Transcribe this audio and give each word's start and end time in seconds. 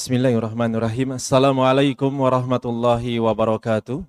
Bismillahirrahmanirrahim. 0.00 1.20
Assalamualaikum 1.20 2.08
warahmatullahi 2.08 3.20
wabarakatuh. 3.20 4.00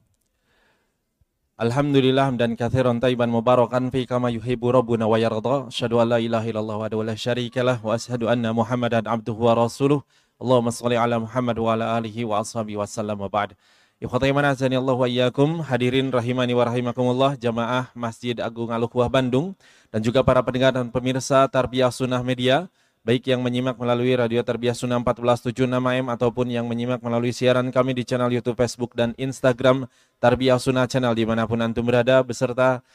Alhamdulillah 1.60 2.32
dan 2.40 2.56
kathiran 2.56 3.04
taiban 3.04 3.28
mubarakan 3.28 3.92
fi 3.92 4.08
kama 4.08 4.32
yuhibbu 4.32 4.72
rabbuna 4.72 5.04
wa 5.04 5.20
yarda. 5.20 5.68
Asyhadu 5.68 6.00
an 6.00 6.16
la 6.16 6.24
ilaha 6.24 6.48
illallah 6.48 6.78
wa 6.80 7.04
la 7.04 7.12
syarikalah 7.12 7.84
wa 7.84 7.92
asyhadu 7.92 8.32
anna 8.32 8.56
Muhammadan 8.56 9.04
abduhu 9.04 9.52
wa 9.52 9.68
rasuluh. 9.68 10.00
Allahumma 10.40 10.72
shalli 10.72 10.96
ala 10.96 11.20
Muhammad 11.20 11.60
wa 11.60 11.76
ala 11.76 12.00
alihi 12.00 12.24
wa 12.24 12.40
ashabihi 12.40 12.80
wa 12.80 12.88
sallam 12.88 13.20
wa 13.20 13.28
ba'd. 13.28 13.60
Ikhwata 14.00 14.32
Allah 14.32 14.96
wa 14.96 15.04
iyyakum. 15.12 15.60
Hadirin 15.60 16.08
rahimani 16.08 16.56
wa 16.56 16.72
rahimakumullah 16.72 17.36
jamaah 17.36 17.92
Masjid 17.92 18.40
Agung 18.40 18.72
Al-Quwah 18.72 19.12
Bandung 19.12 19.60
dan 19.92 20.00
juga 20.00 20.24
para 20.24 20.40
pendengar 20.40 20.72
dan 20.72 20.88
pemirsa 20.88 21.44
Tarbiyah 21.52 21.92
Sunnah 21.92 22.24
Media 22.24 22.72
baik 23.02 23.34
yang 23.34 23.42
menyimak 23.42 23.82
melalui 23.82 24.14
Radio 24.14 24.46
Terbias 24.46 24.78
Sunnah 24.78 25.02
1476 25.02 25.74
AM 25.74 26.08
ataupun 26.14 26.46
yang 26.54 26.70
menyimak 26.70 27.02
melalui 27.02 27.34
siaran 27.34 27.74
kami 27.74 27.98
di 27.98 28.06
channel 28.06 28.30
YouTube, 28.30 28.54
Facebook, 28.54 28.94
dan 28.94 29.18
Instagram 29.18 29.90
Tarbiyah 30.22 30.62
Sunnah 30.62 30.86
Channel 30.86 31.18
di 31.18 31.26
mana 31.26 31.50
pun 31.50 31.58
Antum 31.66 31.82
berada, 31.82 32.22
beserta 32.22 32.86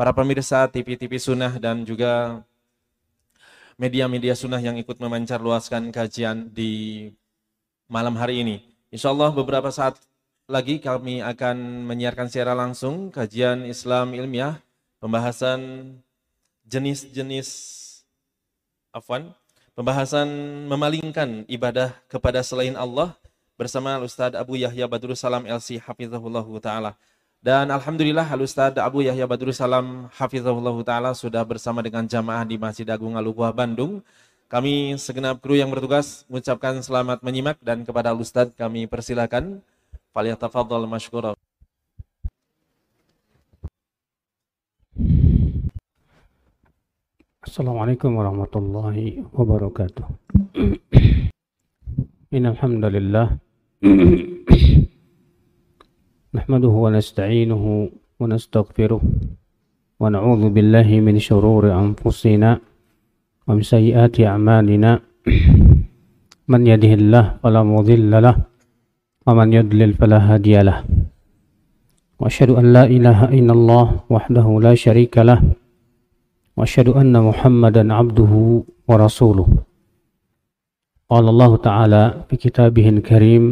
para 0.00 0.16
pemirsa 0.16 0.64
TV-TV 0.64 1.20
Sunnah 1.20 1.60
dan 1.60 1.84
juga 1.84 2.40
media-media 3.76 4.32
Sunnah 4.32 4.64
yang 4.64 4.80
ikut 4.80 4.96
memancar 4.96 5.44
luaskan 5.44 5.92
kajian 5.92 6.48
di 6.48 7.12
malam 7.84 8.16
hari 8.16 8.40
ini. 8.40 8.56
Insya 8.88 9.12
Allah 9.12 9.28
beberapa 9.28 9.68
saat 9.68 10.00
lagi 10.48 10.80
kami 10.80 11.20
akan 11.20 11.84
menyiarkan 11.84 12.32
secara 12.32 12.56
langsung 12.56 13.12
kajian 13.12 13.68
Islam 13.68 14.16
ilmiah, 14.16 14.56
pembahasan 15.04 16.00
jenis-jenis 16.64 17.48
afwan 18.96 19.36
Pembahasan 19.78 20.26
memalingkan 20.66 21.46
ibadah 21.46 21.94
kepada 22.10 22.42
selain 22.42 22.74
Allah 22.74 23.14
bersama 23.54 24.02
Ustadz 24.02 24.34
Abu 24.34 24.58
Yahya 24.58 24.90
Badrul 24.90 25.14
Salam 25.14 25.46
LC 25.46 25.78
Hafizahullah 25.78 26.42
Ta'ala. 26.58 26.92
Dan 27.38 27.70
Alhamdulillah 27.70 28.26
Ustadz 28.34 28.82
Abu 28.82 29.06
Yahya 29.06 29.30
Badrul 29.30 29.54
Salam 29.54 30.10
Hafizahullah 30.18 30.74
Ta'ala 30.82 31.10
sudah 31.14 31.46
bersama 31.46 31.86
dengan 31.86 32.02
jamaah 32.02 32.42
di 32.42 32.58
Masjid 32.58 32.84
Agung 32.90 33.14
Alubuah 33.14 33.54
Bandung. 33.54 34.02
Kami 34.50 34.98
segenap 34.98 35.38
kru 35.38 35.54
yang 35.54 35.70
bertugas 35.70 36.26
mengucapkan 36.26 36.82
selamat 36.82 37.22
menyimak 37.22 37.56
dan 37.62 37.86
kepada 37.86 38.10
Ustadz 38.10 38.58
kami 38.58 38.90
persilakan. 38.90 39.62
Faliyatafadhal 40.10 40.90
masykurah. 40.90 41.39
Assalamualaikum 47.40 48.20
warahmatullahi 48.20 49.24
wabarakatuh. 49.32 50.04
Innal 52.36 52.52
hamdalillah 52.60 53.32
nahmaduhu 56.36 56.84
wa 56.84 56.92
nasta'inuhu 56.92 57.96
wa 58.20 58.28
nastaghfiruh 58.28 59.00
wa 59.00 60.12
na'udzu 60.12 60.52
billahi 60.52 61.00
min 61.00 61.16
shururi 61.16 61.72
anfusina 61.72 62.60
wa 62.60 63.56
min 63.56 63.64
sayyiati 63.64 64.28
a'malina 64.28 65.00
man 66.44 66.60
yahdihillahu 66.68 67.40
fala 67.40 67.64
mudilla 67.64 68.20
lahu 68.20 68.44
wa 69.24 69.32
man 69.32 69.48
yudlil 69.48 69.96
fala 69.96 70.20
hadiya 70.28 70.60
lahu 70.60 70.84
wa 72.20 72.28
asyhadu 72.28 72.60
an 72.60 72.68
la 72.68 72.84
ilaha 72.84 73.32
illallah 73.32 74.04
wahdahu 74.12 74.60
la 74.60 74.76
syarika 74.76 75.24
lahu 75.24 75.56
واشهد 76.59 76.87
ان 76.89 77.11
محمدا 77.11 77.83
عبده 77.93 78.33
ورسوله 78.87 79.47
قال 81.09 81.25
الله 81.29 81.51
تعالى 81.57 82.03
في 82.29 82.35
كتابه 82.37 82.89
الكريم 82.89 83.43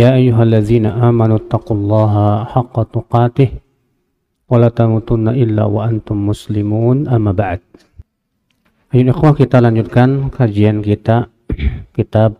يا 0.00 0.14
ايها 0.14 0.42
الذين 0.42 0.86
امنوا 0.86 1.36
اتقوا 1.36 1.76
الله 1.76 2.14
حق 2.44 2.76
تقاته 2.82 3.48
ولا 4.50 4.68
تموتن 4.68 5.28
الا 5.28 5.64
وانتم 5.64 6.16
مسلمون 6.26 7.08
اما 7.08 7.32
بعد 7.32 7.60
Ayo 8.90 9.06
ikhwah 9.06 9.38
kita 9.38 9.62
lanjutkan 9.62 10.34
kajian 10.34 10.82
kita 10.82 11.30
kitab 11.94 12.34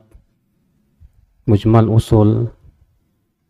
Mujmal 1.47 1.87
Usul 1.87 2.51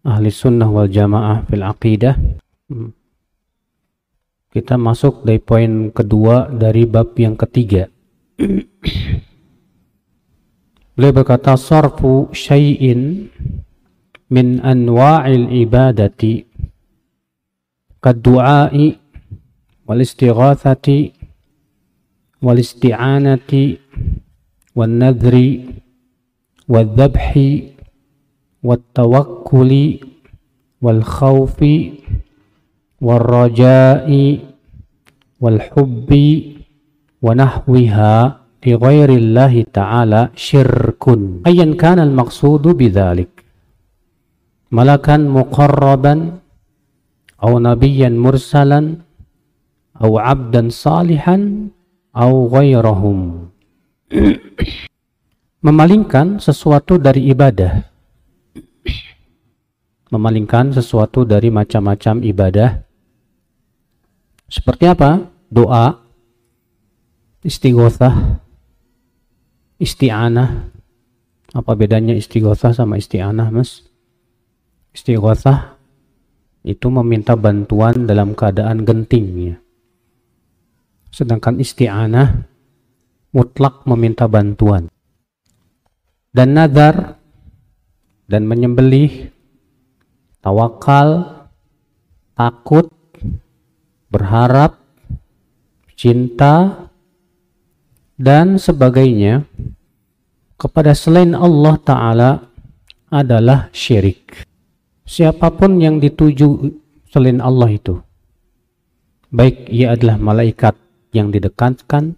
Ahli 0.04 0.28
Sunnah 0.28 0.68
wal 0.68 0.92
Jamaah 0.92 1.48
fil 1.48 1.64
Aqidah 1.64 2.20
kita 4.55 4.79
masuk 4.79 5.27
dari 5.27 5.43
poin 5.43 5.91
kedua 5.91 6.47
dari 6.47 6.87
bab 6.87 7.11
yang 7.19 7.35
ketiga. 7.35 7.91
Beliau 10.95 11.11
berkata 11.11 11.59
sarfu 11.59 12.31
syai'in 12.31 13.27
min 14.31 14.63
anwa'il 14.63 15.51
ibadati 15.59 16.47
kaddu'ai 17.99 18.95
wal 19.83 19.99
istighathati 19.99 21.11
wal 22.39 22.55
isti'anati 22.55 23.75
wal 24.71 24.87
nadhri 24.87 25.67
wal 26.71 26.87
dhabhi 26.95 27.75
wal 28.63 28.79
tawakkuli 28.95 29.99
wal 30.79 31.03
khawfi 31.03 32.07
والرجاء 33.04 34.08
والحب 35.40 36.10
ونحوها 37.24 38.14
لغير 38.66 39.10
الله 39.22 39.54
تعالى 39.72 40.20
شرك 40.36 41.04
أيا 41.48 41.66
كان 41.82 41.98
المقصود 41.98 42.64
بذلك 42.80 43.32
ملكا 44.72 45.16
مقربا 45.16 46.14
أو 47.44 47.52
نبيا 47.58 48.08
مرسلا 48.08 48.80
أو 50.04 50.10
عبدا 50.18 50.62
صالحا 50.68 51.36
أو 52.16 52.32
غيرهم 52.56 53.18
memalingkan 55.60 56.40
sesuatu 56.40 56.96
dari 56.96 57.28
ibadah 57.30 57.84
memalingkan 60.10 60.74
sesuatu 60.74 61.22
dari 61.22 61.52
macam-macam 61.52 62.24
ibadah 62.26 62.70
seperti 64.49 64.85
apa? 64.89 65.29
Doa, 65.49 66.01
istighothah, 67.45 68.41
isti'anah. 69.77 70.73
Apa 71.55 71.71
bedanya 71.77 72.11
istighothah 72.17 72.75
sama 72.75 72.99
isti'anah, 72.99 73.47
Mas? 73.53 73.85
Istighothah 74.91 75.79
itu 76.65 76.87
meminta 76.89 77.37
bantuan 77.37 78.09
dalam 78.09 78.33
keadaan 78.33 78.83
genting 78.83 79.27
ya. 79.53 79.55
Sedangkan 81.13 81.61
isti'anah 81.61 82.43
mutlak 83.31 83.85
meminta 83.87 84.25
bantuan. 84.25 84.87
Dan 86.35 86.55
nazar 86.55 87.15
dan 88.27 88.43
menyembelih, 88.43 89.31
tawakal, 90.43 91.47
takut, 92.35 92.91
berharap, 94.15 94.79
cinta, 95.99 96.87
dan 98.15 98.55
sebagainya 98.55 99.43
kepada 100.55 100.95
selain 100.95 101.35
Allah 101.35 101.75
Ta'ala 101.83 102.31
adalah 103.11 103.67
syirik. 103.75 104.47
Siapa 105.03 105.51
pun 105.51 105.83
yang 105.83 105.99
dituju 105.99 106.71
selain 107.11 107.43
Allah 107.43 107.75
itu, 107.75 107.99
baik 109.31 109.67
ia 109.67 109.95
adalah 109.95 110.15
malaikat 110.15 110.79
yang 111.11 111.31
didekatkan, 111.31 112.15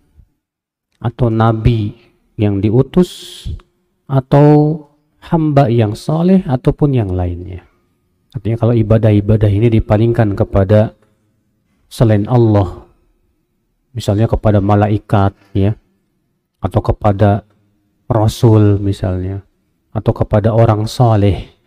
atau 0.98 1.30
nabi 1.30 1.94
yang 2.42 2.58
diutus, 2.58 3.46
atau 4.10 4.82
hamba 5.30 5.70
yang 5.70 5.94
soleh, 5.94 6.42
ataupun 6.46 6.98
yang 6.98 7.14
lainnya. 7.14 7.62
Artinya 8.34 8.58
kalau 8.58 8.74
ibadah-ibadah 8.74 9.50
ini 9.50 9.70
dipalingkan 9.70 10.34
kepada 10.34 10.97
selain 11.88 12.28
Allah 12.28 12.88
misalnya 13.96 14.30
kepada 14.30 14.62
malaikat 14.62 15.34
ya 15.56 15.74
atau 16.62 16.82
kepada 16.84 17.48
rasul 18.12 18.78
misalnya 18.78 19.42
atau 19.96 20.14
kepada 20.14 20.54
orang 20.54 20.86
saleh 20.86 21.58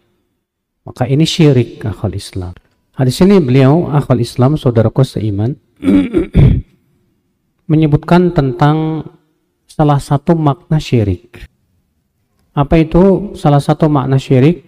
maka 0.84 1.04
ini 1.04 1.28
syirik 1.28 1.84
akal 1.84 2.12
Islam. 2.16 2.56
Hadis 2.96 3.20
ini 3.20 3.38
beliau 3.38 3.88
akal 3.92 4.20
Islam 4.20 4.56
saudaraku 4.56 5.04
seiman 5.04 5.56
menyebutkan 7.70 8.32
tentang 8.32 9.06
salah 9.68 10.00
satu 10.00 10.34
makna 10.34 10.80
syirik. 10.80 11.46
Apa 12.56 12.82
itu 12.82 13.32
salah 13.38 13.62
satu 13.62 13.86
makna 13.86 14.18
syirik? 14.18 14.66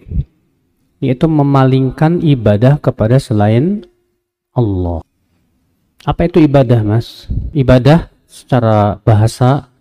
Yaitu 1.03 1.27
memalingkan 1.27 2.23
ibadah 2.23 2.79
kepada 2.79 3.19
selain 3.19 3.83
Allah 4.55 5.03
apa 6.03 6.27
itu 6.27 6.43
ibadah, 6.43 6.83
Mas? 6.83 7.31
Ibadah 7.55 8.11
secara 8.27 8.99
bahasa 8.99 9.71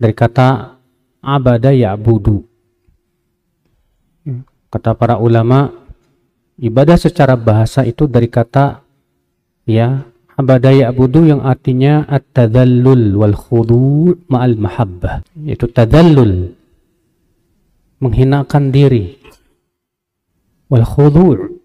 dari 0.00 0.16
kata 0.16 0.80
abada 1.20 1.70
ya'budu. 1.76 2.40
Kata 4.70 4.96
para 4.96 5.20
ulama, 5.20 5.68
ibadah 6.56 6.96
secara 6.96 7.36
bahasa 7.36 7.84
itu 7.84 8.08
dari 8.08 8.32
kata 8.32 8.80
ya 9.68 10.08
abada 10.40 10.72
ya'budu 10.72 11.28
yang 11.28 11.44
artinya 11.44 12.08
at-tadallul 12.08 13.20
wal 13.20 13.36
khudu' 13.36 14.24
ma'al 14.30 14.56
mahabbah. 14.56 15.20
Yaitu 15.36 15.68
tadallul 15.68 16.56
menghinakan 18.00 18.72
diri 18.72 19.20
wal 20.72 20.86
khudu' 20.88 21.60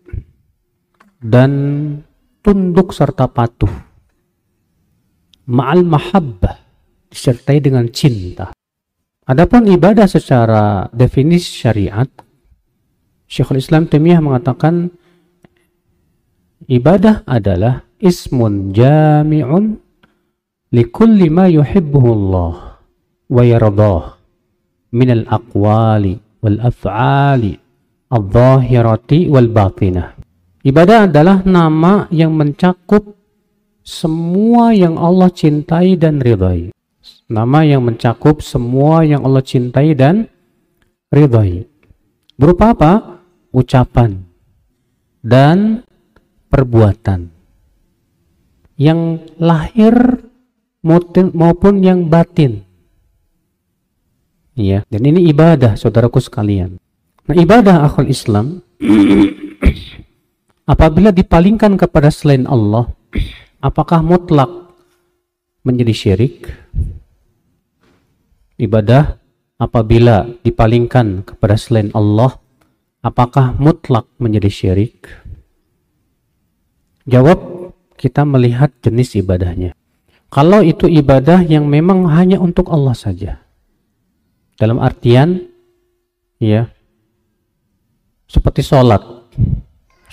dan 1.24 1.52
tunduk 2.46 2.94
serta 2.94 3.26
patuh 3.26 3.74
ma'al 5.50 5.82
mahabbah 5.86 6.62
disertai 7.10 7.58
dengan 7.62 7.90
cinta. 7.90 8.54
Adapun 9.26 9.66
ibadah 9.66 10.06
secara 10.06 10.86
definisi 10.94 11.66
syariat, 11.66 12.06
Syekhul 13.26 13.58
Islam 13.58 13.90
Taimiyah 13.90 14.22
mengatakan 14.22 14.94
ibadah 16.70 17.26
adalah 17.26 17.82
ismun 17.98 18.70
jami'un 18.70 19.82
likulli 20.70 21.34
ma 21.34 21.50
yuhibbuhu 21.50 22.10
Allah 22.14 22.78
wa 23.26 23.42
yardah 23.42 24.04
min 24.94 25.10
al-aqwali 25.10 26.22
wal 26.46 26.62
af'ali 26.62 27.58
al-zahirati 28.14 29.26
wal 29.26 29.50
batinah. 29.50 30.15
Ibadah 30.66 31.06
adalah 31.06 31.46
nama 31.46 32.10
yang 32.10 32.34
mencakup 32.34 33.14
semua 33.86 34.74
yang 34.74 34.98
Allah 34.98 35.30
cintai 35.30 35.94
dan 35.94 36.18
ridhai. 36.18 36.74
Nama 37.30 37.60
yang 37.62 37.86
mencakup 37.86 38.42
semua 38.42 39.06
yang 39.06 39.22
Allah 39.22 39.46
cintai 39.46 39.94
dan 39.94 40.26
ridhai. 41.14 41.70
Berupa 42.34 42.74
apa? 42.74 43.22
Ucapan 43.54 44.26
dan 45.22 45.86
perbuatan. 46.50 47.30
Yang 48.74 49.22
lahir 49.38 49.94
maupun 50.82 51.86
yang 51.86 52.10
batin. 52.10 52.66
Ya, 54.58 54.82
dan 54.90 55.02
ini 55.06 55.30
ibadah 55.30 55.78
saudaraku 55.78 56.18
sekalian. 56.18 56.82
Nah, 57.30 57.36
ibadah 57.38 57.86
akal 57.86 58.10
Islam 58.10 58.66
apabila 60.66 61.14
dipalingkan 61.14 61.78
kepada 61.78 62.10
selain 62.10 62.50
Allah, 62.50 62.90
apakah 63.62 64.02
mutlak 64.06 64.50
menjadi 65.66 65.94
syirik? 65.94 66.66
ibadah 68.56 69.20
apabila 69.60 70.28
dipalingkan 70.44 71.24
kepada 71.28 71.60
selain 71.60 71.92
Allah 71.92 72.40
apakah 73.04 73.56
mutlak 73.60 74.08
menjadi 74.20 74.50
syirik? 74.50 75.08
Jawab 77.06 77.72
kita 77.96 78.26
melihat 78.26 78.74
jenis 78.82 79.14
ibadahnya. 79.20 79.78
Kalau 80.34 80.66
itu 80.66 80.90
ibadah 80.90 81.46
yang 81.46 81.70
memang 81.70 82.10
hanya 82.12 82.42
untuk 82.42 82.68
Allah 82.74 82.98
saja. 82.98 83.46
Dalam 84.58 84.82
artian 84.82 85.48
ya 86.42 86.68
seperti 88.26 88.66
sholat. 88.66 89.04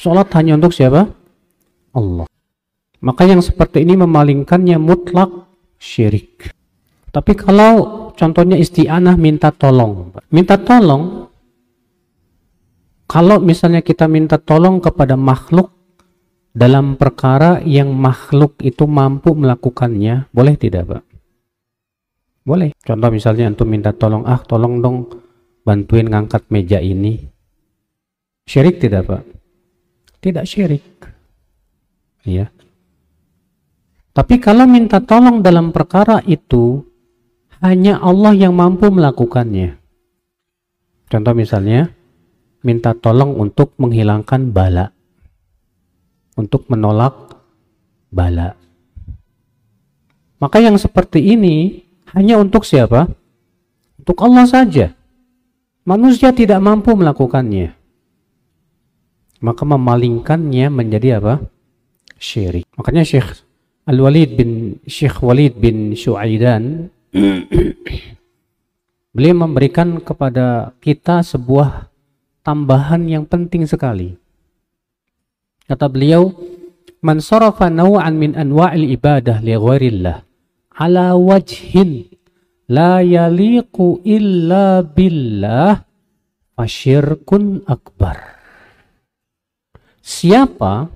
Sholat 0.03 0.35
hanya 0.35 0.59
untuk 0.59 0.75
siapa? 0.75 1.07
Allah. 1.95 2.27
Maka 3.07 3.23
yang 3.23 3.39
seperti 3.39 3.87
ini 3.87 3.95
memalingkannya 3.95 4.75
mutlak 4.83 5.31
syirik. 5.79 6.51
Tapi 7.15 7.39
kalau 7.39 8.11
contohnya 8.19 8.59
isti'anah 8.59 9.15
minta 9.15 9.55
tolong. 9.55 10.11
Minta 10.35 10.59
tolong, 10.59 11.31
kalau 13.07 13.39
misalnya 13.39 13.79
kita 13.79 14.11
minta 14.11 14.43
tolong 14.43 14.83
kepada 14.83 15.15
makhluk 15.15 15.71
dalam 16.51 16.99
perkara 16.99 17.63
yang 17.63 17.95
makhluk 17.95 18.59
itu 18.59 18.91
mampu 18.91 19.39
melakukannya, 19.39 20.27
boleh 20.35 20.55
tidak 20.59 20.83
Pak? 20.99 21.03
Boleh. 22.43 22.75
Contoh 22.83 23.11
misalnya 23.15 23.55
untuk 23.55 23.71
minta 23.71 23.95
tolong, 23.95 24.27
ah 24.27 24.43
tolong 24.43 24.83
dong 24.83 25.07
bantuin 25.63 26.11
ngangkat 26.11 26.51
meja 26.51 26.83
ini. 26.83 27.23
Syirik 28.51 28.83
tidak 28.83 29.07
Pak? 29.07 29.42
Tidak 30.23 30.47
syirik. 30.47 30.87
Ya. 32.23 32.55
Tapi 34.15 34.39
kalau 34.39 34.71
minta 34.71 35.03
tolong 35.03 35.43
dalam 35.43 35.75
perkara 35.75 36.23
itu 36.23 36.87
hanya 37.59 37.99
Allah 37.99 38.31
yang 38.31 38.55
mampu 38.55 38.87
melakukannya. 38.87 39.83
Contoh 41.11 41.35
misalnya, 41.35 41.91
minta 42.63 42.95
tolong 42.95 43.35
untuk 43.35 43.75
menghilangkan 43.83 44.55
bala. 44.55 44.95
Untuk 46.39 46.71
menolak 46.71 47.35
bala. 48.15 48.55
Maka 50.39 50.63
yang 50.63 50.79
seperti 50.79 51.35
ini 51.35 51.83
hanya 52.15 52.39
untuk 52.39 52.63
siapa? 52.63 53.11
Untuk 53.99 54.19
Allah 54.23 54.47
saja. 54.47 54.95
Manusia 55.83 56.31
tidak 56.31 56.63
mampu 56.63 56.95
melakukannya. 56.95 57.81
Maka 59.43 59.67
memalingkannya 59.67 60.71
menjadi 60.71 61.19
apa? 61.19 61.43
Syirik. 62.17 62.65
Makanya 62.79 63.03
Syekh 63.03 63.43
Al-Walid 63.91 64.39
bin 64.39 64.79
Syekh 64.87 65.19
Walid 65.19 65.59
bin 65.59 65.99
Syuaidan 65.99 66.87
Beliau 69.12 69.37
memberikan 69.44 70.00
kepada 70.00 70.73
kita 70.81 71.21
sebuah 71.21 71.93
tambahan 72.41 73.05
yang 73.05 73.29
penting 73.29 73.69
sekali. 73.69 74.17
Kata 75.69 75.85
beliau, 75.93 76.33
"Man 77.05 77.21
sarafa 77.21 77.69
naw'an 77.69 78.17
min 78.17 78.33
anwa'il 78.33 78.89
ibadah 78.89 79.44
li 79.44 79.53
ghairillah 79.53 80.17
ala 80.81 81.12
wajhin 81.12 82.09
la 82.73 83.05
yaliqu 83.05 84.00
illa 84.00 84.81
billah 84.81 85.85
fasyirkun 86.56 87.69
akbar." 87.69 88.31
Siapa 90.03 90.91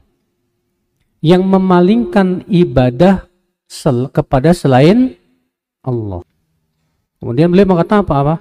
yang 1.22 1.46
memalingkan 1.46 2.42
ibadah 2.50 3.30
sel 3.66 4.10
kepada 4.10 4.50
selain 4.50 5.14
Allah. 5.82 6.22
Kemudian 7.22 7.50
beliau 7.50 7.74
mengatakan 7.74 8.02
apa? 8.06 8.14
apa? 8.22 8.36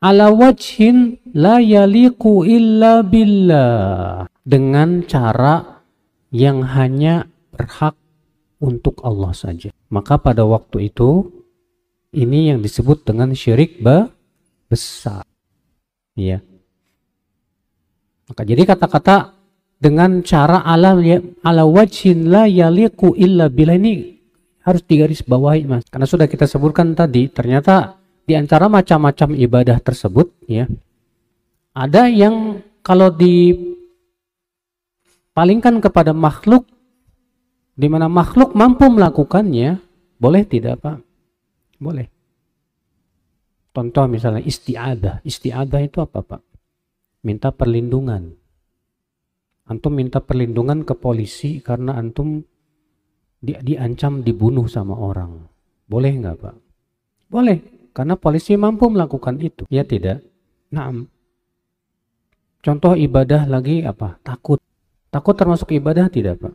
Ala 0.00 0.28
wajhin 0.32 1.20
la 1.32 1.60
yaliku 1.60 2.44
illa 2.44 3.00
billah. 3.00 4.28
Dengan 4.44 5.04
cara 5.04 5.84
yang 6.32 6.64
hanya 6.64 7.28
berhak 7.52 7.96
untuk 8.60 9.00
Allah 9.04 9.32
saja. 9.32 9.72
Maka 9.92 10.20
pada 10.20 10.44
waktu 10.44 10.92
itu 10.92 11.30
ini 12.16 12.52
yang 12.52 12.64
disebut 12.64 13.04
dengan 13.04 13.32
syirik 13.36 13.80
ba 13.80 14.08
besar. 14.68 15.24
Ya. 16.16 16.40
Maka 18.26 18.42
jadi 18.42 18.66
kata-kata 18.66 19.35
dengan 19.76 20.24
cara 20.24 20.64
ala 20.64 20.96
ya, 21.04 21.20
ala 21.44 21.68
wajhin 21.68 22.32
la 22.32 22.48
yaliku 22.48 23.12
illa 23.12 23.52
billah 23.52 23.76
ini 23.76 24.16
harus 24.64 24.82
digaris 24.82 25.22
bawahi 25.22 25.68
mas. 25.68 25.84
Karena 25.86 26.08
sudah 26.08 26.26
kita 26.26 26.48
sebutkan 26.48 26.96
tadi 26.96 27.28
ternyata 27.28 28.00
di 28.26 28.34
antara 28.34 28.66
macam-macam 28.66 29.38
ibadah 29.38 29.78
tersebut 29.78 30.34
ya 30.50 30.66
ada 31.76 32.08
yang 32.10 32.64
kalau 32.80 33.12
dipalingkan 33.12 33.76
kepada 35.84 36.16
makhluk 36.16 36.66
di 37.76 37.86
mana 37.92 38.08
makhluk 38.08 38.56
mampu 38.56 38.88
melakukannya 38.88 39.76
boleh 40.16 40.42
tidak 40.48 40.80
pak? 40.80 41.04
Boleh. 41.76 42.08
Contoh 43.76 44.08
misalnya 44.08 44.40
istiadah. 44.40 45.20
Istiadah 45.20 45.84
itu 45.84 46.00
apa 46.00 46.24
pak? 46.24 46.40
Minta 47.20 47.52
perlindungan 47.52 48.32
antum 49.66 49.92
minta 49.94 50.22
perlindungan 50.22 50.86
ke 50.86 50.94
polisi 50.94 51.58
karena 51.58 51.98
antum 51.98 52.42
di, 53.42 53.52
diancam 53.62 54.22
dibunuh 54.22 54.66
sama 54.70 54.94
orang. 54.94 55.46
Boleh 55.86 56.12
nggak 56.18 56.36
Pak? 56.38 56.56
Boleh, 57.30 57.90
karena 57.90 58.14
polisi 58.18 58.54
mampu 58.54 58.86
melakukan 58.90 59.38
itu. 59.42 59.66
Ya 59.70 59.82
tidak? 59.82 60.22
Nah, 60.70 60.90
contoh 62.62 62.94
ibadah 62.94 63.46
lagi 63.46 63.82
apa? 63.86 64.18
Takut. 64.22 64.58
Takut 65.10 65.34
termasuk 65.38 65.70
ibadah 65.74 66.10
tidak 66.10 66.42
Pak? 66.42 66.54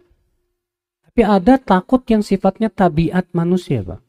Tapi 1.11 1.21
ada 1.27 1.59
takut 1.59 2.03
yang 2.07 2.23
sifatnya 2.23 2.71
tabiat 2.71 3.31
manusia 3.35 3.83
Pak. 3.83 3.99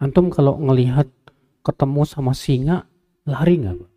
Antum 0.00 0.30
kalau 0.30 0.56
ngelihat 0.58 1.10
ketemu 1.66 2.02
sama 2.06 2.32
singa, 2.32 2.86
lari 3.26 3.58
nggak 3.58 3.76
Pak? 3.78 3.90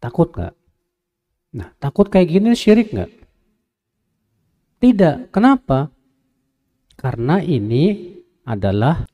Takut 0.00 0.28
nggak? 0.32 0.54
Nah, 1.50 1.74
takut 1.82 2.06
kayak 2.06 2.28
gini 2.30 2.54
syirik 2.54 2.94
nggak? 2.94 3.10
Tidak. 4.80 5.34
Kenapa? 5.34 5.90
Karena 6.94 7.42
ini 7.42 8.16
adalah 8.46 9.04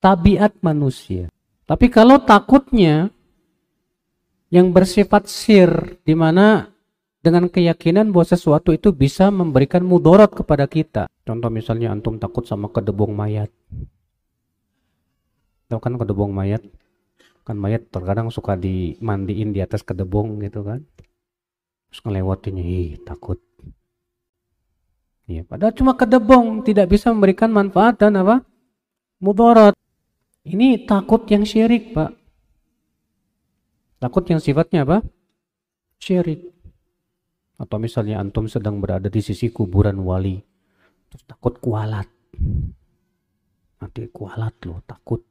tabiat 0.00 0.60
manusia. 0.64 1.28
Tapi 1.64 1.88
kalau 1.88 2.20
takutnya 2.20 3.08
yang 4.52 4.70
bersifat 4.70 5.26
sir, 5.28 5.98
di 6.04 6.12
mana 6.12 6.68
dengan 7.24 7.48
keyakinan 7.48 8.12
bahwa 8.12 8.26
sesuatu 8.28 8.70
itu 8.76 8.92
bisa 8.92 9.32
memberikan 9.32 9.80
mudarat 9.80 10.28
kepada 10.28 10.68
kita. 10.68 11.08
Contoh 11.24 11.48
misalnya 11.48 11.88
antum 11.88 12.20
takut 12.20 12.44
sama 12.44 12.68
kedebong 12.68 13.16
mayat. 13.16 13.48
Tahu 15.72 15.80
kan 15.80 15.96
kedebong 15.96 16.36
mayat? 16.36 16.60
Kan 17.48 17.56
mayat 17.56 17.88
terkadang 17.88 18.28
suka 18.28 18.60
dimandiin 18.60 19.56
di 19.56 19.64
atas 19.64 19.80
kedebong 19.80 20.44
gitu 20.44 20.60
kan. 20.68 20.84
Terus 21.94 22.10
ngelewatinnya, 22.10 22.66
ih 22.66 22.98
takut. 23.06 23.38
Ya, 25.30 25.46
padahal 25.46 25.78
cuma 25.78 25.94
kedebong 25.94 26.66
tidak 26.66 26.90
bisa 26.90 27.14
memberikan 27.14 27.54
manfaat 27.54 28.02
dan 28.02 28.18
apa? 28.18 28.42
Mudarat. 29.22 29.78
Ini 30.42 30.90
takut 30.90 31.22
yang 31.30 31.46
syirik, 31.46 31.94
Pak. 31.94 32.10
Takut 34.02 34.26
yang 34.26 34.42
sifatnya 34.42 34.82
apa? 34.82 35.06
Syirik. 36.02 36.50
Atau 37.62 37.78
misalnya 37.78 38.18
antum 38.18 38.50
sedang 38.50 38.82
berada 38.82 39.06
di 39.06 39.22
sisi 39.22 39.54
kuburan 39.54 40.02
wali. 40.02 40.42
Terus 41.14 41.22
takut 41.30 41.62
kualat. 41.62 42.10
Nanti 43.78 44.10
kualat 44.10 44.66
loh, 44.66 44.82
takut. 44.82 45.22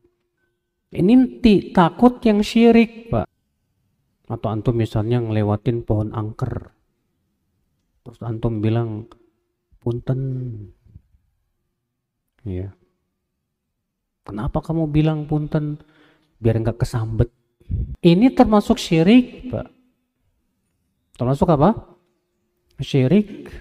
Ini 0.95 1.43
takut 1.75 2.23
yang 2.23 2.39
syirik, 2.39 3.11
Pak. 3.11 3.32
Atau 4.33 4.49
antum 4.49 4.73
misalnya 4.73 5.21
ngelewatin 5.21 5.85
pohon 5.85 6.09
angker. 6.09 6.73
Terus 8.01 8.17
antum 8.25 8.65
bilang, 8.65 9.05
punten. 9.77 10.19
Iya. 12.41 12.73
Kenapa 14.25 14.65
kamu 14.65 14.89
bilang 14.89 15.29
punten? 15.29 15.77
Biar 16.41 16.57
nggak 16.57 16.81
kesambet. 16.81 17.29
Ini 18.01 18.33
termasuk 18.33 18.81
syirik, 18.81 19.53
Pak. 19.53 19.67
Termasuk 21.15 21.47
apa? 21.53 21.93
Syirik. 22.81 23.53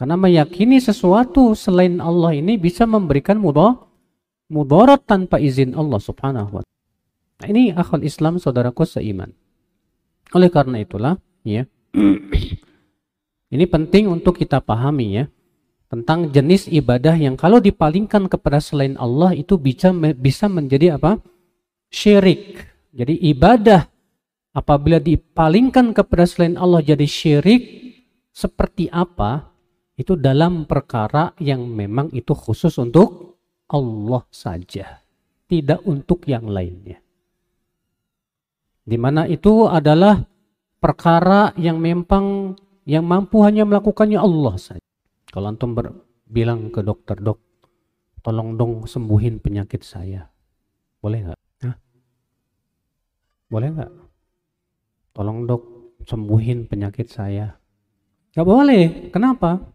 Karena 0.00 0.16
meyakini 0.16 0.80
sesuatu 0.80 1.52
selain 1.52 2.00
Allah 2.00 2.32
ini 2.32 2.56
bisa 2.56 2.88
memberikan 2.88 3.36
mudah 3.36 3.76
mudarat 4.48 5.04
tanpa 5.04 5.36
izin 5.36 5.76
Allah 5.76 6.00
Subhanahu 6.00 6.50
wa 6.56 6.62
taala. 6.64 6.78
Nah, 7.40 7.46
ini 7.48 7.72
akal 7.72 8.00
Islam 8.00 8.40
saudaraku 8.40 8.88
seiman. 8.88 9.36
Oleh 10.34 10.50
karena 10.50 10.78
itulah, 10.78 11.18
ya. 11.42 11.66
ini 13.54 13.64
penting 13.66 14.06
untuk 14.06 14.38
kita 14.38 14.62
pahami 14.62 15.18
ya 15.18 15.24
tentang 15.90 16.30
jenis 16.30 16.70
ibadah 16.70 17.18
yang 17.18 17.34
kalau 17.34 17.58
dipalingkan 17.58 18.30
kepada 18.30 18.62
selain 18.62 18.94
Allah 18.94 19.34
itu 19.34 19.58
bisa 19.58 19.90
bisa 20.14 20.46
menjadi 20.46 20.94
apa? 20.94 21.18
syirik. 21.90 22.62
Jadi 22.94 23.18
ibadah 23.34 23.90
apabila 24.54 25.02
dipalingkan 25.02 25.90
kepada 25.90 26.22
selain 26.30 26.54
Allah 26.54 26.78
jadi 26.78 27.02
syirik 27.02 27.62
seperti 28.30 28.86
apa? 28.86 29.50
Itu 29.98 30.14
dalam 30.16 30.64
perkara 30.64 31.34
yang 31.42 31.66
memang 31.66 32.08
itu 32.14 32.32
khusus 32.32 32.78
untuk 32.80 33.36
Allah 33.68 34.24
saja, 34.32 35.02
tidak 35.44 35.84
untuk 35.84 36.24
yang 36.24 36.48
lainnya. 36.48 37.02
Di 38.90 38.98
mana 38.98 39.22
itu 39.30 39.70
adalah 39.70 40.18
perkara 40.82 41.54
yang 41.54 41.78
memang 41.78 42.58
yang 42.82 43.06
mampu 43.06 43.38
hanya 43.46 43.62
melakukannya 43.62 44.18
Allah 44.18 44.58
saja. 44.58 44.82
Kalau 45.30 45.46
antum 45.46 45.78
bilang 46.26 46.74
ke 46.74 46.82
dokter, 46.82 47.14
dok, 47.22 47.38
tolong 48.18 48.58
dong 48.58 48.90
sembuhin 48.90 49.38
penyakit 49.38 49.86
saya. 49.86 50.26
Boleh 50.98 51.30
nggak? 51.30 51.38
Boleh 53.46 53.68
nggak? 53.78 53.92
Tolong 55.14 55.38
dok 55.46 55.62
sembuhin 56.02 56.66
penyakit 56.66 57.06
saya. 57.06 57.46
Nggak 58.34 58.46
boleh. 58.46 58.84
Kenapa? 59.14 59.70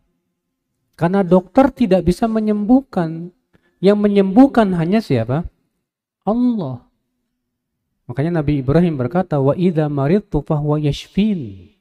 Karena 1.00 1.24
dokter 1.24 1.72
tidak 1.72 2.04
bisa 2.04 2.28
menyembuhkan. 2.28 3.32
Yang 3.80 3.98
menyembuhkan 4.00 4.76
hanya 4.76 5.00
siapa? 5.00 5.48
Allah. 6.28 6.84
Makanya 8.06 8.42
Nabi 8.42 8.62
Ibrahim 8.62 9.02
berkata, 9.02 9.42
"Wa 9.42 9.58
idza 9.58 9.90
maridtu 9.90 10.46
fahuwa 10.46 10.78
yashfin." 10.78 11.74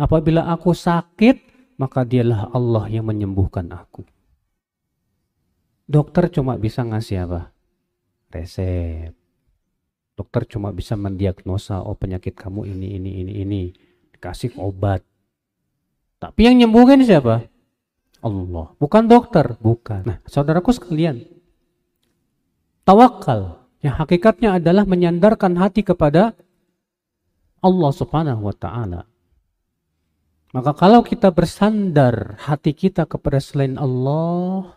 Apabila 0.00 0.48
aku 0.48 0.72
sakit, 0.72 1.36
maka 1.76 2.08
dialah 2.08 2.48
Allah 2.56 2.88
yang 2.88 3.04
menyembuhkan 3.04 3.68
aku. 3.68 4.04
Dokter 5.84 6.32
cuma 6.32 6.56
bisa 6.56 6.80
ngasih 6.80 7.28
apa? 7.28 7.52
Resep. 8.32 9.12
Dokter 10.16 10.48
cuma 10.48 10.72
bisa 10.72 10.96
mendiagnosa, 10.96 11.84
oh 11.84 11.96
penyakit 11.96 12.32
kamu 12.32 12.68
ini, 12.72 12.96
ini, 12.96 13.10
ini, 13.24 13.32
ini. 13.44 13.62
Dikasih 14.16 14.56
obat. 14.56 15.04
Tapi 16.20 16.40
yang 16.48 16.56
nyembuhin 16.60 17.00
siapa? 17.04 17.48
Allah. 18.20 18.66
Bukan 18.76 19.08
dokter. 19.08 19.56
Bukan. 19.60 20.04
Nah, 20.04 20.18
saudaraku 20.28 20.72
sekalian. 20.76 21.24
Tawakal. 22.84 23.59
Yang 23.80 23.94
hakikatnya 24.04 24.60
adalah 24.60 24.84
menyandarkan 24.84 25.56
hati 25.56 25.80
kepada 25.80 26.36
Allah 27.60 27.92
subhanahu 27.92 28.44
wa 28.44 28.56
ta'ala. 28.56 29.00
Maka 30.50 30.74
kalau 30.74 31.00
kita 31.06 31.30
bersandar 31.30 32.36
hati 32.42 32.74
kita 32.74 33.06
kepada 33.06 33.38
selain 33.38 33.78
Allah 33.78 34.76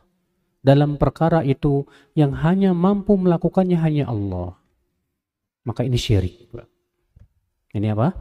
dalam 0.63 0.95
perkara 0.95 1.41
itu 1.43 1.83
yang 2.13 2.31
hanya 2.45 2.71
mampu 2.71 3.17
melakukannya 3.19 3.75
hanya 3.81 4.05
Allah. 4.07 4.55
Maka 5.65 5.83
ini 5.83 5.97
syirik. 5.97 6.53
Ini 7.73 7.91
apa? 7.97 8.13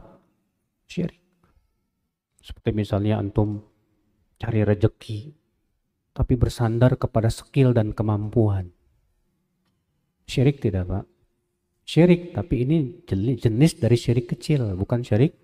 Syirik. 0.89 1.21
Seperti 2.43 2.75
misalnya 2.75 3.21
antum 3.21 3.63
cari 4.35 4.65
rejeki 4.65 5.31
tapi 6.11 6.33
bersandar 6.35 6.99
kepada 6.99 7.29
skill 7.31 7.71
dan 7.71 7.95
kemampuan. 7.95 8.73
Syirik 10.23 10.59
tidak, 10.63 10.87
Pak? 10.87 11.03
Syirik, 11.83 12.31
tapi 12.31 12.63
ini 12.63 13.03
jenis 13.35 13.75
dari 13.75 13.97
syirik 13.99 14.31
kecil, 14.31 14.71
bukan 14.79 15.03
syirik 15.03 15.35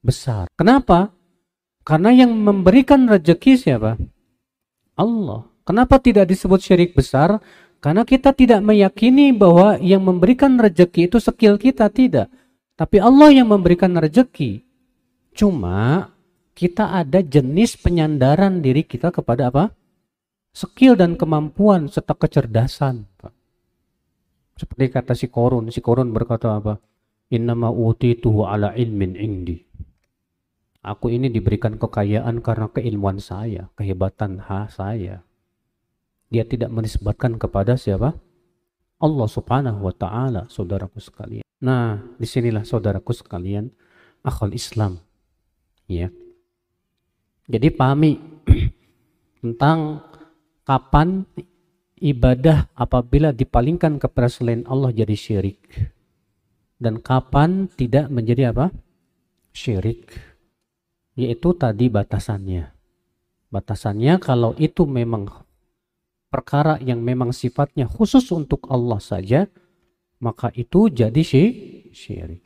besar. 0.00 0.48
Kenapa? 0.56 1.12
Karena 1.86 2.10
yang 2.10 2.32
memberikan 2.32 3.06
rezeki 3.06 3.52
siapa? 3.60 3.94
Allah. 4.96 5.46
Kenapa 5.66 5.98
tidak 5.98 6.30
disebut 6.30 6.62
syirik 6.62 6.94
besar? 6.94 7.38
Karena 7.82 8.02
kita 8.02 8.32
tidak 8.32 8.64
meyakini 8.64 9.36
bahwa 9.36 9.76
yang 9.78 10.02
memberikan 10.02 10.56
rezeki 10.56 11.12
itu 11.12 11.18
skill 11.20 11.60
kita 11.60 11.92
tidak. 11.92 12.32
Tapi 12.74 12.96
Allah 12.98 13.30
yang 13.30 13.52
memberikan 13.52 13.92
rezeki. 13.94 14.64
Cuma 15.36 16.08
kita 16.56 16.96
ada 16.96 17.20
jenis 17.20 17.76
penyandaran 17.76 18.64
diri 18.64 18.80
kita 18.80 19.12
kepada 19.12 19.52
apa? 19.52 19.64
Skill 20.56 20.96
dan 20.96 21.20
kemampuan 21.20 21.92
serta 21.92 22.16
kecerdasan. 22.16 23.04
Seperti 24.56 24.88
kata 24.88 25.12
si 25.12 25.28
Korun. 25.28 25.68
Si 25.68 25.84
Korun 25.84 26.16
berkata 26.16 26.56
apa? 26.56 26.80
Innama 27.28 27.68
utituhu 27.68 28.48
ala 28.48 28.72
ilmin 28.72 29.12
indi. 29.14 29.60
Aku 30.80 31.12
ini 31.12 31.28
diberikan 31.28 31.76
kekayaan 31.76 32.40
karena 32.40 32.70
keilmuan 32.70 33.18
saya, 33.18 33.68
kehebatan 33.74 34.38
ha 34.46 34.70
saya. 34.70 35.26
Dia 36.30 36.46
tidak 36.46 36.70
menisbatkan 36.70 37.36
kepada 37.36 37.74
siapa? 37.74 38.14
Allah 38.96 39.28
subhanahu 39.28 39.82
wa 39.82 39.94
ta'ala, 39.94 40.48
saudaraku 40.48 41.02
sekalian. 41.02 41.44
Nah, 41.60 42.00
di 42.16 42.24
sinilah 42.24 42.64
saudaraku 42.64 43.12
sekalian, 43.12 43.68
akal 44.24 44.54
Islam. 44.54 45.02
Ya. 45.90 46.08
Jadi 47.50 47.68
pahami 47.74 48.18
tentang 49.42 50.06
kapan 50.62 51.26
ibadah 52.00 52.70
apabila 52.76 53.32
dipalingkan 53.32 54.00
kepada 54.00 54.28
selain 54.28 54.64
Allah 54.68 54.92
jadi 54.92 55.16
syirik. 55.16 55.60
Dan 56.76 57.00
kapan 57.00 57.72
tidak 57.72 58.12
menjadi 58.12 58.52
apa? 58.52 58.68
Syirik 59.52 60.36
yaitu 61.16 61.56
tadi 61.56 61.88
batasannya. 61.88 62.70
Batasannya 63.48 64.20
kalau 64.20 64.52
itu 64.60 64.84
memang 64.84 65.26
perkara 66.28 66.76
yang 66.84 67.00
memang 67.00 67.32
sifatnya 67.32 67.88
khusus 67.88 68.28
untuk 68.30 68.68
Allah 68.68 69.00
saja, 69.00 69.48
maka 70.20 70.52
itu 70.52 70.92
jadi 70.92 71.22
syirik. 71.90 72.44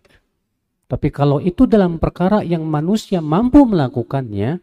Tapi 0.86 1.08
kalau 1.10 1.42
itu 1.42 1.66
dalam 1.66 1.98
perkara 1.98 2.42
yang 2.46 2.62
manusia 2.66 3.18
mampu 3.18 3.62
melakukannya, 3.66 4.62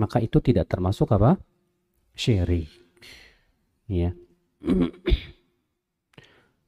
maka 0.00 0.18
itu 0.20 0.40
tidak 0.40 0.68
termasuk 0.68 1.12
apa? 1.12 1.36
Syirik. 2.16 2.85
Ya. 3.86 4.14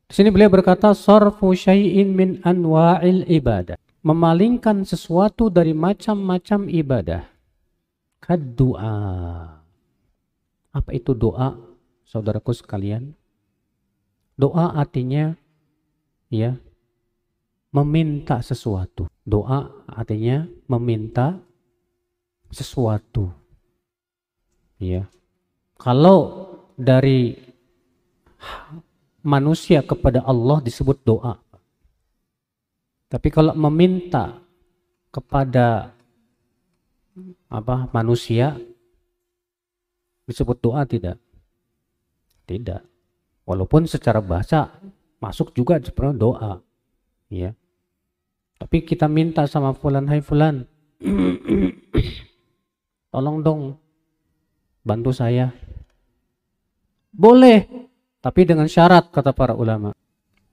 Di 0.09 0.13
sini 0.15 0.33
beliau 0.33 0.49
berkata 0.49 0.95
sarfu 0.95 1.53
syai'in 1.53 2.15
min 2.15 2.39
anwa'il 2.47 3.29
ibadah 3.29 3.77
memalingkan 4.09 4.89
sesuatu 4.89 5.53
dari 5.53 5.77
macam-macam 5.77 6.71
ibadah. 6.71 7.23
Doa. 8.29 8.97
Apa 10.69 10.91
itu 10.93 11.17
doa, 11.17 11.57
saudaraku 12.05 12.53
sekalian? 12.53 13.17
Doa 14.37 14.77
artinya 14.77 15.33
ya 16.29 16.61
meminta 17.73 18.45
sesuatu. 18.45 19.09
Doa 19.25 19.73
artinya 19.89 20.45
meminta 20.69 21.41
sesuatu. 22.53 23.33
Ya. 24.77 25.09
Kalau 25.81 26.48
dari 26.79 27.35
manusia 29.27 29.83
kepada 29.83 30.23
Allah 30.23 30.63
disebut 30.63 31.03
doa. 31.03 31.35
Tapi 33.11 33.29
kalau 33.35 33.59
meminta 33.59 34.39
kepada 35.11 35.91
apa 37.51 37.91
manusia 37.91 38.55
disebut 40.29 40.63
doa 40.63 40.87
tidak? 40.87 41.19
Tidak. 42.47 42.83
Walaupun 43.49 43.91
secara 43.91 44.23
bahasa 44.23 44.71
masuk 45.19 45.51
juga 45.57 45.83
sebenarnya 45.83 46.21
doa. 46.21 46.53
Ya. 47.33 47.57
Tapi 48.59 48.85
kita 48.85 49.11
minta 49.11 49.49
sama 49.51 49.75
fulan, 49.75 50.07
hai 50.07 50.21
fulan. 50.21 50.69
Tolong 53.13 53.41
dong 53.41 53.63
bantu 54.85 55.11
saya. 55.17 55.49
Boleh, 57.19 57.67
tapi 58.23 58.47
dengan 58.47 58.71
syarat 58.71 59.11
kata 59.11 59.35
para 59.35 59.59
ulama. 59.59 59.91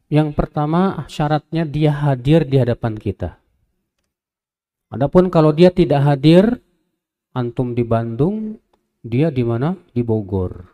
Yang 0.10 0.34
pertama 0.34 1.06
syaratnya 1.06 1.62
dia 1.62 1.94
hadir 1.94 2.42
di 2.50 2.58
hadapan 2.58 2.98
kita. 2.98 3.38
Adapun 4.90 5.30
kalau 5.30 5.54
dia 5.54 5.70
tidak 5.70 6.02
hadir, 6.02 6.58
antum 7.38 7.78
di 7.78 7.86
Bandung, 7.86 8.58
dia 9.06 9.30
di 9.30 9.46
mana? 9.46 9.78
Di 9.94 10.02
Bogor. 10.02 10.66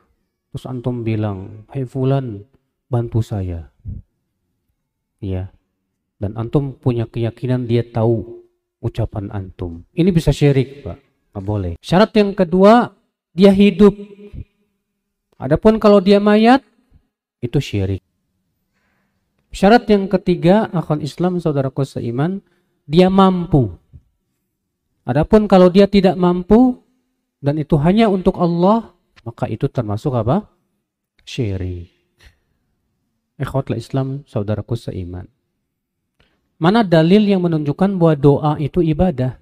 Terus 0.51 0.63
antum 0.63 1.03
bilang, 1.03 1.67
"Hai 1.67 1.83
hey 1.83 1.85
fulan, 1.87 2.47
bantu 2.87 3.19
saya." 3.19 3.71
Ya. 5.19 5.51
Dan 6.15 6.39
antum 6.39 6.75
punya 6.79 7.07
keyakinan 7.07 7.67
dia 7.67 7.83
tahu 7.83 8.45
ucapan 8.79 9.27
antum. 9.31 9.83
Ini 9.91 10.11
bisa 10.15 10.31
syirik, 10.31 10.87
Pak. 10.87 10.97
Nggak 11.35 11.43
boleh. 11.43 11.73
Syarat 11.79 12.11
yang 12.15 12.31
kedua, 12.35 12.93
dia 13.31 13.51
hidup. 13.55 13.95
Adapun 15.41 15.81
kalau 15.81 15.97
dia 15.97 16.21
mayat, 16.21 16.61
itu 17.41 17.57
syirik. 17.57 18.05
Syarat 19.49 19.89
yang 19.89 20.05
ketiga, 20.05 20.69
akun 20.69 21.01
Islam 21.01 21.41
saudaraku 21.41 21.81
seiman, 21.81 22.45
dia 22.85 23.09
mampu. 23.09 23.73
Adapun 25.01 25.49
kalau 25.49 25.73
dia 25.73 25.89
tidak 25.89 26.13
mampu 26.13 26.85
dan 27.41 27.57
itu 27.57 27.73
hanya 27.81 28.05
untuk 28.05 28.37
Allah, 28.37 28.93
maka 29.25 29.49
itu 29.49 29.65
termasuk 29.65 30.13
apa? 30.13 30.45
Syirik. 31.25 31.89
Ikhwatlah 33.41 33.81
Islam, 33.81 34.21
saudaraku 34.29 34.77
seiman. 34.77 35.25
Mana 36.61 36.85
dalil 36.85 37.25
yang 37.25 37.41
menunjukkan 37.41 37.97
bahwa 37.97 38.13
doa 38.13 38.53
itu 38.61 38.85
ibadah? 38.85 39.41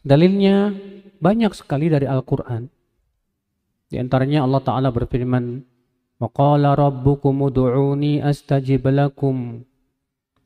Dalilnya 0.00 0.72
banyak 1.20 1.52
sekali 1.52 1.92
dari 1.92 2.08
Al-Quran. 2.08 2.72
Di 3.91 3.95
antaranya 3.95 4.43
Allah 4.43 4.59
Ta'ala 4.59 4.89
berfirman, 4.91 5.63
وَقَالَ 6.17 6.65
رَبُّكُمُ 6.65 7.37
دُعُونِي 7.53 8.25
أَسْتَجِبْ 8.25 8.83
لَكُمْ 8.89 9.35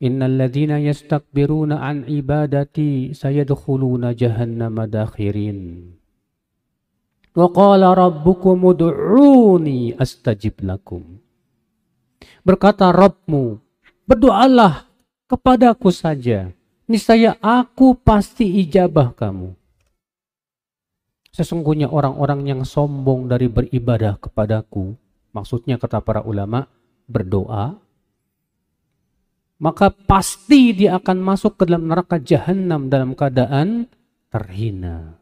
إِنَّ 0.03 0.19
الَّذِينَ 0.19 0.71
يَسْتَكْبِرُونَ 0.83 1.71
عَنْ 1.71 2.03
عِبَادَتِي 2.03 3.15
سَيَدْخُلُونَ 3.15 4.03
جَهَنَّمَ 4.15 4.75
دَاخِرِينَ 4.83 5.57
وَقَالَ 7.31 7.81
رَبُّكُمُ 7.83 8.59
دُعُونِي 8.71 9.79
أَسْتَجِبْ 9.95 10.55
لَكُمْ 10.67 11.03
Berkata 12.41 12.89
Rabbmu, 12.89 13.61
berdoalah 14.09 14.89
kepadaku 15.29 15.93
saja. 15.93 16.49
Niscaya 16.89 17.37
aku 17.39 17.93
pasti 17.95 18.49
ijabah 18.65 19.13
kamu. 19.13 19.53
Sesungguhnya 21.36 21.92
orang-orang 21.92 22.48
yang 22.48 22.64
sombong 22.64 23.28
dari 23.28 23.52
beribadah 23.52 24.16
kepadaku, 24.16 24.96
maksudnya 25.36 25.76
kata 25.76 26.00
para 26.00 26.24
ulama, 26.24 26.64
berdoa, 27.04 27.76
maka 29.60 29.92
pasti 29.92 30.72
dia 30.72 30.96
akan 30.96 31.20
masuk 31.20 31.60
ke 31.60 31.68
dalam 31.68 31.92
neraka 31.92 32.16
jahanam 32.16 32.88
dalam 32.88 33.12
keadaan 33.12 33.84
terhina. 34.32 35.20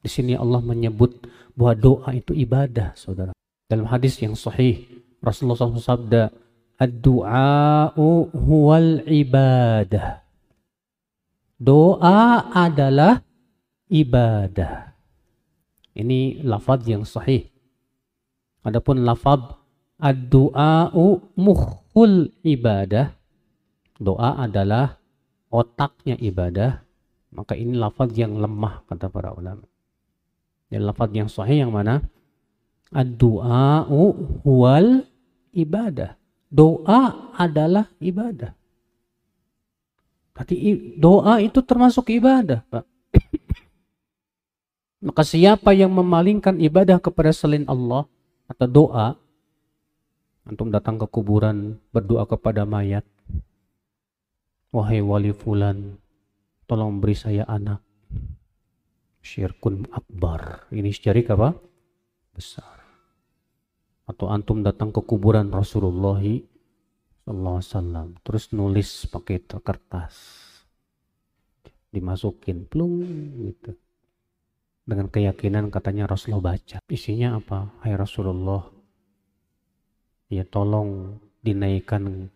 Di 0.00 0.08
sini 0.08 0.32
Allah 0.32 0.64
menyebut 0.64 1.20
bahwa 1.52 1.76
doa 1.76 2.10
itu 2.16 2.32
ibadah, 2.32 2.96
saudara. 2.96 3.36
Dalam 3.68 3.84
hadis 3.84 4.16
yang 4.24 4.32
sahih, 4.32 4.88
Rasulullah 5.20 5.60
SAW 5.60 5.76
sabda, 5.76 6.32
Ad-du'a'u 6.80 8.32
huwal 8.32 9.04
ibadah. 9.04 10.24
Doa 11.60 12.48
adalah 12.48 13.20
ibadah. 13.92 14.87
Ini 15.98 16.46
lafaz 16.46 16.86
yang 16.86 17.02
sahih. 17.02 17.50
Adapun 18.62 19.02
lafaz 19.02 19.58
ad-du'a'u 19.98 21.34
mukhul 21.34 22.30
ibadah. 22.46 23.10
Doa 23.98 24.38
adalah 24.38 25.02
otaknya 25.50 26.14
ibadah. 26.22 26.86
Maka 27.34 27.58
ini 27.58 27.74
lafaz 27.74 28.14
yang 28.14 28.38
lemah 28.38 28.86
kata 28.86 29.10
para 29.10 29.34
ulama. 29.34 29.66
Dan 30.70 30.86
lafaz 30.86 31.10
yang 31.10 31.26
sahih 31.26 31.66
yang 31.66 31.74
mana? 31.74 31.98
Ad-du'a'u 32.94 34.02
huwal 34.46 35.02
ibadah. 35.50 36.14
Doa 36.46 37.34
adalah 37.34 37.90
ibadah. 37.98 38.54
Berarti 40.30 40.54
doa 40.94 41.42
itu 41.42 41.58
termasuk 41.66 42.14
ibadah, 42.14 42.62
Pak. 42.70 42.86
Maka 44.98 45.22
siapa 45.22 45.70
yang 45.74 45.94
memalingkan 45.94 46.58
ibadah 46.58 46.98
kepada 46.98 47.30
selain 47.30 47.62
Allah 47.70 48.06
atau 48.50 48.66
doa, 48.66 49.14
antum 50.42 50.74
datang 50.74 50.98
ke 50.98 51.06
kuburan 51.06 51.78
berdoa 51.94 52.26
kepada 52.26 52.66
mayat, 52.66 53.06
wahai 54.74 54.98
wali 54.98 55.30
fulan, 55.30 55.96
tolong 56.66 56.98
beri 56.98 57.14
saya 57.14 57.46
anak. 57.46 57.78
Syirkun 59.22 59.86
akbar. 59.92 60.66
Ini 60.72 60.90
syirik 60.90 61.30
apa? 61.30 61.54
Besar 62.34 62.78
atau 64.08 64.32
antum 64.32 64.64
datang 64.64 64.88
ke 64.88 65.04
kuburan 65.04 65.52
Rasulullah 65.52 66.24
SAW 67.28 68.16
terus 68.24 68.56
nulis 68.56 69.04
pakai 69.12 69.44
kertas 69.44 70.16
dimasukin 71.92 72.64
plung 72.64 73.04
gitu 73.52 73.76
dengan 74.88 75.12
keyakinan 75.12 75.68
katanya 75.68 76.08
Rasulullah 76.08 76.56
baca. 76.56 76.80
Isinya 76.88 77.36
apa? 77.36 77.76
Hai 77.84 77.92
Rasulullah. 77.92 78.72
Ya 80.32 80.48
tolong 80.48 81.20
dinaikkan 81.44 82.32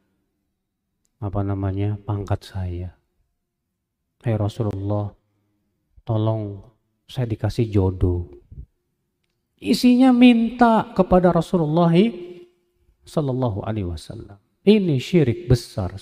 apa 1.16 1.40
namanya? 1.40 1.96
pangkat 2.04 2.44
saya. 2.44 2.92
Hai 4.20 4.36
Rasulullah 4.36 5.16
tolong 6.04 6.60
saya 7.08 7.24
dikasih 7.24 7.72
jodoh. 7.72 8.28
Isinya 9.56 10.12
minta 10.12 10.92
kepada 10.92 11.32
Rasulullah 11.32 11.94
Sallallahu 13.02 13.64
Alaihi 13.64 13.88
Wasallam. 13.88 14.36
Ini 14.62 15.00
syirik 15.00 15.48
besar. 15.48 15.96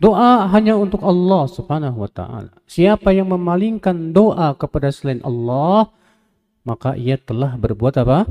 Doa 0.00 0.48
hanya 0.50 0.76
untuk 0.76 1.02
Allah 1.04 1.48
Subhanahu 1.48 2.04
Wa 2.06 2.10
Taala. 2.10 2.52
Siapa 2.68 3.12
yang 3.12 3.32
memalingkan 3.32 4.12
doa 4.12 4.56
kepada 4.56 4.88
selain 4.92 5.20
Allah, 5.24 5.88
maka 6.62 6.94
ia 6.98 7.18
telah 7.18 7.54
berbuat 7.58 8.00
apa? 8.02 8.26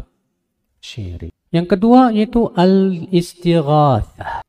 Syirik. 0.82 1.32
Yang 1.52 1.68
kedua 1.78 2.16
yaitu 2.16 2.48
al-istighathah 2.56 4.42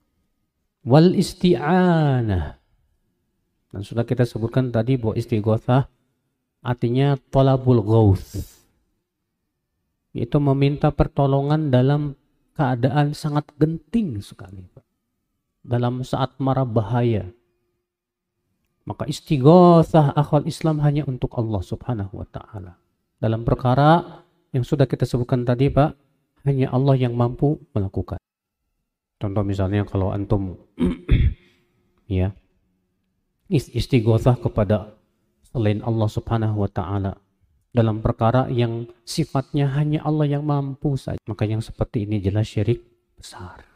wal 0.87 1.11
isti'anah. 1.15 2.59
Dan 3.73 3.81
sudah 3.83 4.05
kita 4.05 4.23
sebutkan 4.29 4.71
tadi 4.71 5.01
bahwa 5.01 5.17
istighathah 5.19 5.89
artinya 6.63 7.19
talabul 7.31 7.83
ghauth 7.83 8.39
yaitu 10.13 10.37
meminta 10.39 10.93
pertolongan 10.93 11.73
dalam 11.73 12.15
keadaan 12.53 13.17
sangat 13.17 13.49
genting 13.57 14.21
sekali 14.21 14.61
Pak. 14.69 14.85
Dalam 15.63 16.03
saat 16.03 16.37
marah 16.43 16.67
bahaya 16.67 17.31
maka 18.83 19.07
istighatsah 19.07 20.15
akhwal 20.19 20.47
Islam 20.47 20.83
hanya 20.83 21.07
untuk 21.07 21.31
Allah 21.39 21.63
Subhanahu 21.63 22.19
wa 22.19 22.27
taala 22.27 22.79
dalam 23.23 23.47
perkara 23.47 24.23
yang 24.51 24.67
sudah 24.67 24.91
kita 24.91 25.07
sebutkan 25.07 25.47
tadi 25.47 25.71
Pak 25.71 25.95
hanya 26.43 26.75
Allah 26.75 26.99
yang 26.99 27.15
mampu 27.15 27.63
melakukan 27.71 28.19
contoh 29.23 29.43
misalnya 29.47 29.87
kalau 29.87 30.11
antum 30.11 30.59
ya 32.11 32.35
istighatsah 33.53 34.43
kepada 34.43 34.99
selain 35.53 35.79
Allah 35.87 36.09
Subhanahu 36.11 36.67
wa 36.67 36.71
taala 36.71 37.15
dalam 37.73 38.05
perkara 38.05 38.53
yang 38.53 38.85
sifatnya 39.03 39.73
hanya 39.73 40.05
Allah 40.05 40.29
yang 40.29 40.45
mampu 40.45 40.95
saja. 41.01 41.19
Maka 41.25 41.49
yang 41.49 41.65
seperti 41.65 42.05
ini 42.05 42.21
jelas 42.21 42.49
syirik 42.49 42.85
besar. 43.17 43.72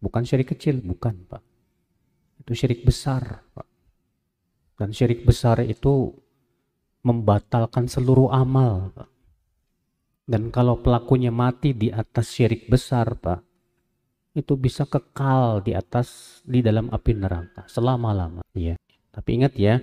Bukan 0.00 0.22
syirik 0.22 0.52
kecil, 0.56 0.84
bukan 0.84 1.24
Pak. 1.26 1.42
Itu 2.42 2.52
syirik 2.52 2.84
besar 2.84 3.42
Pak. 3.52 3.68
Dan 4.76 4.92
syirik 4.92 5.24
besar 5.24 5.64
itu 5.64 6.12
membatalkan 7.02 7.88
seluruh 7.88 8.30
amal 8.30 8.92
Pak. 8.92 9.08
Dan 10.26 10.50
kalau 10.50 10.82
pelakunya 10.82 11.30
mati 11.30 11.70
di 11.72 11.88
atas 11.88 12.34
syirik 12.34 12.66
besar 12.66 13.14
Pak, 13.16 13.40
itu 14.36 14.52
bisa 14.58 14.84
kekal 14.84 15.64
di 15.64 15.72
atas 15.72 16.38
di 16.44 16.60
dalam 16.60 16.92
api 16.92 17.12
neraka 17.16 17.64
selama-lama 17.72 18.44
ya. 18.52 18.76
Tapi 19.08 19.30
ingat 19.40 19.56
ya, 19.56 19.80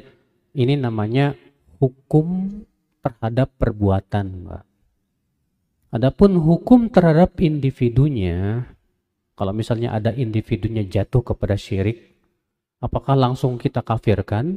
ini 0.54 0.78
namanya 0.78 1.34
hukum 1.82 2.62
terhadap 3.02 3.50
perbuatan, 3.58 4.46
Pak. 4.46 4.64
Adapun 5.94 6.38
hukum 6.38 6.90
terhadap 6.90 7.38
individunya, 7.42 8.66
kalau 9.44 9.52
misalnya 9.52 9.92
ada 9.92 10.16
individunya 10.16 10.88
jatuh 10.88 11.20
kepada 11.20 11.60
syirik, 11.60 12.16
apakah 12.80 13.12
langsung 13.12 13.60
kita 13.60 13.84
kafirkan? 13.84 14.56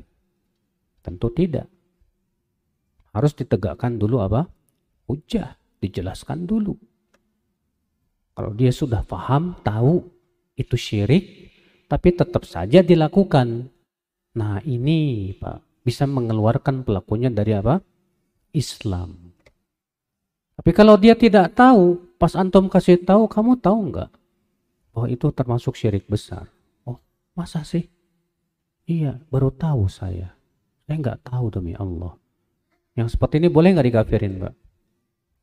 Tentu 1.02 1.26
tidak. 1.34 1.66
Harus 3.10 3.34
ditegakkan 3.34 3.98
dulu 3.98 4.22
apa? 4.22 4.46
Hujah, 5.10 5.58
dijelaskan 5.82 6.46
dulu. 6.46 6.78
Kalau 8.38 8.54
dia 8.54 8.70
sudah 8.70 9.02
paham, 9.02 9.58
tahu 9.66 10.06
itu 10.54 10.78
syirik, 10.78 11.50
tapi 11.90 12.14
tetap 12.14 12.46
saja 12.46 12.78
dilakukan. 12.78 13.66
Nah 14.38 14.62
ini 14.62 15.34
Pak, 15.34 15.82
bisa 15.82 16.06
mengeluarkan 16.06 16.86
pelakunya 16.86 17.26
dari 17.26 17.58
apa? 17.58 17.82
Islam. 18.54 19.34
Tapi 20.54 20.70
kalau 20.70 20.94
dia 20.94 21.18
tidak 21.18 21.58
tahu, 21.58 21.98
pas 22.22 22.38
antum 22.38 22.70
kasih 22.70 23.02
tahu, 23.02 23.26
kamu 23.26 23.58
tahu 23.58 23.90
nggak 23.90 24.25
bahwa 24.96 25.12
itu 25.12 25.28
termasuk 25.28 25.76
syirik 25.76 26.08
besar? 26.08 26.48
Oh, 26.88 26.96
masa 27.36 27.60
sih? 27.68 27.84
Iya, 28.88 29.20
baru 29.28 29.52
tahu 29.52 29.92
saya. 29.92 30.32
Saya 30.88 30.96
nggak 30.96 31.20
tahu 31.20 31.52
demi 31.52 31.76
Allah. 31.76 32.16
Yang 32.96 33.12
seperti 33.12 33.44
ini 33.44 33.52
boleh 33.52 33.76
nggak 33.76 33.92
dikafirin, 33.92 34.40
Mbak? 34.40 34.54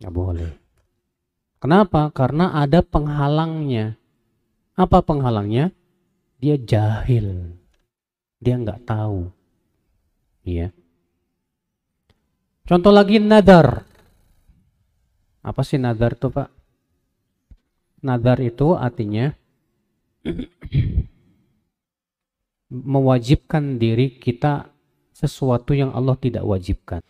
Nggak 0.02 0.14
boleh. 0.18 0.52
Kenapa? 1.62 2.10
Karena 2.10 2.50
ada 2.58 2.82
penghalangnya. 2.82 3.94
Apa 4.74 5.06
penghalangnya? 5.06 5.70
Dia 6.42 6.58
jahil. 6.58 7.54
Dia 8.42 8.58
nggak 8.58 8.90
tahu. 8.90 9.30
Iya. 10.50 10.74
Contoh 12.66 12.90
lagi 12.90 13.22
nadar. 13.22 13.86
Apa 15.46 15.62
sih 15.62 15.78
nadar 15.78 16.18
itu 16.18 16.34
Pak? 16.34 16.50
Nadar 18.02 18.42
itu 18.42 18.74
artinya 18.74 19.43
mewajibkan 22.74 23.78
diri 23.78 24.18
kita 24.18 24.74
sesuatu 25.14 25.78
yang 25.78 25.94
Allah 25.94 26.18
tidak 26.18 26.42
wajibkan. 26.42 27.06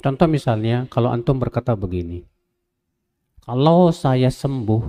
Contoh 0.00 0.28
misalnya, 0.30 0.88
kalau 0.88 1.12
antum 1.12 1.36
berkata 1.36 1.76
begini, 1.76 2.24
kalau 3.44 3.92
saya 3.92 4.32
sembuh, 4.32 4.82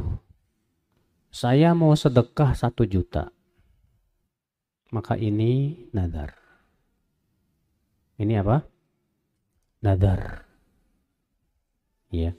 saya 1.29 1.75
mau 1.75 1.93
sedekah 1.93 2.55
satu 2.55 2.87
juta, 2.87 3.29
maka 4.95 5.19
ini 5.19 5.83
nadar. 5.91 6.33
Ini 8.17 8.33
apa? 8.41 8.57
Nadar. 9.85 10.21
Ya. 12.09 12.33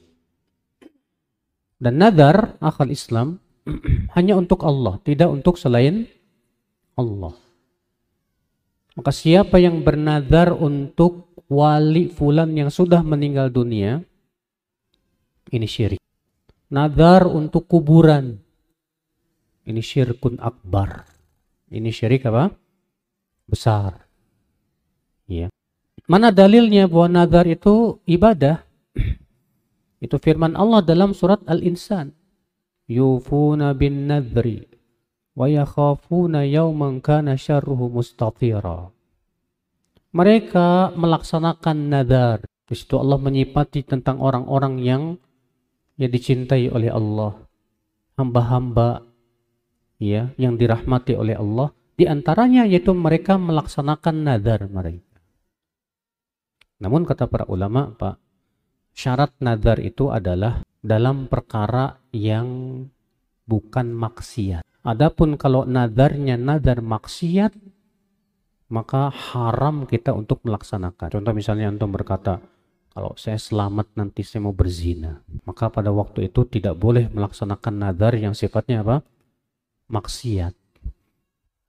Dan 1.79 2.03
nadar 2.03 2.59
akal 2.59 2.91
Islam 2.91 3.39
hanya 4.17 4.35
untuk 4.39 4.65
Allah, 4.65 5.01
tidak 5.05 5.29
untuk 5.29 5.61
selain 5.61 6.09
Allah. 6.97 7.35
Maka 8.99 9.15
siapa 9.15 9.63
yang 9.63 9.87
bernadar 9.87 10.51
untuk 10.57 11.31
wali 11.47 12.11
fulan 12.11 12.51
yang 12.57 12.69
sudah 12.73 13.01
meninggal 13.07 13.49
dunia, 13.53 14.03
ini 15.55 15.67
syirik. 15.69 16.03
Nadar 16.69 17.25
untuk 17.25 17.65
kuburan, 17.65 18.37
ini 19.69 19.85
syirkun 19.85 20.41
akbar. 20.41 21.05
Ini 21.69 21.93
syirik 21.93 22.25
apa? 22.25 22.49
Besar. 23.45 24.09
Ya. 25.29 25.53
Mana 26.09 26.33
dalilnya 26.33 26.89
bahwa 26.89 27.21
nadar 27.21 27.45
itu 27.45 28.01
ibadah? 28.09 28.65
Itu 30.05 30.17
firman 30.23 30.55
Allah 30.57 30.81
dalam 30.81 31.13
surat 31.13 31.43
Al-Insan. 31.45 32.15
Yufuna 32.89 33.77
bin 33.77 34.09
nadri 34.09 34.65
wa 35.37 35.45
yakhafuna 35.47 36.49
yawman 36.49 37.05
kana 37.05 37.37
syarruhu 37.37 37.93
mustatira. 37.93 38.91
Mereka 40.17 40.97
melaksanakan 40.97 41.79
nadar. 41.93 42.43
Di 42.69 42.75
situ 42.77 42.97
Allah 42.97 43.21
menyipati 43.21 43.85
tentang 43.85 44.21
orang-orang 44.25 44.81
yang 44.81 45.03
ya 46.01 46.09
dicintai 46.09 46.73
oleh 46.73 46.89
Allah. 46.89 47.37
Hamba-hamba 48.17 49.05
ya 50.01 50.33
yang 50.41 50.57
dirahmati 50.57 51.13
oleh 51.13 51.37
Allah. 51.37 51.71
Di 51.93 52.09
antaranya 52.09 52.65
yaitu 52.65 52.97
mereka 52.97 53.37
melaksanakan 53.37 54.17
nadar 54.25 54.65
mereka. 54.67 55.21
Namun 56.79 57.03
kata 57.03 57.27
para 57.27 57.43
ulama, 57.51 57.91
Pak, 57.91 58.17
syarat 58.99 59.31
nazar 59.39 59.79
itu 59.79 60.11
adalah 60.11 60.67
dalam 60.83 61.31
perkara 61.31 62.03
yang 62.11 62.83
bukan 63.47 63.95
maksiat. 63.95 64.67
Adapun 64.83 65.39
kalau 65.39 65.63
nadarnya 65.63 66.35
nazar 66.35 66.83
maksiat, 66.83 67.55
maka 68.75 69.15
haram 69.15 69.87
kita 69.87 70.11
untuk 70.11 70.43
melaksanakan. 70.43 71.15
Contoh 71.15 71.31
misalnya 71.31 71.71
antum 71.71 71.95
berkata, 71.95 72.43
kalau 72.91 73.15
saya 73.15 73.39
selamat 73.39 73.95
nanti 73.95 74.27
saya 74.27 74.43
mau 74.43 74.53
berzina. 74.53 75.23
Maka 75.47 75.71
pada 75.71 75.95
waktu 75.95 76.27
itu 76.27 76.43
tidak 76.51 76.75
boleh 76.75 77.07
melaksanakan 77.15 77.75
nazar 77.79 78.19
yang 78.19 78.35
sifatnya 78.35 78.83
apa? 78.83 79.07
Maksiat. 79.87 80.59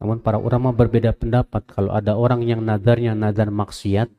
Namun 0.01 0.23
para 0.25 0.41
ulama 0.41 0.73
berbeda 0.73 1.13
pendapat. 1.13 1.69
Kalau 1.69 1.93
ada 1.93 2.17
orang 2.17 2.41
yang 2.41 2.65
nadarnya 2.65 3.13
nazar 3.13 3.53
maksiat, 3.53 4.09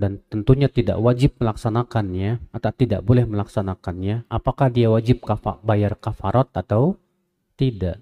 dan 0.00 0.24
tentunya 0.32 0.72
tidak 0.72 0.96
wajib 0.96 1.36
melaksanakannya 1.36 2.40
atau 2.56 2.72
tidak 2.72 3.04
boleh 3.04 3.28
melaksanakannya, 3.28 4.24
apakah 4.32 4.72
dia 4.72 4.88
wajib 4.88 5.20
kafa, 5.20 5.60
bayar 5.60 5.92
kafarat 6.00 6.48
atau 6.56 6.96
tidak? 7.60 8.00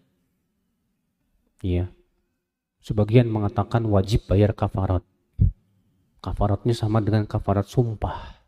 Iya. 1.59 1.91
Sebagian 2.79 3.27
mengatakan 3.27 3.83
wajib 3.91 4.31
bayar 4.31 4.55
kafarat. 4.55 5.03
Kafaratnya 6.23 6.71
sama 6.71 7.03
dengan 7.03 7.27
kafarat 7.27 7.67
sumpah. 7.67 8.39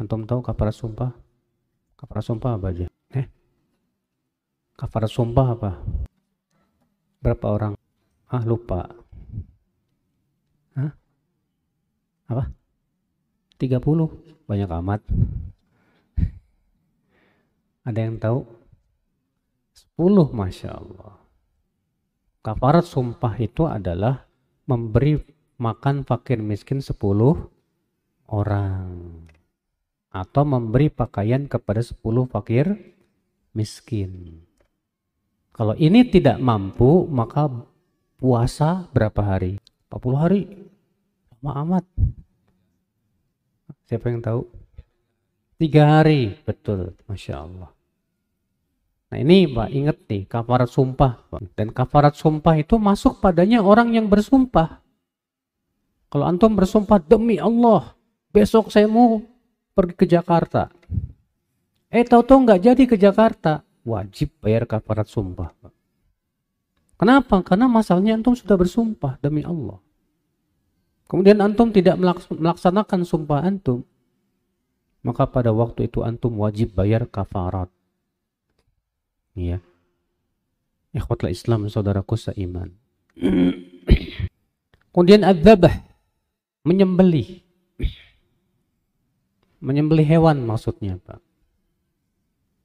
Antum 0.00 0.24
tahu 0.24 0.40
kafarat 0.40 0.72
sumpah? 0.72 1.12
Kafarat 2.00 2.24
sumpah 2.24 2.56
apa 2.56 2.66
aja? 2.72 2.86
Eh? 3.12 3.28
Kafarat 4.80 5.12
sumpah 5.12 5.46
apa? 5.52 5.70
Berapa 7.20 7.46
orang? 7.52 7.72
Ah, 8.32 8.42
lupa. 8.48 8.88
Hah? 10.72 10.96
Apa? 12.32 12.44
30 13.62 14.48
banyak 14.50 14.70
amat. 14.82 15.00
Ada 17.88 18.00
yang 18.02 18.18
tahu? 18.18 18.42
10 19.96 20.34
Masya 20.34 20.70
Allah. 20.74 21.14
Kafarat 22.42 22.82
sumpah 22.82 23.38
itu 23.38 23.70
adalah 23.70 24.26
memberi 24.66 25.14
makan 25.62 26.02
fakir 26.02 26.42
miskin 26.42 26.82
10 26.82 26.98
orang. 28.26 28.90
Atau 30.12 30.42
memberi 30.44 30.90
pakaian 30.90 31.46
kepada 31.46 31.80
10 31.80 32.02
fakir 32.28 32.66
miskin. 33.54 34.42
Kalau 35.54 35.78
ini 35.78 36.02
tidak 36.08 36.42
mampu 36.42 37.06
maka 37.06 37.46
puasa 38.18 38.90
berapa 38.90 39.22
hari? 39.22 39.62
40 39.86 40.18
hari. 40.18 40.42
Lama 41.38 41.52
amat 41.62 41.84
Siapa 43.92 44.08
yang 44.08 44.24
tahu? 44.24 44.48
Tiga 45.60 46.00
hari, 46.00 46.32
betul, 46.48 46.96
masya 47.04 47.44
Allah. 47.44 47.68
Nah 49.12 49.20
ini 49.20 49.44
Pak, 49.44 49.68
ingat 49.68 50.08
nih, 50.08 50.24
kafarat 50.24 50.72
sumpah. 50.72 51.20
Dan 51.52 51.76
kafarat 51.76 52.16
sumpah 52.16 52.56
itu 52.56 52.80
masuk 52.80 53.20
padanya 53.20 53.60
orang 53.60 53.92
yang 53.92 54.08
bersumpah. 54.08 54.80
Kalau 56.08 56.24
antum 56.24 56.56
bersumpah, 56.56 57.04
demi 57.04 57.36
Allah, 57.36 57.92
besok 58.32 58.72
saya 58.72 58.88
mau 58.88 59.20
pergi 59.76 59.92
ke 59.92 60.08
Jakarta. 60.08 60.72
Eh 61.92 62.08
tahu-tahu 62.08 62.48
nggak 62.48 62.72
jadi 62.72 62.82
ke 62.88 62.96
Jakarta, 62.96 63.60
wajib 63.84 64.32
bayar 64.40 64.64
kafarat 64.64 65.04
sumpah. 65.04 65.52
Kenapa? 66.96 67.44
Karena 67.44 67.68
masalahnya 67.68 68.16
antum 68.16 68.32
sudah 68.32 68.56
bersumpah 68.56 69.20
demi 69.20 69.44
Allah. 69.44 69.76
Kemudian 71.12 71.44
antum 71.44 71.68
tidak 71.68 72.00
melaksanakan 72.32 73.04
sumpah 73.04 73.44
antum, 73.44 73.84
maka 75.04 75.28
pada 75.28 75.52
waktu 75.52 75.84
itu 75.84 76.00
antum 76.00 76.40
wajib 76.40 76.72
bayar 76.72 77.04
kafarat. 77.04 77.68
Ya. 79.36 79.60
Ikhwatul 80.96 81.28
Islam, 81.28 81.68
saudaraku 81.68 82.16
seiman. 82.16 82.72
Kemudian 84.96 85.20
adzabah, 85.20 85.84
menyembelih. 86.64 87.44
Menyembelih 89.60 90.08
hewan 90.08 90.48
maksudnya, 90.48 90.96
Pak. 90.96 91.20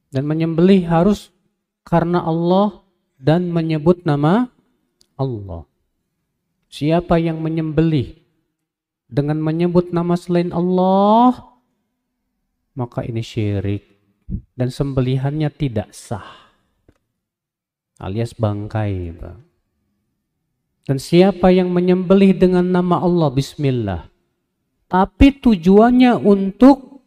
Dan 0.08 0.24
menyembelih 0.24 0.88
harus 0.88 1.36
karena 1.84 2.24
Allah 2.24 2.80
dan 3.20 3.52
menyebut 3.52 4.08
nama 4.08 4.48
Allah. 5.20 5.68
Siapa 6.72 7.20
yang 7.20 7.44
menyembelih 7.44 8.27
dengan 9.08 9.40
menyebut 9.40 9.96
nama 9.96 10.20
selain 10.20 10.52
Allah, 10.52 11.56
maka 12.76 13.08
ini 13.08 13.24
syirik 13.24 13.84
dan 14.54 14.68
sembelihannya 14.70 15.48
tidak 15.56 15.96
sah. 15.96 16.52
Alias 17.98 18.36
bangkai. 18.38 19.16
Dan 20.88 20.98
siapa 21.02 21.52
yang 21.52 21.74
menyembelih 21.74 22.38
dengan 22.38 22.64
nama 22.64 23.04
Allah 23.04 23.28
bismillah, 23.34 24.08
tapi 24.88 25.36
tujuannya 25.36 26.16
untuk 26.16 27.04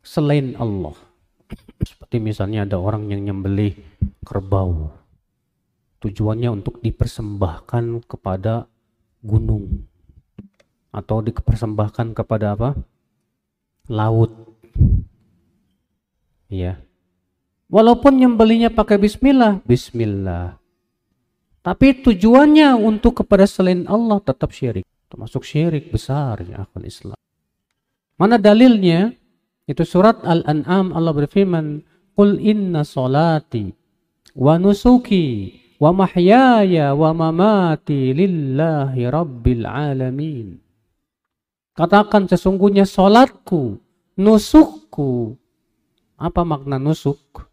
selain 0.00 0.56
Allah. 0.56 0.96
Seperti 1.84 2.16
misalnya 2.20 2.64
ada 2.64 2.80
orang 2.80 3.12
yang 3.12 3.24
nyembelih 3.24 3.76
kerbau. 4.24 4.92
Tujuannya 5.98 6.62
untuk 6.62 6.78
dipersembahkan 6.80 8.06
kepada 8.06 8.70
gunung 9.20 9.87
atau 10.94 11.20
dipersembahkan 11.20 12.16
kepada 12.16 12.56
apa? 12.56 12.70
laut. 13.88 14.30
Ya. 16.48 16.80
Walaupun 17.68 18.16
nyembelinya 18.16 18.72
pakai 18.72 18.96
bismillah, 18.96 19.60
bismillah. 19.64 20.56
Tapi 21.60 22.00
tujuannya 22.00 22.72
untuk 22.80 23.20
kepada 23.24 23.44
selain 23.44 23.84
Allah 23.84 24.24
tetap 24.24 24.56
syirik. 24.56 24.88
Termasuk 25.08 25.44
syirik 25.44 25.92
besar 25.92 26.40
ya 26.44 26.64
akal 26.64 26.84
Islam. 26.84 27.18
Mana 28.16 28.40
dalilnya? 28.40 29.12
Itu 29.68 29.84
surat 29.84 30.24
Al-An'am 30.24 30.96
Allah 30.96 31.12
berfirman, 31.12 31.84
"Qul 32.16 32.40
inna 32.40 32.88
salati 32.88 33.68
wa 34.32 34.56
nusuki 34.56 35.52
wa 35.76 35.92
mahyaya 35.92 36.96
wa 36.96 37.12
mamati 37.12 38.16
lillahi 38.16 39.04
rabbil 39.12 39.68
alamin." 39.68 40.67
Katakan 41.78 42.26
sesungguhnya 42.26 42.82
solatku, 42.82 43.78
nusukku. 44.18 45.38
Apa 46.18 46.42
makna 46.42 46.74
nusuk? 46.82 47.46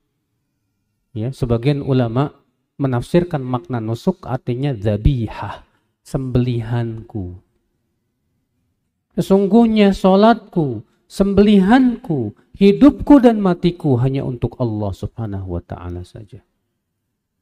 Ya, 1.14 1.30
sebagian 1.30 1.86
ulama 1.86 2.34
menafsirkan 2.82 3.46
makna 3.46 3.78
nusuk 3.78 4.26
artinya 4.26 4.74
zabihah, 4.74 5.62
sembelihanku. 6.02 7.38
Sesungguhnya 9.14 9.94
solatku, 9.94 10.82
sembelihanku, 11.06 12.34
hidupku 12.58 13.22
dan 13.22 13.38
matiku 13.38 13.94
hanya 14.02 14.26
untuk 14.26 14.58
Allah 14.58 14.90
subhanahu 14.90 15.54
wa 15.54 15.62
ta'ala 15.62 16.02
saja. 16.02 16.42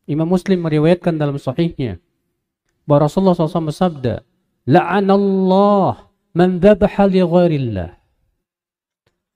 Imam 0.03 0.27
Muslim 0.27 0.67
meriwayatkan 0.67 1.15
dalam 1.15 1.39
sahihnya 1.39 2.03
bahwa 2.83 3.07
Rasulullah 3.07 3.39
SAW 3.39 3.71
bersabda, 3.71 4.27
La'anallah 4.67 6.12
man. 6.33 6.57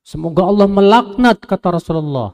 Semoga 0.02 0.42
Allah 0.50 0.66
melaknat 0.66 1.38
kata 1.46 1.78
Rasulullah 1.78 2.34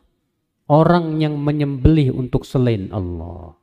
orang 0.72 1.20
yang 1.20 1.36
menyembelih 1.36 2.16
untuk 2.16 2.48
selain 2.48 2.88
Allah. 2.96 3.60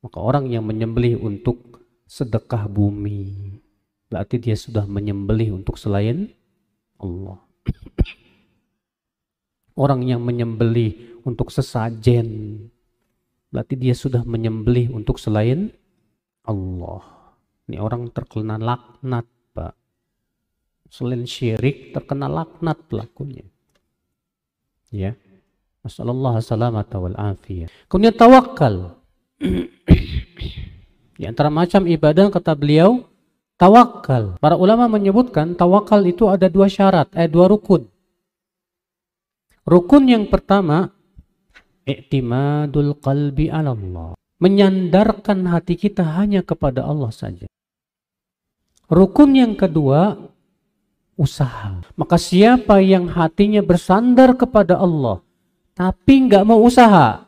Maka 0.00 0.18
orang 0.20 0.48
yang 0.48 0.64
menyembelih 0.64 1.20
untuk 1.20 1.84
sedekah 2.08 2.68
bumi, 2.68 3.60
berarti 4.08 4.40
dia 4.40 4.56
sudah 4.56 4.88
menyembelih 4.88 5.52
untuk 5.52 5.76
selain 5.76 6.32
Allah. 6.96 7.36
Orang 9.80 10.04
yang 10.04 10.20
menyembelih 10.24 11.20
untuk 11.24 11.52
sesajen, 11.52 12.58
berarti 13.52 13.76
dia 13.76 13.92
sudah 13.96 14.24
menyembelih 14.24 14.92
untuk 14.92 15.16
selain 15.20 15.72
Allah. 16.44 17.19
Ini 17.70 17.78
orang 17.78 18.10
terkena 18.10 18.58
laknat, 18.58 19.30
Pak. 19.54 19.78
Selain 20.90 21.22
syirik 21.22 21.94
terkena 21.94 22.26
laknat 22.26 22.82
pelakunya. 22.90 23.46
Ya. 24.90 25.14
Masallallahu 25.86 26.42
salamata 26.42 26.98
wal 26.98 27.14
afiyah. 27.14 27.70
Kemudian 27.86 28.18
tawakal. 28.18 28.98
Di 31.14 31.24
antara 31.30 31.46
macam 31.46 31.86
ibadah 31.86 32.26
kata 32.34 32.58
beliau, 32.58 33.06
tawakal. 33.54 34.34
Para 34.42 34.58
ulama 34.58 34.90
menyebutkan 34.90 35.54
tawakal 35.54 36.02
itu 36.10 36.26
ada 36.26 36.50
dua 36.50 36.66
syarat, 36.66 37.06
eh 37.14 37.30
dua 37.30 37.46
rukun. 37.46 37.86
Rukun 39.62 40.10
yang 40.10 40.26
pertama, 40.26 40.90
i'timadul 41.86 42.98
qalbi 42.98 43.46
ala 43.46 43.78
Allah. 43.78 44.18
Menyandarkan 44.42 45.46
hati 45.54 45.78
kita 45.78 46.02
hanya 46.18 46.42
kepada 46.42 46.82
Allah 46.82 47.14
saja. 47.14 47.46
Rukun 48.90 49.38
yang 49.38 49.54
kedua, 49.54 50.18
usaha. 51.14 51.78
Maka 51.94 52.18
siapa 52.18 52.82
yang 52.82 53.06
hatinya 53.06 53.62
bersandar 53.62 54.34
kepada 54.34 54.82
Allah, 54.82 55.22
tapi 55.78 56.26
nggak 56.26 56.42
mau 56.42 56.58
usaha. 56.58 57.22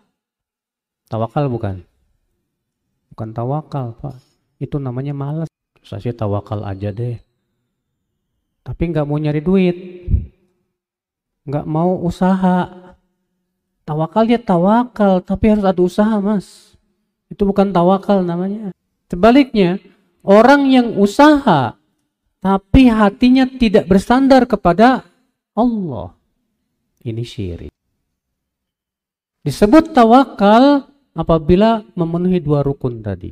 Tawakal 1.07 1.47
bukan? 1.47 1.87
Bukan 3.15 3.31
tawakal, 3.31 3.95
Pak. 4.01 4.19
Itu 4.59 4.83
namanya 4.83 5.15
malas. 5.15 5.47
Saya 5.87 6.03
sih 6.03 6.17
tawakal 6.17 6.67
aja 6.67 6.91
deh. 6.91 7.21
Tapi 8.67 8.83
nggak 8.91 9.07
mau 9.07 9.21
nyari 9.21 9.39
duit. 9.39 9.77
Nggak 11.47 11.67
mau 11.69 11.95
usaha. 12.03 12.71
Tawakal 13.87 14.31
ya 14.31 14.41
tawakal, 14.43 15.23
tapi 15.23 15.53
harus 15.53 15.67
ada 15.67 15.79
usaha, 15.79 16.17
Mas. 16.19 16.75
Itu 17.31 17.47
bukan 17.47 17.71
tawakal 17.71 18.25
namanya. 18.27 18.75
Sebaliknya, 19.13 19.77
orang 20.23 20.71
yang 20.71 20.99
usaha 20.99 21.79
tapi 22.43 22.91
hatinya 22.91 23.47
tidak 23.47 23.87
bersandar 23.87 24.51
kepada 24.51 25.07
Allah. 25.55 26.11
Ini 27.07 27.23
syirik. 27.23 27.73
Disebut 29.47 29.95
tawakal 29.95 30.91
apabila 31.15 31.87
memenuhi 31.95 32.43
dua 32.43 32.67
rukun 32.67 32.99
tadi. 32.99 33.31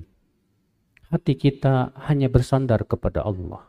Hati 1.11 1.35
kita 1.35 1.90
hanya 2.07 2.31
bersandar 2.31 2.87
kepada 2.87 3.26
Allah. 3.26 3.66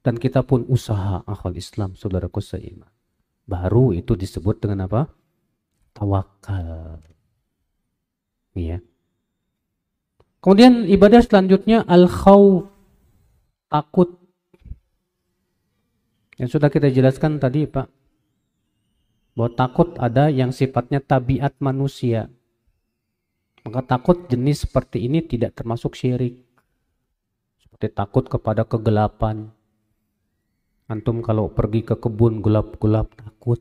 Dan 0.00 0.16
kita 0.16 0.40
pun 0.40 0.64
usaha 0.72 1.20
akal 1.28 1.52
Islam, 1.52 1.92
saudaraku 1.92 2.40
seiman. 2.40 2.88
Baru 3.44 3.92
itu 3.92 4.16
disebut 4.16 4.64
dengan 4.64 4.88
apa? 4.88 5.12
Tawakal. 5.92 7.04
Ya. 8.56 8.80
Kemudian 10.40 10.86
ibadah 10.86 11.20
selanjutnya 11.22 11.82
al-khawf. 11.86 12.70
Takut. 13.66 14.14
Yang 16.36 16.48
sudah 16.56 16.68
kita 16.70 16.92
jelaskan 16.92 17.40
tadi 17.40 17.66
Pak 17.66 17.88
bahwa 19.36 19.52
takut 19.52 19.92
ada 20.00 20.32
yang 20.32 20.48
sifatnya 20.48 21.04
tabiat 21.04 21.60
manusia. 21.60 22.32
Maka 23.68 23.84
takut 23.84 24.24
jenis 24.32 24.64
seperti 24.64 25.04
ini 25.04 25.20
tidak 25.20 25.60
termasuk 25.60 25.92
syirik. 25.92 26.40
Seperti 27.60 27.92
takut 27.92 28.24
kepada 28.24 28.64
kegelapan. 28.64 29.52
Antum 30.88 31.20
kalau 31.20 31.52
pergi 31.52 31.84
ke 31.84 32.00
kebun 32.00 32.40
gelap-gelap 32.40 33.12
takut. 33.12 33.60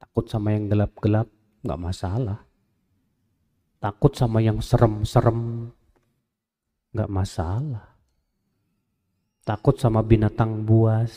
Takut 0.00 0.24
sama 0.30 0.56
yang 0.56 0.70
gelap-gelap 0.72 1.28
nggak 1.66 1.80
masalah. 1.82 2.46
Takut 3.82 4.14
sama 4.16 4.40
yang 4.40 4.62
serem-serem 4.62 5.70
nggak 6.98 7.14
masalah. 7.14 7.94
Takut 9.46 9.78
sama 9.78 10.02
binatang 10.02 10.66
buas 10.66 11.14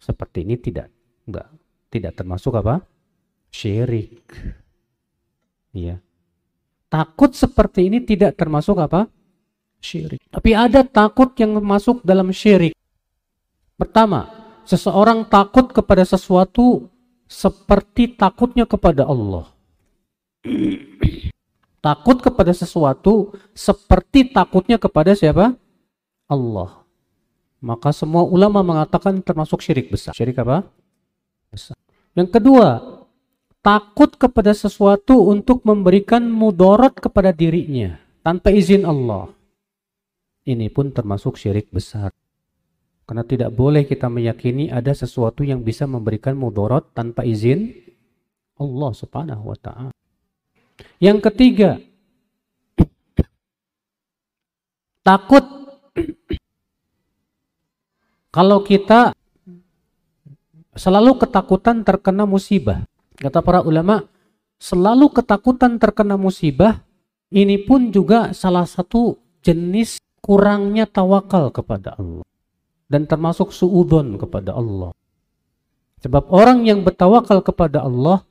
seperti 0.00 0.48
ini 0.48 0.56
tidak 0.56 0.88
nggak 1.28 1.48
tidak 1.92 2.16
termasuk 2.16 2.56
apa? 2.56 2.80
Syirik. 3.52 4.24
Iya. 5.76 6.00
Takut 6.88 7.36
seperti 7.36 7.92
ini 7.92 8.00
tidak 8.00 8.40
termasuk 8.40 8.80
apa? 8.80 9.12
Syirik. 9.84 10.24
Tapi 10.32 10.50
ada 10.56 10.80
takut 10.88 11.36
yang 11.36 11.60
masuk 11.60 12.00
dalam 12.00 12.32
syirik. 12.32 12.72
Pertama, 13.76 14.26
seseorang 14.64 15.28
takut 15.28 15.68
kepada 15.70 16.02
sesuatu 16.02 16.88
seperti 17.28 18.16
takutnya 18.16 18.64
kepada 18.66 19.04
Allah. 19.06 19.46
Takut 21.80 22.20
kepada 22.20 22.52
sesuatu 22.52 23.34
seperti 23.56 24.30
takutnya 24.30 24.76
kepada 24.76 25.16
siapa? 25.16 25.56
Allah. 26.30 26.84
Maka 27.60 27.92
semua 27.92 28.24
ulama 28.24 28.64
mengatakan 28.64 29.20
termasuk 29.20 29.60
syirik 29.60 29.92
besar. 29.92 30.16
Syirik 30.16 30.40
apa? 30.40 30.64
Besar. 31.52 31.76
Yang 32.16 32.40
kedua, 32.40 32.68
takut 33.60 34.16
kepada 34.16 34.56
sesuatu 34.56 35.28
untuk 35.28 35.60
memberikan 35.68 36.24
mudorot 36.24 36.96
kepada 36.96 37.36
dirinya 37.36 38.00
tanpa 38.24 38.48
izin 38.48 38.88
Allah. 38.88 39.28
Ini 40.48 40.72
pun 40.72 40.88
termasuk 40.88 41.36
syirik 41.36 41.68
besar. 41.68 42.08
Karena 43.04 43.26
tidak 43.26 43.50
boleh 43.52 43.84
kita 43.84 44.06
meyakini 44.06 44.70
ada 44.70 44.94
sesuatu 44.94 45.42
yang 45.42 45.60
bisa 45.66 45.84
memberikan 45.84 46.38
mudorot 46.38 46.94
tanpa 46.94 47.26
izin 47.26 47.74
Allah 48.56 48.90
subhanahu 48.94 49.50
wa 49.50 49.58
ta'ala. 49.58 49.90
Yang 51.00 51.18
ketiga, 51.30 51.70
takut 55.00 55.44
kalau 58.30 58.62
kita 58.62 59.16
selalu 60.78 61.18
ketakutan 61.18 61.82
terkena 61.82 62.24
musibah. 62.24 62.86
Kata 63.20 63.44
para 63.44 63.60
ulama, 63.60 64.06
selalu 64.56 65.12
ketakutan 65.12 65.76
terkena 65.76 66.16
musibah 66.16 66.80
ini 67.30 67.60
pun 67.60 67.92
juga 67.92 68.32
salah 68.32 68.64
satu 68.64 69.18
jenis 69.44 70.00
kurangnya 70.20 70.84
tawakal 70.88 71.52
kepada 71.52 71.96
Allah 71.96 72.24
dan 72.90 73.06
termasuk 73.06 73.54
suudon 73.54 74.18
kepada 74.18 74.56
Allah. 74.56 74.90
Sebab 76.00 76.32
orang 76.32 76.64
yang 76.64 76.80
bertawakal 76.80 77.44
kepada 77.44 77.84
Allah, 77.84 78.24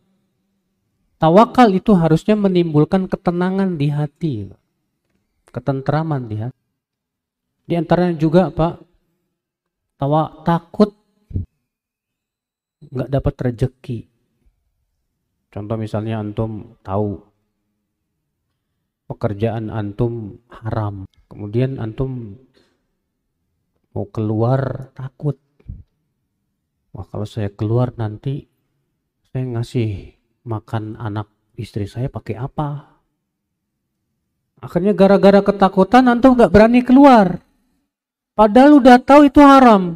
tawakal 1.19 1.69
itu 1.75 1.93
harusnya 1.93 2.39
menimbulkan 2.39 3.11
ketenangan 3.11 3.75
di 3.75 3.87
hati, 3.91 4.33
ketentraman 5.51 6.31
di 6.31 6.35
hati. 6.39 6.63
Di 7.69 7.77
antaranya 7.77 8.17
juga 8.17 8.49
Pak, 8.49 8.73
tawa 9.99 10.41
takut 10.41 10.89
nggak 12.89 13.11
dapat 13.11 13.35
rezeki. 13.37 13.99
Contoh 15.53 15.77
misalnya 15.77 16.23
antum 16.23 16.79
tahu 16.81 17.19
pekerjaan 19.11 19.69
antum 19.69 20.39
haram, 20.49 21.05
kemudian 21.27 21.77
antum 21.77 22.37
mau 23.93 24.05
keluar 24.09 24.93
takut. 24.95 25.37
Wah 26.93 27.05
kalau 27.05 27.27
saya 27.29 27.53
keluar 27.53 27.93
nanti 27.97 28.49
saya 29.29 29.45
ngasih 29.45 30.18
makan 30.49 30.97
anak 30.97 31.29
istri 31.53 31.85
saya 31.85 32.09
pakai 32.09 32.41
apa? 32.41 32.97
Akhirnya 34.59 34.97
gara-gara 34.97 35.45
ketakutan 35.45 36.09
antum 36.09 36.33
nggak 36.33 36.51
berani 36.51 36.81
keluar. 36.81 37.39
Padahal 38.33 38.81
udah 38.81 38.97
tahu 38.97 39.29
itu 39.29 39.39
haram. 39.45 39.95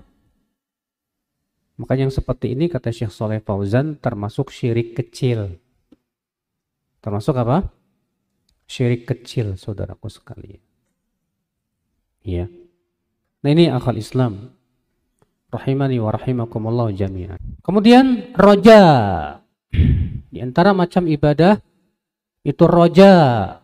Makanya 1.74 2.08
yang 2.08 2.14
seperti 2.14 2.54
ini 2.54 2.70
kata 2.70 2.94
Syekh 2.94 3.10
Soleh 3.10 3.42
Fauzan 3.42 3.98
termasuk 3.98 4.54
syirik 4.54 4.94
kecil. 4.94 5.58
Termasuk 7.02 7.36
apa? 7.36 7.68
Syirik 8.70 9.10
kecil 9.10 9.60
saudaraku 9.60 10.08
sekalian. 10.08 10.62
Ya. 12.24 12.48
Nah 13.44 13.50
ini 13.52 13.68
akal 13.68 14.00
Islam. 14.00 14.56
Rahimani 15.52 16.00
wa 16.00 16.16
rahimakumullah 16.16 16.96
jami'an. 16.96 17.42
Kemudian 17.60 18.32
roja. 18.38 18.80
Di 20.34 20.42
antara 20.42 20.74
macam 20.74 21.06
ibadah 21.06 21.62
itu 22.42 22.66
roja 22.66 23.14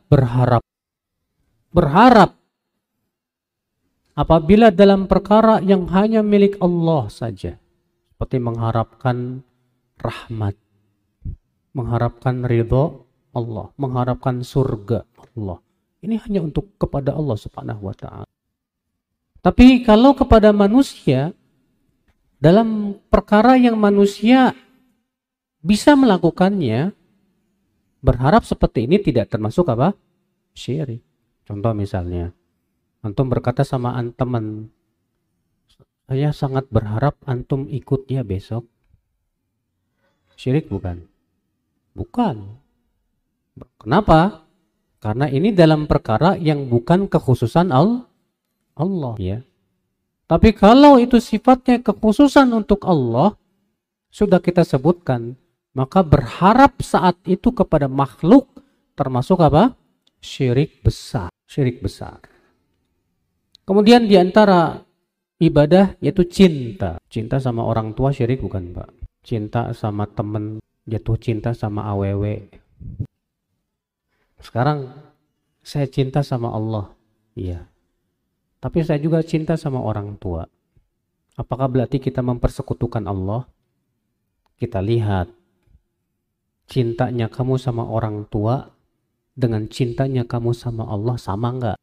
berharap. 0.05 0.61
Berharap 1.73 2.37
apabila 4.13 4.69
dalam 4.69 5.09
perkara 5.09 5.65
yang 5.65 5.89
hanya 5.89 6.21
milik 6.21 6.61
Allah 6.61 7.09
saja 7.09 7.57
seperti 8.13 8.37
mengharapkan 8.37 9.41
rahmat, 9.97 10.53
mengharapkan 11.73 12.45
ridho 12.45 13.09
Allah, 13.33 13.73
mengharapkan 13.73 14.45
surga 14.45 15.09
Allah. 15.17 15.57
Ini 16.05 16.21
hanya 16.21 16.45
untuk 16.45 16.77
kepada 16.77 17.17
Allah 17.17 17.37
Subhanahu 17.37 17.81
wa 17.81 17.95
taala. 17.97 18.29
Tapi 19.41 19.81
kalau 19.81 20.13
kepada 20.13 20.53
manusia 20.53 21.33
dalam 22.37 22.93
perkara 23.09 23.57
yang 23.57 23.73
manusia 23.73 24.53
bisa 25.59 25.95
melakukannya 25.95 26.95
berharap 27.99 28.47
seperti 28.47 28.87
ini 28.87 28.99
tidak 29.03 29.31
termasuk 29.31 29.67
apa? 29.71 29.95
syirik. 30.55 31.03
Contoh 31.47 31.73
misalnya, 31.73 32.29
antum 33.01 33.25
berkata 33.31 33.65
sama 33.65 33.97
teman 34.13 34.69
saya 36.09 36.33
sangat 36.33 36.65
berharap 36.73 37.21
antum 37.29 37.69
ikut 37.69 38.09
ya 38.09 38.25
besok. 38.25 38.65
Syirik 40.33 40.65
bukan? 40.65 41.05
Bukan. 41.93 42.57
Kenapa? 43.77 44.45
Karena 44.99 45.29
ini 45.29 45.53
dalam 45.53 45.85
perkara 45.85 46.33
yang 46.35 46.65
bukan 46.65 47.05
kekhususan 47.05 47.69
Allah 47.71 49.15
ya. 49.21 49.45
Tapi 50.29 50.49
kalau 50.53 50.97
itu 51.01 51.17
sifatnya 51.17 51.81
kekhususan 51.81 52.53
untuk 52.53 52.85
Allah, 52.85 53.33
sudah 54.09 54.37
kita 54.41 54.61
sebutkan, 54.61 55.37
maka 55.73 56.01
berharap 56.01 56.81
saat 56.81 57.17
itu 57.29 57.53
kepada 57.53 57.85
makhluk 57.85 58.49
termasuk 58.97 59.39
apa? 59.39 59.77
Syirik 60.19 60.81
besar. 60.81 61.29
Syirik 61.45 61.79
besar. 61.79 62.19
Kemudian 63.63 64.09
di 64.09 64.17
antara 64.17 64.81
ibadah 65.39 65.95
yaitu 66.01 66.25
cinta. 66.27 66.97
Cinta 67.07 67.37
sama 67.37 67.63
orang 67.63 67.93
tua 67.93 68.09
syirik 68.09 68.41
bukan 68.41 68.75
Pak. 68.75 68.89
Cinta 69.21 69.71
sama 69.77 70.09
temen, 70.09 70.59
jatuh 70.89 71.17
cinta 71.21 71.53
sama 71.53 71.85
AWW. 71.93 72.49
Sekarang 74.41 74.89
saya 75.63 75.85
cinta 75.87 76.25
sama 76.25 76.49
Allah. 76.51 76.91
Iya. 77.37 77.67
Tapi 78.59 78.83
saya 78.83 78.99
juga 78.99 79.23
cinta 79.23 79.55
sama 79.55 79.79
orang 79.79 80.19
tua. 80.19 80.43
Apakah 81.39 81.71
berarti 81.71 82.03
kita 82.03 82.19
mempersekutukan 82.19 83.07
Allah? 83.07 83.47
Kita 84.59 84.83
lihat 84.83 85.31
cintanya 86.69 87.27
kamu 87.27 87.57
sama 87.57 87.83
orang 87.89 88.29
tua 88.29 88.69
dengan 89.33 89.65
cintanya 89.65 90.29
kamu 90.29 90.53
sama 90.53 90.85
Allah 90.85 91.17
sama 91.17 91.47
enggak? 91.49 91.77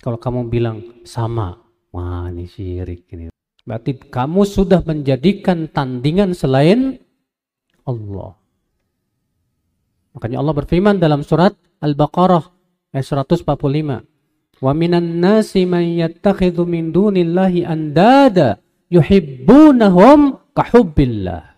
Kalau 0.00 0.16
kamu 0.16 0.48
bilang 0.48 1.02
sama, 1.04 1.60
Wah 1.90 2.30
ini 2.30 2.46
syirik 2.46 3.10
ini. 3.10 3.34
Berarti 3.66 3.98
kamu 3.98 4.46
sudah 4.46 4.80
menjadikan 4.86 5.66
tandingan 5.66 6.38
selain 6.38 7.02
Allah. 7.82 8.38
Makanya 10.14 10.38
Allah 10.42 10.54
berfirman 10.54 10.96
dalam 11.02 11.26
surat 11.26 11.54
Al-Baqarah 11.82 12.46
ayat 12.94 13.06
145. 13.06 13.42
Wa 14.60 14.72
minan 14.76 15.18
nasi 15.18 15.66
man 15.66 15.82
yattakhidhu 15.82 16.62
min 16.62 16.94
dunillahi 16.94 17.66
andada 17.66 18.62
yuhibbunahum 18.92 20.38
kahubbillah. 20.54 21.49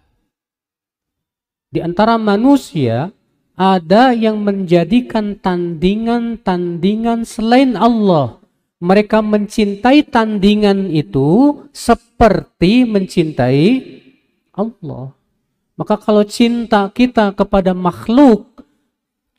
Di 1.73 1.81
antara 1.81 2.21
manusia 2.21 3.09
ada 3.57 4.13
yang 4.13 4.45
menjadikan 4.45 5.41
tandingan-tandingan 5.41 7.25
selain 7.25 7.75
Allah 7.81 8.43
mereka 8.83 9.23
mencintai 9.23 10.03
tandingan 10.11 10.91
itu 10.91 11.63
seperti 11.71 12.83
mencintai 12.83 13.67
Allah. 14.59 15.15
Maka 15.79 15.95
kalau 16.03 16.27
cinta 16.27 16.91
kita 16.91 17.31
kepada 17.31 17.79
makhluk 17.79 18.67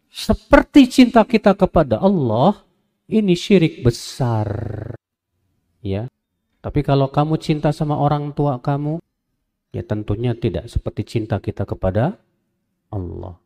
seperti 0.07 0.87
cinta 0.87 1.27
kita 1.27 1.51
kepada 1.59 1.99
Allah, 1.99 2.63
ini 3.11 3.35
syirik 3.35 3.83
besar. 3.83 4.47
Ya. 5.83 6.07
Tapi 6.63 6.79
kalau 6.79 7.11
kamu 7.11 7.35
cinta 7.43 7.75
sama 7.75 7.99
orang 7.99 8.31
tua 8.31 8.63
kamu, 8.63 9.02
ya 9.73 9.81
tentunya 9.81 10.37
tidak 10.37 10.69
seperti 10.69 11.01
cinta 11.03 11.41
kita 11.41 11.65
kepada 11.65 12.21
Allah. 12.93 13.41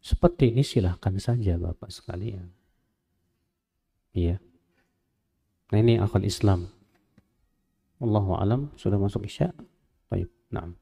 Seperti 0.00 0.52
ini 0.52 0.64
silahkan 0.64 1.16
saja 1.20 1.60
Bapak 1.60 1.92
sekalian. 1.92 2.48
Iya. 4.16 4.40
Nah 5.72 5.78
ini 5.80 6.00
akal 6.00 6.24
Islam. 6.24 6.68
Allahu 8.00 8.36
alam 8.36 8.72
sudah 8.76 9.00
masuk 9.00 9.24
Isya. 9.28 9.52
Baik. 10.08 10.28
Nah. 10.52 10.72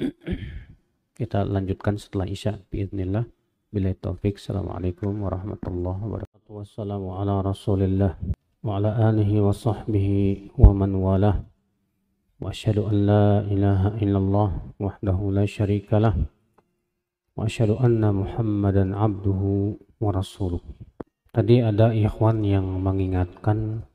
Kita 1.18 1.44
lanjutkan 1.44 2.00
setelah 2.00 2.24
Isya 2.28 2.60
biidznillah. 2.72 3.24
Bila 3.68 3.90
taufik. 3.94 4.40
Assalamualaikum 4.40 5.12
warahmatullahi 5.22 6.00
wabarakatuh. 6.00 6.50
Wassalamu 6.50 7.20
ala 7.20 7.44
Rasulillah 7.44 8.16
wa 8.64 8.80
ala 8.80 9.12
alihi 9.12 9.44
wa 9.44 9.52
sahbihi 9.52 10.56
wa 10.56 10.72
man 10.72 10.92
walah. 10.96 11.53
An 12.44 12.98
la 13.08 13.40
ilaha 13.48 13.96
illallah 14.04 14.76
wahdahu 14.76 15.32
la 15.32 15.48
syarika 15.48 15.96
lah. 15.96 16.12
Wa 17.32 17.48
asyhadu 17.48 17.80
anna 17.80 18.12
Muhammadan 18.12 18.92
abduhu 18.92 19.80
wa 19.96 20.12
rasuluh. 20.12 20.60
Tadi 21.32 21.64
ada 21.64 21.96
ikhwan 21.96 22.44
yang 22.44 22.68
mengingatkan 22.84 23.88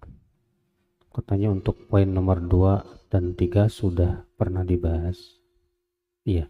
katanya 1.14 1.54
untuk 1.54 1.78
poin 1.86 2.10
nomor 2.10 2.41
2 2.41 3.14
dan 3.14 3.38
3 3.38 3.70
sudah 3.70 4.26
pernah 4.34 4.66
dibahas. 4.66 5.38
Iya. 6.26 6.50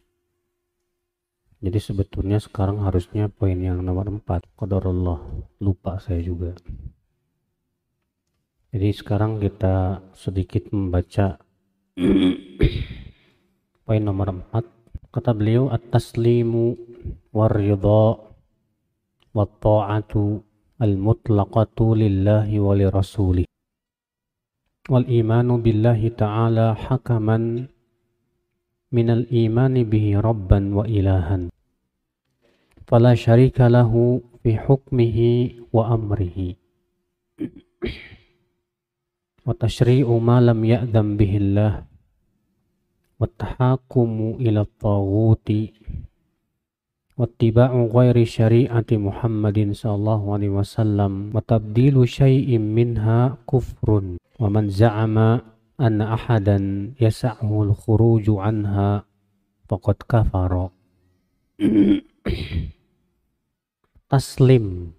Jadi 1.60 1.80
sebetulnya 1.84 2.39
sekarang 2.39 2.80
harusnya 2.88 3.28
poin 3.28 3.60
yang 3.60 3.84
nomor 3.84 4.08
4. 4.08 4.47
Qadarullah. 4.56 5.20
Lupa 5.60 6.00
saya 6.00 6.24
juga. 6.24 6.56
Jadi 8.72 8.89
sekarang 8.95 9.43
kita 9.43 10.00
sedikit 10.16 10.72
membaca 10.72 11.49
poin 13.84 14.00
nomor 14.00 14.32
4. 14.56 14.64
Kata 15.12 15.36
beliau 15.36 15.68
at-taslimu 15.68 16.78
war-ridha 17.36 18.24
wat-ta'atu 19.36 20.39
al-mutlaqatu 20.80 22.00
lillahi 22.00 22.56
wa 22.62 22.72
li 22.78 22.86
rasulih. 22.88 23.47
Wal 24.88 25.06
imanu 25.12 25.60
billahi 25.60 26.16
ta'ala 26.16 26.78
hakaman 26.78 27.68
من 28.89 29.06
الإيمان 29.10 29.86
به 29.86 30.18
ربا 30.18 30.60
وإلها 30.74 31.54
فلا 32.89 33.14
شريك 33.14 33.62
له 33.62 33.93
في 34.41 34.58
حكمه 34.58 35.18
وأمره 35.70 36.38
وتشريع 39.45 40.08
ما 40.10 40.41
لم 40.41 40.60
يأذن 40.66 41.08
به 41.22 41.34
الله 41.38 41.89
wattahakumu 43.20 44.40
ila 44.40 44.64
taghuti. 44.80 45.76
Wattiba'u 47.20 47.92
ghairi 47.92 48.24
syari'ati 48.24 48.96
Muhammadin 48.96 49.76
sallallahu 49.76 50.40
alaihi 50.40 50.56
wasallam. 50.56 51.36
Wa 51.36 51.44
tabdilu 51.44 52.08
syai'in 52.08 52.64
minha 52.64 53.36
kufrun. 53.44 54.16
Wa 54.40 54.48
man 54.48 54.72
za'ama 54.72 55.44
anna 55.76 56.16
ahadan 56.16 56.96
yas'ahu 56.96 57.68
al-khuruju 57.68 58.40
anha 58.40 59.04
faqad 59.68 60.00
taslim. 64.12 64.96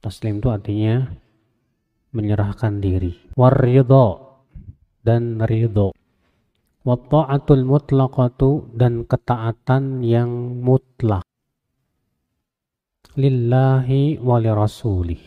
Taslim 0.00 0.40
itu 0.40 0.48
artinya 0.48 1.04
menyerahkan 2.16 2.80
diri. 2.80 3.12
Waridho 3.36 4.40
dan 5.04 5.36
ridho 5.44 5.92
watta'atul 6.84 7.64
mutlaqatu 7.64 8.76
dan 8.76 9.08
ketaatan 9.08 10.04
yang 10.04 10.60
mutlak 10.60 11.24
lillahi 13.16 14.20
wa 14.20 14.36
rasulih 14.38 15.18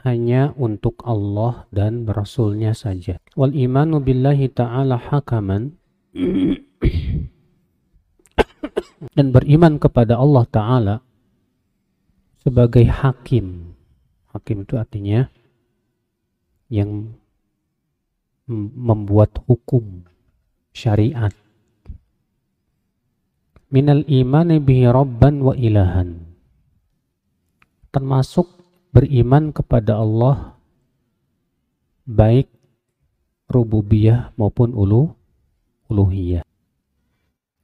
hanya 0.00 0.56
untuk 0.56 1.04
Allah 1.04 1.68
dan 1.68 2.08
Rasulnya 2.08 2.72
saja. 2.72 3.20
Wal 3.36 3.52
imanu 3.52 4.00
billahi 4.00 4.48
ta'ala 4.48 4.96
hakaman 4.96 5.76
dan 9.16 9.26
beriman 9.28 9.76
kepada 9.76 10.16
Allah 10.16 10.44
Ta'ala 10.48 10.96
sebagai 12.40 12.88
hakim. 12.88 13.76
Hakim 14.32 14.64
itu 14.64 14.78
artinya 14.78 15.26
yang 16.70 17.18
membuat 18.50 19.38
hukum 19.46 20.06
syariat. 20.74 21.34
Minal 23.70 24.02
imani 24.10 24.58
bihi 24.58 24.90
rabban 24.90 25.38
wa 25.42 25.54
ilahan. 25.54 26.18
Termasuk 27.94 28.50
beriman 28.90 29.54
kepada 29.54 29.98
Allah 29.98 30.58
baik 32.06 32.50
rububiyah 33.46 34.34
maupun 34.34 34.74
ulu 34.74 35.14
uluhiyah. 35.90 36.42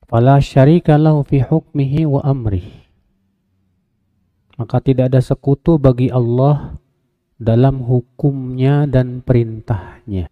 Fala 0.06 0.38
syarika 0.38 0.94
lahu 0.94 1.26
fi 1.26 1.42
hukmihi 1.42 2.06
wa 2.06 2.22
amrih. 2.22 2.86
Maka 4.54 4.78
tidak 4.78 5.10
ada 5.10 5.18
sekutu 5.18 5.76
bagi 5.82 6.08
Allah 6.08 6.78
dalam 7.36 7.82
hukumnya 7.82 8.86
dan 8.86 9.20
perintahnya. 9.20 10.30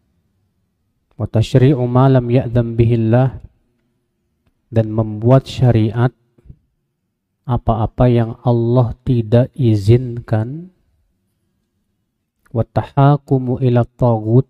Wa 1.14 1.30
tashri'u 1.30 1.78
ma 1.86 2.10
lam 2.10 2.26
bihillah 2.74 3.38
dan 4.74 4.86
membuat 4.90 5.46
syariat 5.46 6.10
apa-apa 7.46 8.04
yang 8.10 8.30
Allah 8.42 8.96
tidak 9.06 9.52
izinkan. 9.54 10.74
watahakumu 12.54 13.58
ila 13.66 13.82
tagut 13.82 14.46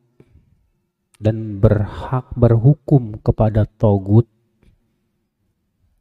dan 1.17 1.57
berhak 1.57 2.29
berhukum 2.37 3.17
kepada 3.17 3.65
togut 3.65 4.29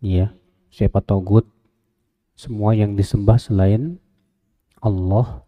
ya 0.04 0.36
siapa 0.68 1.00
togut 1.00 1.48
semua 2.36 2.76
yang 2.76 3.00
disembah 3.00 3.40
selain 3.40 4.04
Allah. 4.84 5.48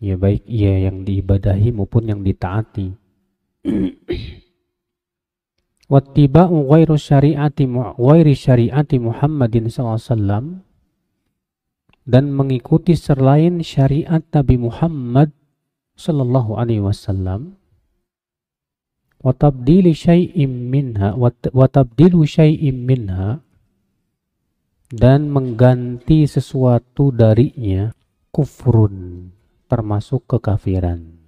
Ya 0.00 0.16
baik 0.16 0.46
ia 0.46 0.88
yang 0.88 1.02
diibadahi 1.04 1.74
maupun 1.74 2.08
yang 2.08 2.22
ditaati 2.22 2.94
wattiba'u 5.92 6.56
ghairu 6.68 6.94
syariati 7.00 7.64
ghairi 7.96 8.34
syariati 8.36 9.00
Muhammadin 9.00 9.72
SAW 9.72 10.60
dan 12.08 12.24
mengikuti 12.32 12.96
selain 12.96 13.60
syariat 13.60 14.24
Nabi 14.32 14.56
Muhammad 14.56 15.32
sallallahu 15.98 16.56
alaihi 16.56 16.80
wasallam. 16.84 17.56
Wa 19.18 19.34
tabdili 19.34 19.92
syai'im 19.98 20.70
minha 20.70 21.18
wa 21.18 21.66
tabdilu 21.66 22.22
syai'im 22.22 22.86
minha 22.86 23.42
dan 24.88 25.28
mengganti 25.28 26.24
sesuatu 26.24 27.10
darinya 27.12 27.92
kufrun 28.30 29.28
termasuk 29.68 30.24
kekafiran 30.24 31.18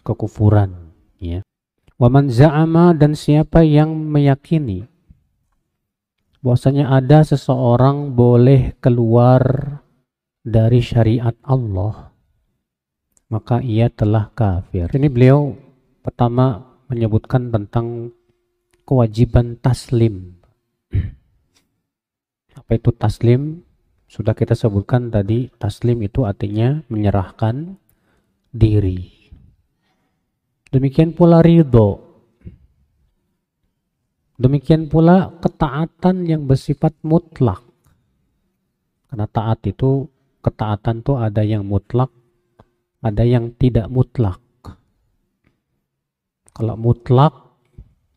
kekufuran 0.00 0.91
ya 1.22 1.40
wa 2.02 2.10
man 2.10 2.26
za'ama 2.26 2.98
dan 2.98 3.14
siapa 3.14 3.62
yang 3.62 3.94
meyakini 3.94 4.90
bahwasanya 6.42 6.90
ada 6.90 7.22
seseorang 7.22 8.18
boleh 8.18 8.74
keluar 8.82 9.78
dari 10.42 10.82
syariat 10.82 11.38
Allah 11.46 12.12
maka 13.32 13.64
ia 13.64 13.88
telah 13.88 14.28
kafir. 14.36 14.92
Ini 14.92 15.08
beliau 15.08 15.56
pertama 16.04 16.76
menyebutkan 16.92 17.48
tentang 17.48 18.12
kewajiban 18.84 19.56
taslim. 19.56 20.36
Apa 22.60 22.76
itu 22.76 22.92
taslim? 22.92 23.64
Sudah 24.04 24.36
kita 24.36 24.52
sebutkan 24.52 25.08
tadi, 25.08 25.48
taslim 25.56 26.04
itu 26.04 26.28
artinya 26.28 26.84
menyerahkan 26.92 27.80
diri. 28.52 29.21
Demikian 30.72 31.12
pula 31.12 31.44
ridho. 31.44 32.00
Demikian 34.40 34.88
pula 34.88 35.28
ketaatan 35.44 36.24
yang 36.24 36.48
bersifat 36.48 36.96
mutlak. 37.04 37.60
Karena 39.12 39.28
taat 39.28 39.60
itu 39.68 40.08
ketaatan 40.40 41.04
tuh 41.04 41.20
ada 41.20 41.44
yang 41.44 41.68
mutlak, 41.68 42.08
ada 43.04 43.20
yang 43.20 43.52
tidak 43.60 43.92
mutlak. 43.92 44.40
Kalau 46.56 46.80
mutlak 46.80 47.36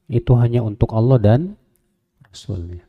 itu 0.07 0.31
hanya 0.39 0.63
untuk 0.63 0.95
Allah 0.95 1.19
dan 1.19 1.41
Rasulnya. 2.23 2.87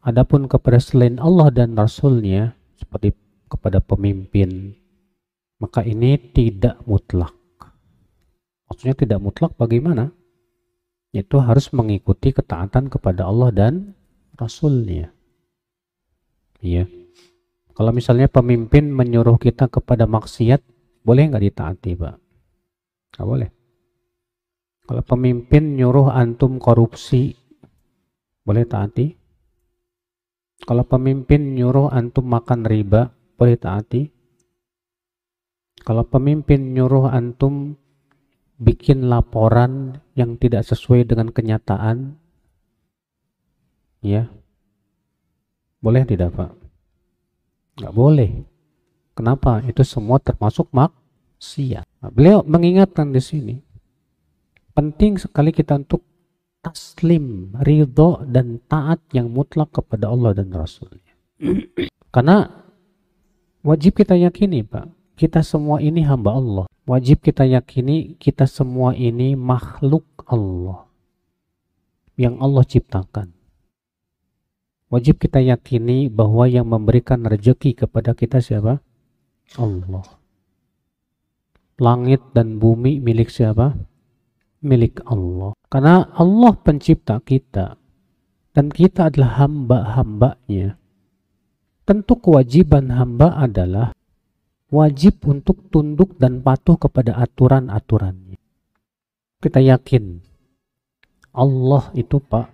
Adapun 0.00 0.48
kepada 0.48 0.80
selain 0.80 1.20
Allah 1.20 1.52
dan 1.52 1.76
Rasulnya 1.76 2.56
seperti 2.80 3.12
kepada 3.52 3.84
pemimpin, 3.84 4.72
maka 5.60 5.84
ini 5.84 6.16
tidak 6.32 6.80
mutlak. 6.88 7.39
Maksudnya 8.70 8.96
tidak 8.96 9.18
mutlak 9.18 9.52
bagaimana? 9.58 10.14
Itu 11.10 11.42
harus 11.42 11.74
mengikuti 11.74 12.30
ketaatan 12.30 12.86
kepada 12.86 13.26
Allah 13.26 13.50
dan 13.50 13.98
Rasulnya. 14.38 15.10
Iya. 16.62 16.86
Kalau 17.74 17.90
misalnya 17.90 18.30
pemimpin 18.30 18.88
menyuruh 18.94 19.36
kita 19.36 19.66
kepada 19.66 20.06
maksiat, 20.06 20.62
boleh 21.02 21.22
nggak 21.32 21.44
ditaati, 21.50 21.90
Pak? 21.98 22.16
Nggak 23.16 23.26
boleh. 23.26 23.50
Kalau 24.86 25.02
pemimpin 25.06 25.78
nyuruh 25.78 26.10
antum 26.10 26.58
korupsi, 26.62 27.34
boleh 28.42 28.66
taati? 28.66 29.06
Kalau 30.60 30.84
pemimpin 30.84 31.56
nyuruh 31.56 31.88
antum 31.88 32.26
makan 32.26 32.66
riba, 32.68 33.08
boleh 33.38 33.56
taati? 33.56 34.02
Kalau 35.80 36.04
pemimpin 36.04 36.76
nyuruh 36.76 37.08
antum 37.08 37.78
bikin 38.60 39.08
laporan 39.08 40.04
yang 40.12 40.36
tidak 40.36 40.68
sesuai 40.68 41.08
dengan 41.08 41.32
kenyataan, 41.32 42.20
ya, 44.04 44.28
boleh 45.80 46.04
tidak 46.04 46.36
Pak? 46.36 46.52
Nggak 47.80 47.94
boleh. 47.96 48.30
Kenapa? 49.16 49.64
Itu 49.64 49.80
semua 49.80 50.20
termasuk 50.20 50.68
maksiat. 50.76 51.88
Nah, 52.04 52.10
beliau 52.12 52.44
mengingatkan 52.44 53.08
di 53.16 53.20
sini. 53.24 53.56
Penting 54.76 55.16
sekali 55.16 55.50
kita 55.50 55.80
untuk 55.80 56.04
taslim, 56.60 57.56
ridho 57.64 58.20
dan 58.28 58.60
taat 58.68 59.00
yang 59.16 59.32
mutlak 59.32 59.72
kepada 59.72 60.12
Allah 60.12 60.36
dan 60.36 60.52
Rasulnya. 60.52 61.12
Karena 62.14 62.44
wajib 63.64 63.96
kita 63.96 64.16
yakini 64.20 64.60
Pak, 64.60 65.16
kita 65.16 65.40
semua 65.40 65.80
ini 65.80 66.04
hamba 66.04 66.36
Allah. 66.36 66.66
Wajib 66.90 67.22
kita 67.22 67.46
yakini 67.46 68.18
kita 68.18 68.50
semua 68.50 68.98
ini 68.98 69.38
makhluk 69.38 70.02
Allah 70.26 70.90
yang 72.18 72.42
Allah 72.42 72.66
ciptakan. 72.66 73.30
Wajib 74.90 75.22
kita 75.22 75.38
yakini 75.38 76.10
bahwa 76.10 76.50
yang 76.50 76.66
memberikan 76.66 77.22
rezeki 77.22 77.86
kepada 77.86 78.10
kita 78.10 78.42
siapa? 78.42 78.82
Allah. 79.54 80.02
Langit 81.78 82.34
dan 82.34 82.58
bumi 82.58 82.98
milik 82.98 83.30
siapa? 83.30 83.70
Milik 84.58 84.98
Allah. 85.06 85.54
Karena 85.70 86.10
Allah 86.18 86.58
pencipta 86.58 87.22
kita 87.22 87.78
dan 88.50 88.66
kita 88.66 89.14
adalah 89.14 89.46
hamba-hambanya. 89.46 90.74
Tentu 91.86 92.18
kewajiban 92.18 92.90
hamba 92.90 93.38
adalah 93.38 93.94
wajib 94.70 95.26
untuk 95.26 95.66
tunduk 95.68 96.16
dan 96.16 96.40
patuh 96.40 96.78
kepada 96.78 97.18
aturan-aturannya. 97.18 98.38
Kita 99.42 99.58
yakin 99.58 100.22
Allah 101.34 101.90
itu 101.94 102.18
Pak 102.22 102.46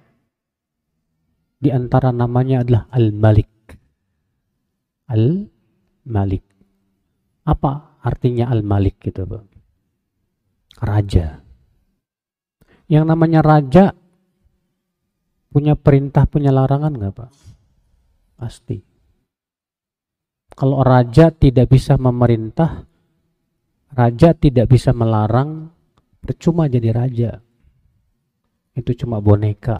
di 1.57 1.73
antara 1.73 2.12
namanya 2.12 2.64
adalah 2.64 2.85
Al-Malik. 2.93 3.53
Al-Malik. 5.09 6.45
Apa 7.47 8.01
artinya 8.03 8.53
Al-Malik 8.53 9.01
gitu, 9.01 9.25
Pak? 9.25 9.45
Raja. 10.85 11.41
Yang 12.87 13.05
namanya 13.09 13.41
raja 13.43 13.85
punya 15.51 15.75
perintah, 15.75 16.29
punya 16.29 16.53
larangan 16.53 16.93
nggak, 16.95 17.14
Pak? 17.17 17.31
Pasti. 18.37 18.95
Kalau 20.57 20.81
raja 20.81 21.29
tidak 21.29 21.69
bisa 21.69 22.01
memerintah, 22.01 22.89
raja 23.93 24.33
tidak 24.33 24.73
bisa 24.73 24.97
melarang, 24.97 25.69
percuma 26.25 26.65
jadi 26.65 26.97
raja. 26.97 27.31
Itu 28.73 28.97
cuma 28.97 29.21
boneka. 29.21 29.77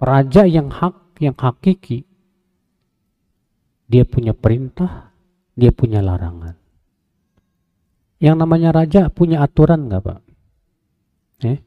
Raja 0.00 0.48
yang 0.48 0.72
hak 0.72 1.20
yang 1.20 1.36
hakiki 1.36 2.08
dia 3.84 4.08
punya 4.08 4.32
perintah, 4.32 5.12
dia 5.52 5.76
punya 5.76 6.00
larangan. 6.00 6.56
Yang 8.16 8.36
namanya 8.40 8.72
raja 8.72 9.12
punya 9.12 9.44
aturan 9.44 9.92
nggak 9.92 10.02
pak? 10.08 10.20
Eh? 11.44 11.60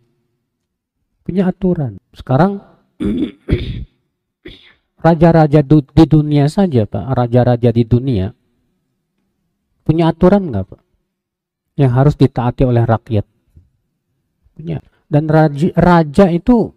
Punya 1.22 1.54
aturan. 1.54 2.02
Sekarang 2.10 2.58
raja-raja 5.06 5.62
di 5.70 6.06
dunia 6.10 6.50
saja 6.50 6.90
pak, 6.90 7.06
raja-raja 7.14 7.70
di 7.70 7.86
dunia 7.86 8.34
punya 9.88 10.12
aturan 10.12 10.52
nggak 10.52 10.66
pak? 10.68 10.82
Yang 11.80 11.92
harus 11.96 12.16
ditaati 12.20 12.68
oleh 12.68 12.84
rakyat. 12.84 13.24
Punya. 14.52 14.84
Dan 15.08 15.32
raja, 15.32 15.72
raja 15.80 16.28
itu 16.28 16.68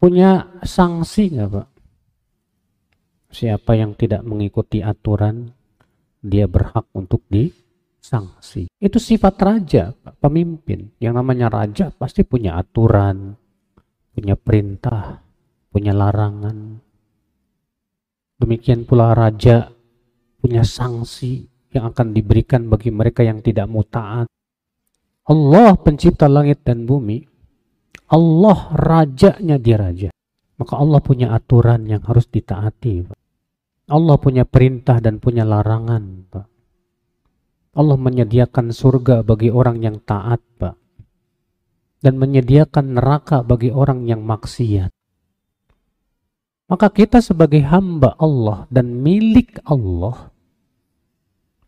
punya 0.00 0.48
sanksi 0.64 1.36
nggak 1.36 1.50
Pak? 1.52 1.68
Siapa 3.32 3.76
yang 3.76 3.92
tidak 3.92 4.24
mengikuti 4.24 4.80
aturan, 4.80 5.52
dia 6.24 6.48
berhak 6.48 6.88
untuk 6.96 7.26
disanksi. 7.28 8.72
Itu 8.80 8.96
sifat 8.96 9.34
raja, 9.42 9.92
Pak, 9.92 10.24
pemimpin. 10.24 10.96
Yang 10.96 11.14
namanya 11.20 11.52
raja 11.52 11.92
pasti 11.92 12.24
punya 12.24 12.56
aturan, 12.56 13.36
punya 14.16 14.36
perintah, 14.36 15.20
punya 15.68 15.92
larangan. 15.92 16.80
Demikian 18.40 18.88
pula 18.88 19.12
raja 19.12 19.68
punya 20.40 20.64
sanksi 20.64 21.51
yang 21.72 21.90
akan 21.90 22.12
diberikan 22.12 22.68
bagi 22.68 22.92
mereka 22.92 23.24
yang 23.24 23.40
tidak 23.40 23.66
mau 23.68 23.84
taat. 23.84 24.28
Allah 25.28 25.74
pencipta 25.78 26.26
langit 26.26 26.66
dan 26.66 26.84
bumi 26.84 27.32
Allah 28.12 28.58
rajanya 28.76 29.56
dia 29.56 29.80
raja. 29.80 30.10
Maka 30.60 30.76
Allah 30.76 31.00
punya 31.00 31.32
aturan 31.32 31.88
yang 31.88 32.04
harus 32.04 32.28
ditaati. 32.28 33.08
Allah 33.88 34.16
punya 34.20 34.44
perintah 34.44 35.00
dan 35.00 35.16
punya 35.16 35.48
larangan. 35.48 36.28
Allah 37.72 37.96
menyediakan 37.96 38.68
surga 38.68 39.24
bagi 39.24 39.48
orang 39.48 39.80
yang 39.80 39.96
taat. 40.04 40.44
Pak. 40.60 40.76
Dan 42.04 42.20
menyediakan 42.20 43.00
neraka 43.00 43.40
bagi 43.40 43.72
orang 43.72 44.04
yang 44.04 44.20
maksiat. 44.28 44.92
Maka 46.68 46.88
kita 46.92 47.24
sebagai 47.24 47.64
hamba 47.64 48.12
Allah 48.20 48.68
dan 48.68 49.00
milik 49.00 49.60
Allah, 49.64 50.31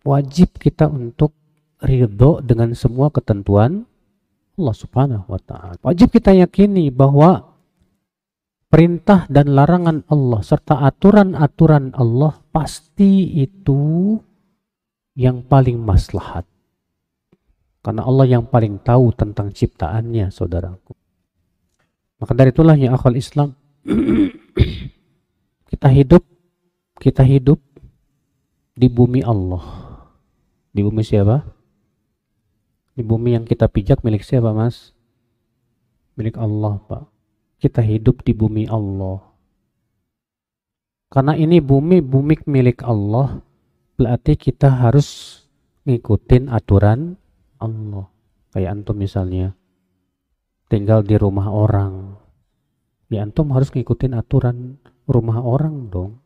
wajib 0.04 0.60
kita 0.60 0.86
untuk 0.86 1.32
ridho 1.80 2.44
dengan 2.44 2.76
semua 2.76 3.10
ketentuan 3.10 3.88
Allah 4.54 4.76
Subhanahu 4.76 5.26
wa 5.26 5.40
taala. 5.42 5.80
Wajib 5.82 6.14
kita 6.14 6.30
yakini 6.30 6.92
bahwa 6.94 7.58
perintah 8.70 9.26
dan 9.26 9.50
larangan 9.56 10.06
Allah 10.06 10.40
serta 10.46 10.84
aturan-aturan 10.86 11.96
Allah 11.98 12.38
pasti 12.54 13.42
itu 13.42 14.14
yang 15.18 15.42
paling 15.46 15.78
maslahat. 15.82 16.46
Karena 17.84 18.06
Allah 18.08 18.26
yang 18.38 18.48
paling 18.48 18.80
tahu 18.80 19.12
tentang 19.12 19.52
ciptaannya, 19.52 20.32
saudaraku. 20.32 20.96
Maka 22.16 22.32
dari 22.32 22.48
itulah 22.48 22.72
ya 22.80 22.96
akal 22.96 23.12
Islam, 23.12 23.52
kita 25.70 25.88
hidup, 25.92 26.24
kita 26.96 27.20
hidup 27.20 27.60
di 28.72 28.88
bumi 28.88 29.20
Allah. 29.20 29.83
Di 30.74 30.82
bumi 30.82 31.06
siapa? 31.06 31.38
Di 32.98 33.06
bumi 33.06 33.38
yang 33.38 33.46
kita 33.46 33.70
pijak 33.70 34.02
milik 34.02 34.26
siapa 34.26 34.50
mas? 34.50 34.90
Milik 36.18 36.34
Allah 36.34 36.82
pak. 36.82 37.06
Kita 37.62 37.78
hidup 37.78 38.26
di 38.26 38.34
bumi 38.34 38.66
Allah. 38.66 39.22
Karena 41.14 41.38
ini 41.38 41.62
bumi 41.62 42.02
bumi 42.02 42.42
milik 42.50 42.82
Allah, 42.82 43.38
berarti 43.94 44.34
kita 44.34 44.66
harus 44.66 45.38
ngikutin 45.86 46.50
aturan 46.50 47.14
Allah. 47.62 48.10
Kayak 48.50 48.82
antum 48.82 48.98
misalnya, 48.98 49.54
tinggal 50.66 51.06
di 51.06 51.14
rumah 51.14 51.54
orang. 51.54 52.18
Ya 53.14 53.22
antum 53.22 53.54
harus 53.54 53.70
ngikutin 53.70 54.18
aturan 54.18 54.82
rumah 55.06 55.38
orang 55.38 55.86
dong. 55.86 56.18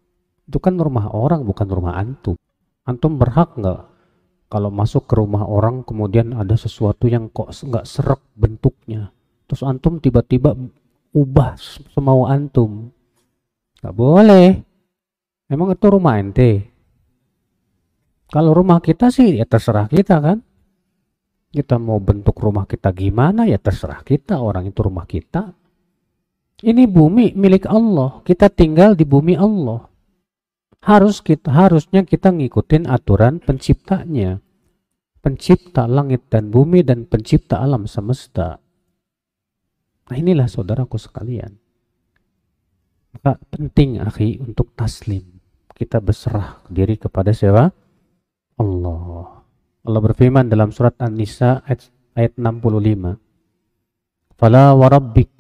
Itu 0.48 0.56
kan 0.56 0.80
rumah 0.80 1.12
orang 1.12 1.44
bukan 1.44 1.68
rumah 1.68 2.00
antum. 2.00 2.40
Antum 2.88 3.20
berhak 3.20 3.60
nggak 3.60 3.87
kalau 4.48 4.72
masuk 4.72 5.04
ke 5.04 5.14
rumah 5.20 5.44
orang 5.44 5.84
kemudian 5.84 6.32
ada 6.32 6.56
sesuatu 6.56 7.04
yang 7.04 7.28
kok 7.28 7.52
nggak 7.52 7.84
serak 7.84 8.24
bentuknya. 8.32 9.12
Terus 9.44 9.60
antum 9.60 10.00
tiba-tiba 10.00 10.56
ubah 11.12 11.56
semau 11.92 12.24
antum. 12.24 12.88
Nggak 13.84 13.94
boleh. 13.94 14.48
Emang 15.48 15.72
itu 15.72 15.86
rumah 15.88 16.16
ente? 16.16 16.64
Kalau 18.28 18.52
rumah 18.52 18.80
kita 18.80 19.08
sih 19.12 19.36
ya 19.40 19.44
terserah 19.44 19.88
kita 19.88 20.16
kan? 20.20 20.38
Kita 21.48 21.80
mau 21.80 21.96
bentuk 21.96 22.36
rumah 22.36 22.68
kita 22.68 22.92
gimana 22.92 23.48
ya 23.48 23.56
terserah 23.56 24.00
kita. 24.04 24.40
Orang 24.40 24.68
itu 24.68 24.80
rumah 24.80 25.08
kita. 25.08 25.52
Ini 26.60 26.84
bumi 26.88 27.36
milik 27.36 27.68
Allah. 27.68 28.20
Kita 28.24 28.52
tinggal 28.52 28.96
di 28.96 29.08
bumi 29.08 29.36
Allah 29.36 29.97
harus 30.82 31.18
kita 31.24 31.50
harusnya 31.50 32.06
kita 32.06 32.30
ngikutin 32.30 32.86
aturan 32.86 33.42
penciptanya. 33.42 34.38
Pencipta 35.18 35.90
langit 35.90 36.30
dan 36.30 36.54
bumi 36.54 36.86
dan 36.86 37.04
pencipta 37.04 37.58
alam 37.58 37.90
semesta. 37.90 38.62
Nah 40.08 40.16
inilah 40.16 40.46
saudaraku 40.46 40.94
sekalian. 40.96 41.58
Maka 43.12 43.36
penting 43.50 43.98
akhi 43.98 44.38
untuk 44.38 44.72
taslim. 44.78 45.42
Kita 45.74 45.98
berserah 45.98 46.62
diri 46.70 46.96
kepada 46.96 47.34
siapa? 47.34 47.70
Allah. 48.58 49.42
Allah 49.86 50.00
berfirman 50.02 50.50
dalam 50.50 50.74
surat 50.74 50.94
An-Nisa 50.98 51.62
ayat, 51.66 51.86
ayat 52.18 52.34
65 52.34 53.18
Fala 54.38 54.74
warabbik 54.74 55.34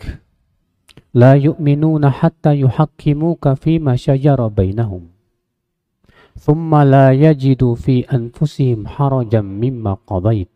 la 1.14 1.34
yu'minuna 1.38 2.10
hatta 2.10 2.54
yuhakkimuka 2.54 3.54
fima 3.58 3.94
syajara 3.98 4.50
bainahum 4.50 5.17
ثم 6.37 6.71
لا 6.75 7.13
يجدوا 7.13 7.75
في 7.75 8.03
أنفسهم 8.09 8.87
حرجا 8.87 9.41
مما 9.41 9.93
قضيت 10.07 10.51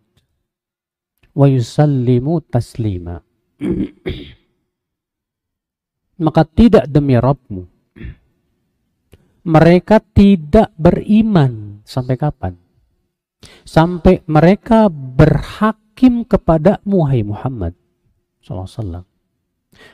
ويسلموا 1.36 2.40
تسليما 2.52 3.16
maka 6.18 6.42
tidak 6.50 6.90
demi 6.90 7.14
Rabbmu 7.14 7.64
mereka 9.46 10.02
tidak 10.02 10.74
beriman 10.74 11.86
sampai 11.86 12.16
kapan 12.18 12.54
sampai 13.64 14.26
mereka 14.26 14.90
berhakim 14.90 16.26
kepada 16.26 16.82
Muhammad 16.90 17.78
SAW 18.42 19.06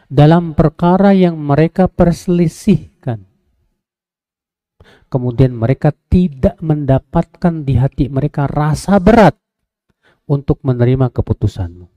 dalam 0.08 0.56
perkara 0.56 1.12
yang 1.12 1.36
mereka 1.40 1.92
perselisihkan. 1.92 3.27
Kemudian 5.09 5.57
mereka 5.57 5.97
tidak 6.13 6.61
mendapatkan 6.61 7.65
di 7.65 7.81
hati 7.81 8.13
mereka 8.13 8.45
rasa 8.45 9.01
berat 9.01 9.41
untuk 10.29 10.61
menerima 10.61 11.09
keputusanmu. 11.09 11.89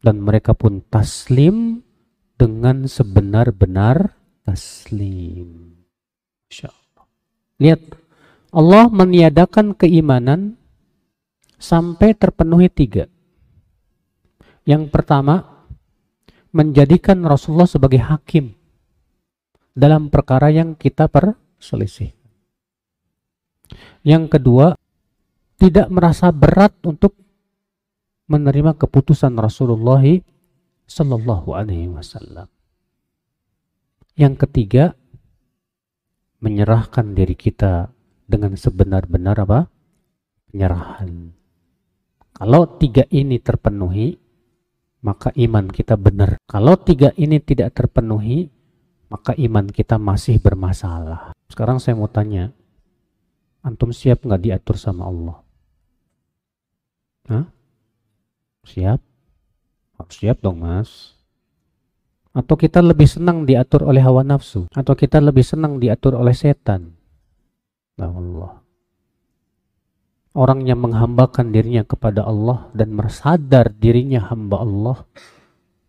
Dan 0.00 0.24
mereka 0.24 0.56
pun 0.56 0.80
taslim 0.88 1.84
dengan 2.40 2.88
sebenar-benar 2.88 4.16
taslim. 4.48 5.76
Masya. 6.48 6.72
Lihat, 7.60 7.82
Allah 8.52 8.88
meniadakan 8.88 9.76
keimanan 9.76 10.56
sampai 11.60 12.16
terpenuhi 12.16 12.72
tiga. 12.72 13.08
Yang 14.64 14.88
pertama, 14.88 15.68
menjadikan 16.54 17.20
Rasulullah 17.24 17.68
sebagai 17.68 18.00
hakim 18.00 18.56
dalam 19.74 20.08
perkara 20.08 20.48
yang 20.54 20.78
kita 20.78 21.10
perselisih. 21.58 22.12
Yang 24.04 24.24
kedua, 24.38 24.66
tidak 25.56 25.88
merasa 25.88 26.28
berat 26.28 26.76
untuk 26.84 27.16
menerima 28.28 28.76
keputusan 28.76 29.32
Rasulullah 29.36 30.04
Sallallahu 30.84 31.56
Alaihi 31.56 31.88
Wasallam. 31.88 32.48
Yang 34.14 34.34
ketiga, 34.46 34.84
menyerahkan 36.44 37.16
diri 37.16 37.34
kita 37.34 37.90
dengan 38.28 38.54
sebenar-benar 38.54 39.36
apa? 39.42 39.60
Penyerahan. 40.52 41.32
Kalau 42.34 42.78
tiga 42.78 43.08
ini 43.08 43.40
terpenuhi, 43.40 44.14
maka 45.04 45.34
iman 45.36 45.66
kita 45.68 45.96
benar. 45.96 46.40
Kalau 46.46 46.74
tiga 46.78 47.10
ini 47.18 47.38
tidak 47.40 47.76
terpenuhi, 47.76 48.53
maka 49.14 49.30
iman 49.38 49.70
kita 49.70 49.94
masih 49.94 50.42
bermasalah. 50.42 51.30
Sekarang 51.46 51.78
saya 51.78 51.94
mau 51.94 52.10
tanya, 52.10 52.50
antum 53.62 53.94
siap 53.94 54.26
nggak 54.26 54.42
diatur 54.42 54.74
sama 54.74 55.06
Allah? 55.06 55.38
Hah? 57.30 57.46
Siap? 58.66 58.98
Harus 60.02 60.14
siap 60.18 60.42
dong 60.42 60.66
mas. 60.66 61.14
Atau 62.34 62.58
kita 62.58 62.82
lebih 62.82 63.06
senang 63.06 63.46
diatur 63.46 63.86
oleh 63.86 64.02
hawa 64.02 64.26
nafsu? 64.26 64.66
Atau 64.74 64.98
kita 64.98 65.22
lebih 65.22 65.46
senang 65.46 65.78
diatur 65.78 66.18
oleh 66.18 66.34
setan? 66.34 66.98
Ya 67.94 68.10
Allah 68.10 68.64
orang 70.34 70.66
yang 70.66 70.82
menghambakan 70.82 71.54
dirinya 71.54 71.86
kepada 71.86 72.26
Allah 72.26 72.68
dan 72.74 72.90
mersadar 72.90 73.70
dirinya 73.70 74.18
hamba 74.28 74.66
Allah, 74.66 74.96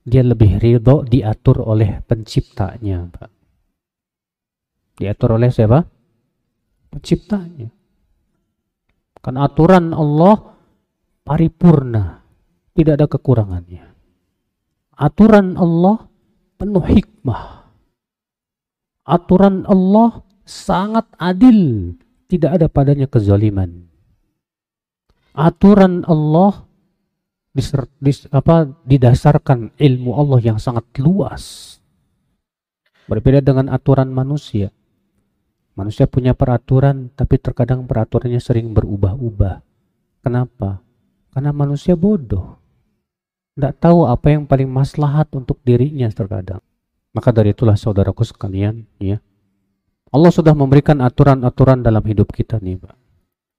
dia 0.06 0.22
lebih 0.22 0.62
ridho 0.62 1.02
diatur 1.02 1.66
oleh 1.66 2.00
penciptanya, 2.06 3.10
Pak. 3.10 3.32
Diatur 5.02 5.42
oleh 5.42 5.50
siapa? 5.50 5.82
Penciptanya. 6.94 7.68
Kan 9.20 9.36
aturan 9.42 9.92
Allah 9.92 10.56
paripurna, 11.26 12.22
tidak 12.78 12.94
ada 13.02 13.08
kekurangannya. 13.10 13.86
Aturan 14.96 15.58
Allah 15.58 16.06
penuh 16.56 16.86
hikmah. 16.86 17.44
Aturan 19.10 19.66
Allah 19.66 20.22
sangat 20.46 21.10
adil, 21.18 21.98
tidak 22.30 22.62
ada 22.62 22.68
padanya 22.70 23.10
kezaliman 23.10 23.86
aturan 25.36 26.08
Allah 26.08 26.65
diser, 27.56 27.88
dis, 28.04 28.28
apa, 28.36 28.68
didasarkan 28.84 29.80
ilmu 29.80 30.12
Allah 30.20 30.40
yang 30.44 30.60
sangat 30.60 30.84
luas. 31.00 31.76
Berbeda 33.08 33.40
dengan 33.40 33.72
aturan 33.72 34.12
manusia. 34.12 34.76
Manusia 35.80 36.04
punya 36.08 36.36
peraturan, 36.36 37.16
tapi 37.16 37.40
terkadang 37.40 37.88
peraturannya 37.88 38.44
sering 38.44 38.76
berubah-ubah. 38.76 39.64
Kenapa? 40.20 40.84
Karena 41.32 41.56
manusia 41.56 41.96
bodoh. 41.96 42.60
Tidak 43.56 43.80
tahu 43.80 44.04
apa 44.04 44.36
yang 44.36 44.44
paling 44.44 44.68
maslahat 44.68 45.32
untuk 45.32 45.64
dirinya 45.64 46.12
terkadang. 46.12 46.60
Maka 47.16 47.32
dari 47.32 47.56
itulah 47.56 47.80
saudaraku 47.80 48.28
sekalian, 48.28 48.84
ya. 49.00 49.24
Allah 50.12 50.32
sudah 50.32 50.52
memberikan 50.52 51.00
aturan-aturan 51.00 51.80
dalam 51.80 52.04
hidup 52.04 52.36
kita 52.36 52.60
nih, 52.60 52.80
Pak. 52.80 52.96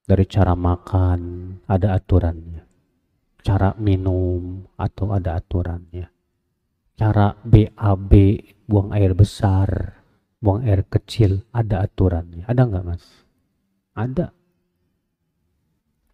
Dari 0.05 0.25
cara 0.29 0.53
makan 0.53 1.19
ada 1.65 1.97
aturannya. 1.97 2.66
Cara 3.41 3.73
minum 3.79 4.65
atau 4.75 5.13
ada 5.13 5.39
aturannya. 5.39 6.07
Cara 6.97 7.37
BAB 7.45 8.11
buang 8.65 8.89
air 8.91 9.13
besar, 9.13 10.01
buang 10.41 10.65
air 10.65 10.83
kecil 10.89 11.45
ada 11.53 11.85
aturannya. 11.85 12.43
Ada 12.49 12.61
nggak 12.65 12.85
mas? 12.85 13.05
Ada. 13.93 14.33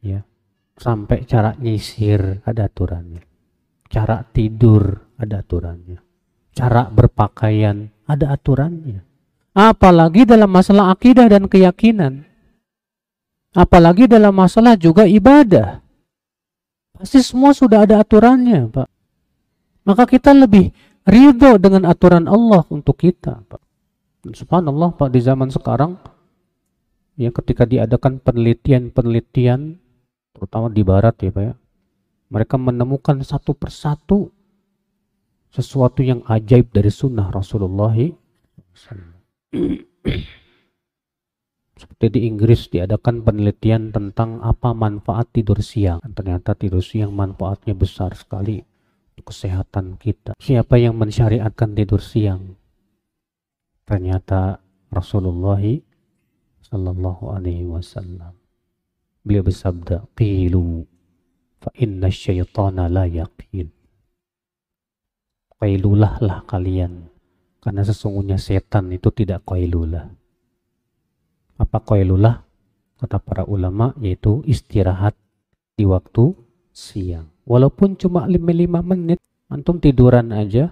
Ya. 0.03 0.27
Sampai 0.75 1.23
cara 1.23 1.55
nyisir 1.55 2.43
ada 2.43 2.67
aturannya. 2.67 3.23
Cara 3.87 4.25
tidur 4.25 5.15
ada 5.15 5.39
aturannya. 5.39 6.01
Cara 6.53 6.89
berpakaian 6.91 7.87
ada 8.09 8.33
aturannya. 8.35 9.05
Apalagi 9.53 10.25
dalam 10.25 10.49
masalah 10.49 10.89
akidah 10.89 11.29
dan 11.29 11.45
keyakinan 11.45 12.33
Apalagi 13.53 14.09
dalam 14.09 14.33
masalah 14.33 14.73
juga 14.73 15.05
ibadah. 15.05 15.85
Pasti 17.03 17.19
semua 17.19 17.51
sudah 17.51 17.83
ada 17.83 17.99
aturannya, 17.99 18.71
Pak. 18.71 18.87
Maka 19.83 20.07
kita 20.07 20.31
lebih 20.31 20.71
ridho 21.03 21.59
dengan 21.59 21.83
aturan 21.91 22.31
Allah 22.31 22.63
untuk 22.71 22.95
kita, 22.95 23.43
Pak. 23.43 23.59
Subhanallah, 24.31 24.95
Pak, 24.95 25.11
di 25.11 25.19
zaman 25.19 25.51
sekarang, 25.51 25.99
ya 27.19 27.27
ketika 27.35 27.67
diadakan 27.67 28.23
penelitian-penelitian, 28.23 29.83
terutama 30.31 30.71
di 30.71 30.79
barat 30.87 31.19
ya, 31.19 31.35
Pak 31.35 31.43
ya, 31.43 31.53
mereka 32.31 32.55
menemukan 32.55 33.19
satu 33.19 33.51
persatu 33.51 34.31
sesuatu 35.51 36.01
yang 36.01 36.23
ajaib 36.25 36.71
dari 36.71 36.89
sunnah 36.89 37.29
Rasulullah 37.29 37.93
seperti 41.73 42.05
di 42.13 42.19
Inggris 42.29 42.69
diadakan 42.69 43.25
penelitian 43.25 43.89
tentang 43.89 44.37
apa 44.45 44.77
manfaat 44.77 45.33
tidur 45.33 45.57
siang. 45.65 45.99
Ternyata 46.05 46.53
tidur 46.53 46.85
siang 46.85 47.09
manfaatnya 47.09 47.73
besar 47.73 48.13
sekali 48.13 48.61
untuk 49.13 49.33
kesehatan 49.33 49.97
kita. 49.97 50.37
Siapa 50.37 50.77
yang 50.77 50.93
mensyariatkan 51.01 51.73
tidur 51.73 52.01
siang? 52.01 52.53
Ternyata 53.89 54.61
Rasulullah 54.93 55.59
sallallahu 56.61 57.33
alaihi 57.33 57.65
wasallam. 57.65 58.37
Beliau 59.25 59.43
bersabda, 59.43 60.13
"Qilu 60.13 60.85
fa 61.57 61.73
inna 61.73 62.13
syaitana 62.13 62.85
la 62.85 63.09
yaqin." 63.09 63.73
Qailulah 65.57 66.19
lah 66.19 66.43
kalian 66.43 67.07
karena 67.63 67.87
sesungguhnya 67.87 68.35
setan 68.35 68.91
itu 68.91 69.07
tidak 69.15 69.47
qailulah 69.47 70.11
apa 71.59 71.77
koilulah 71.81 72.41
kata 72.97 73.19
para 73.19 73.43
ulama 73.43 73.91
yaitu 73.99 74.41
istirahat 74.47 75.13
di 75.75 75.83
waktu 75.83 76.33
siang. 76.71 77.29
Walaupun 77.43 77.99
cuma 77.99 78.23
5 78.25 78.39
menit 78.81 79.19
antum 79.51 79.77
tiduran 79.77 80.31
aja 80.31 80.71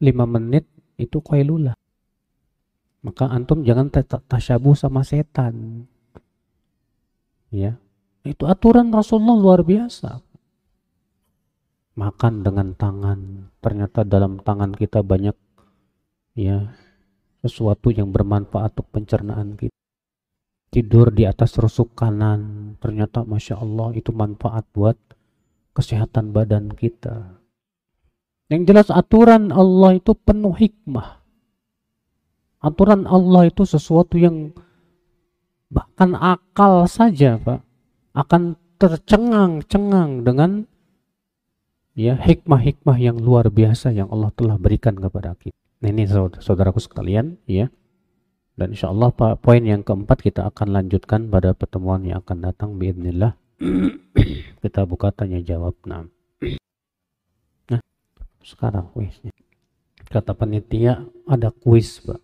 5 0.00 0.08
menit 0.24 0.64
itu 0.96 1.20
koilulah 1.20 1.76
maka 3.00 3.32
antum 3.32 3.64
jangan 3.64 3.88
tasyabuh 4.28 4.76
sama 4.76 5.00
setan. 5.00 5.88
Ya. 7.48 7.80
Itu 8.20 8.44
aturan 8.44 8.92
Rasulullah 8.92 9.40
luar 9.40 9.60
biasa. 9.64 10.20
Makan 11.96 12.44
dengan 12.44 12.76
tangan. 12.76 13.50
Ternyata 13.64 14.04
dalam 14.04 14.44
tangan 14.44 14.76
kita 14.76 15.00
banyak 15.00 15.36
ya 16.36 16.76
sesuatu 17.40 17.88
yang 17.88 18.12
bermanfaat 18.12 18.76
untuk 18.76 18.88
pencernaan 18.92 19.56
kita 19.56 19.79
tidur 20.70 21.10
di 21.10 21.26
atas 21.26 21.58
rusuk 21.58 21.92
kanan. 21.98 22.74
Ternyata 22.78 23.26
masya 23.26 23.58
Allah 23.58 23.92
itu 23.92 24.14
manfaat 24.14 24.64
buat 24.70 24.96
kesehatan 25.74 26.30
badan 26.30 26.72
kita. 26.72 27.36
Yang 28.50 28.62
jelas 28.66 28.88
aturan 28.90 29.54
Allah 29.54 29.98
itu 29.98 30.14
penuh 30.14 30.54
hikmah. 30.54 31.22
Aturan 32.62 33.06
Allah 33.06 33.46
itu 33.46 33.62
sesuatu 33.62 34.18
yang 34.18 34.50
bahkan 35.70 36.18
akal 36.18 36.86
saja 36.90 37.38
Pak. 37.38 37.62
Akan 38.10 38.58
tercengang-cengang 38.80 40.26
dengan 40.26 40.66
ya 41.94 42.18
hikmah-hikmah 42.18 42.98
yang 42.98 43.20
luar 43.20 43.52
biasa 43.52 43.94
yang 43.94 44.10
Allah 44.10 44.34
telah 44.34 44.58
berikan 44.58 44.98
kepada 44.98 45.36
kita. 45.38 45.54
Nah, 45.80 45.88
ini 45.88 46.04
saudaraku 46.40 46.82
sekalian 46.82 47.40
ya 47.48 47.72
dan 48.60 48.76
insya 48.76 48.92
Allah 48.92 49.08
Pak, 49.08 49.40
poin 49.40 49.64
yang 49.64 49.80
keempat 49.80 50.20
kita 50.20 50.44
akan 50.52 50.76
lanjutkan 50.76 51.32
pada 51.32 51.56
pertemuan 51.56 52.04
yang 52.04 52.20
akan 52.20 52.44
datang. 52.44 52.76
Bismillah. 52.76 53.32
kita 54.60 54.84
buka 54.84 55.08
tanya 55.16 55.40
jawab. 55.40 55.80
Nah. 55.88 56.04
nah. 57.72 57.80
sekarang 58.44 58.92
kuisnya. 58.92 59.32
Kata 60.12 60.36
panitia 60.36 61.08
ada 61.24 61.48
kuis, 61.48 62.04
Pak. 62.04 62.20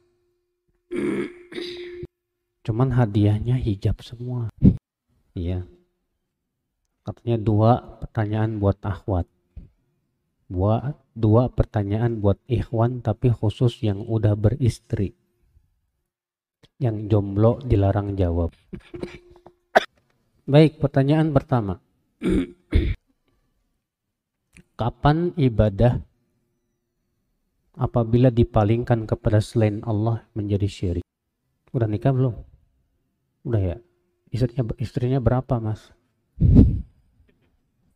Cuman 2.68 2.92
hadiahnya 2.92 3.56
hijab 3.56 4.04
semua. 4.04 4.52
Iya. 5.32 5.64
Katanya 7.00 7.40
dua 7.40 7.96
pertanyaan 8.04 8.60
buat 8.60 8.76
akhwat. 8.84 9.24
Dua, 10.52 11.00
dua 11.16 11.48
pertanyaan 11.48 12.20
buat 12.20 12.36
ikhwan 12.44 13.00
tapi 13.00 13.32
khusus 13.32 13.80
yang 13.80 14.04
udah 14.04 14.36
beristri. 14.36 15.16
Yang 16.76 16.96
jomblo 17.08 17.58
dilarang 17.64 18.12
jawab. 18.20 18.52
Baik, 20.46 20.78
pertanyaan 20.78 21.32
pertama. 21.32 21.80
Kapan 24.76 25.32
ibadah 25.40 26.04
apabila 27.80 28.28
dipalingkan 28.28 29.08
kepada 29.08 29.40
selain 29.40 29.80
Allah 29.88 30.28
menjadi 30.36 30.68
syirik? 30.68 31.06
Udah 31.72 31.88
nikah 31.88 32.12
belum? 32.12 32.34
Udah 33.48 33.62
ya? 33.62 33.76
Istrinya 34.28 34.62
istrinya 34.76 35.20
berapa, 35.20 35.56
Mas? 35.60 35.96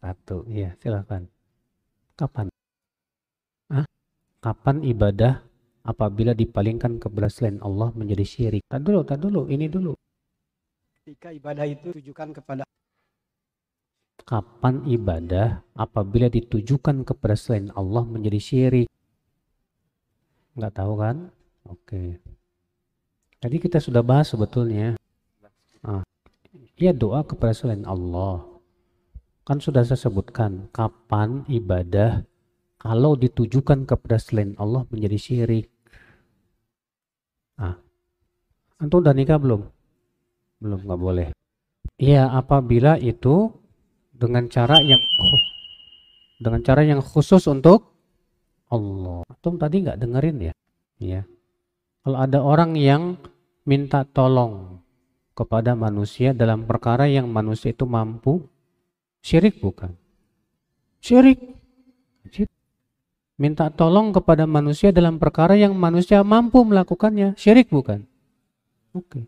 Satu, 0.01 0.49
iya, 0.49 0.73
silakan. 0.81 1.29
Kapan? 2.17 2.49
Hah? 3.69 3.85
Kapan 4.41 4.81
ibadah 4.89 5.45
apabila 5.85 6.37
dipalingkan 6.37 7.01
kepada 7.01 7.29
selain 7.33 7.59
Allah 7.65 7.93
menjadi 7.97 8.25
syirik? 8.25 8.63
Tak 8.69 8.81
dulu, 8.85 9.01
tak 9.05 9.19
dulu, 9.21 9.49
ini 9.49 9.67
dulu. 9.67 9.97
Ketika 11.01 11.33
ibadah 11.33 11.65
itu 11.65 11.91
ditujukan 11.91 12.37
kepada 12.37 12.63
Kapan 14.31 14.87
ibadah 14.87 15.67
apabila 15.75 16.31
ditujukan 16.31 17.03
kepada 17.03 17.35
selain 17.35 17.67
Allah 17.75 18.07
menjadi 18.07 18.39
syirik? 18.39 18.89
Nggak 20.55 20.75
tahu 20.77 20.93
kan? 21.03 21.35
Oke. 21.67 22.23
Tadi 23.43 23.57
kita 23.59 23.83
sudah 23.83 24.07
bahas 24.07 24.31
sebetulnya. 24.31 24.95
Ah, 25.83 26.07
iya 26.79 26.95
doa 26.95 27.27
kepada 27.27 27.51
selain 27.57 27.83
Allah. 27.89 28.45
Kan 29.43 29.59
sudah 29.59 29.83
saya 29.83 29.99
sebutkan 29.99 30.71
kapan 30.71 31.43
ibadah 31.51 32.23
kalau 32.81 33.13
ditujukan 33.13 33.85
kepada 33.85 34.17
selain 34.17 34.57
Allah 34.57 34.89
menjadi 34.89 35.21
syirik. 35.21 35.69
Ah, 37.61 37.77
antum 38.81 39.05
udah 39.05 39.13
nikah 39.13 39.37
belum? 39.37 39.69
Belum, 40.65 40.81
nggak 40.89 41.01
boleh. 41.01 41.29
Iya, 42.01 42.33
apabila 42.33 42.97
itu 42.97 43.53
dengan 44.17 44.49
cara 44.49 44.81
yang 44.81 45.01
dengan 46.41 46.65
cara 46.65 46.81
yang 46.81 47.05
khusus 47.05 47.45
untuk 47.53 47.93
Allah. 48.73 49.29
Antum 49.29 49.61
tadi 49.61 49.85
nggak 49.85 50.01
dengerin 50.01 50.37
ya? 50.49 50.53
Ya. 50.97 51.23
Kalau 52.01 52.17
ada 52.17 52.41
orang 52.41 52.81
yang 52.81 53.21
minta 53.69 54.09
tolong 54.09 54.81
kepada 55.37 55.77
manusia 55.77 56.33
dalam 56.33 56.65
perkara 56.65 57.05
yang 57.13 57.29
manusia 57.29 57.77
itu 57.77 57.85
mampu, 57.85 58.49
syirik 59.21 59.61
bukan? 59.61 59.93
Syirik. 61.05 61.60
Minta 63.41 63.73
tolong 63.73 64.13
kepada 64.13 64.45
manusia 64.45 64.93
dalam 64.93 65.17
perkara 65.17 65.57
yang 65.57 65.73
manusia 65.73 66.21
mampu 66.21 66.61
melakukannya, 66.61 67.41
syirik 67.41 67.73
bukan? 67.73 68.05
Oke. 68.93 69.25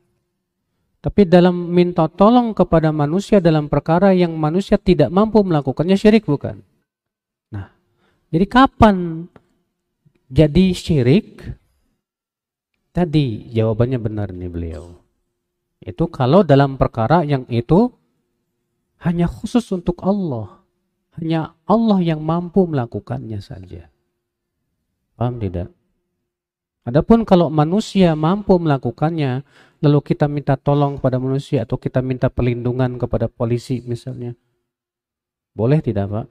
Tapi 1.01 1.25
dalam 1.25 1.73
minta 1.73 2.07
tolong 2.13 2.53
kepada 2.53 2.93
manusia 2.93 3.41
dalam 3.41 3.73
perkara 3.73 4.13
yang 4.13 4.37
manusia 4.37 4.77
tidak 4.77 5.09
mampu 5.09 5.41
melakukannya 5.41 5.97
syirik 5.97 6.29
bukan? 6.29 6.61
Nah, 7.57 7.73
jadi 8.29 8.47
kapan 8.47 9.27
jadi 10.29 10.65
syirik? 10.77 11.41
Tadi 12.93 13.49
jawabannya 13.49 13.97
benar 13.97 14.29
nih 14.37 14.53
beliau. 14.53 14.93
Itu 15.81 16.13
kalau 16.13 16.45
dalam 16.45 16.77
perkara 16.77 17.25
yang 17.25 17.49
itu 17.49 17.89
hanya 19.01 19.25
khusus 19.25 19.65
untuk 19.73 20.05
Allah. 20.05 20.61
Hanya 21.17 21.57
Allah 21.65 22.01
yang 22.05 22.21
mampu 22.21 22.69
melakukannya 22.69 23.41
saja. 23.41 23.91
Paham 25.17 25.39
tidak? 25.39 25.69
Adapun 26.83 27.23
kalau 27.23 27.47
manusia 27.47 28.19
mampu 28.19 28.59
melakukannya, 28.59 29.47
lalu 29.79 29.99
kita 30.03 30.27
minta 30.27 30.59
tolong 30.59 30.99
kepada 30.99 31.23
manusia 31.23 31.63
atau 31.63 31.79
kita 31.79 32.03
minta 32.03 32.27
perlindungan 32.27 32.99
kepada 32.99 33.31
polisi 33.31 33.79
misalnya. 33.87 34.35
Boleh 35.55 35.79
tidak, 35.79 36.11
Pak? 36.11 36.27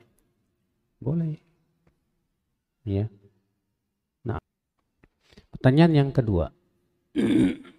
Boleh. 1.00 1.40
Ya. 2.84 3.08
Nah, 4.28 4.44
pertanyaan 5.56 5.94
yang 5.94 6.12
kedua. 6.12 6.52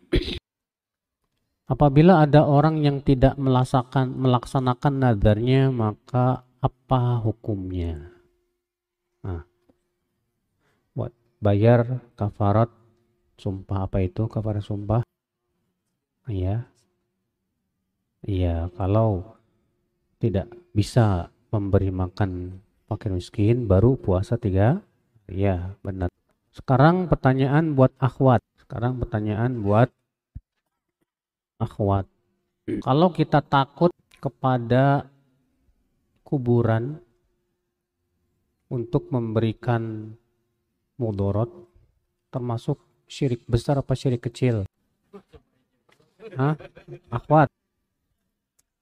Apabila 1.72 2.20
ada 2.24 2.44
orang 2.44 2.84
yang 2.84 3.00
tidak 3.00 3.36
melaksanakan 3.40 4.12
melaksanakan 4.12 4.92
nadarnya, 4.96 5.72
maka 5.72 6.44
apa 6.61 7.20
hukumnya? 7.24 8.11
Bayar 11.43 11.99
kafarat 12.14 12.70
sumpah 13.34 13.90
apa 13.90 13.99
itu 14.07 14.30
kafarat 14.30 14.62
sumpah? 14.62 15.03
Iya. 16.30 16.70
Iya 18.22 18.70
kalau 18.78 19.34
tidak 20.22 20.47
bisa 20.70 21.34
memberi 21.51 21.90
makan 21.90 22.62
fakir 22.86 23.11
miskin 23.11 23.66
baru 23.66 23.99
puasa 23.99 24.38
tiga 24.38 24.78
iya 25.26 25.74
benar. 25.82 26.07
Sekarang 26.55 27.11
pertanyaan 27.11 27.74
buat 27.74 27.90
akhwat. 27.99 28.38
Sekarang 28.62 29.03
pertanyaan 29.03 29.59
buat 29.59 29.90
akhwat. 31.59 32.07
Kalau 32.86 33.11
kita 33.11 33.43
takut 33.43 33.90
kepada 34.22 35.11
kuburan 36.22 37.03
untuk 38.70 39.11
memberikan 39.11 40.14
mudorot 40.97 41.51
termasuk 42.32 42.80
syirik 43.09 43.45
besar 43.45 43.80
apa 43.80 43.93
syirik 43.93 44.24
kecil? 44.24 44.64
Hah? 46.32 46.57
Akhwat? 47.12 47.53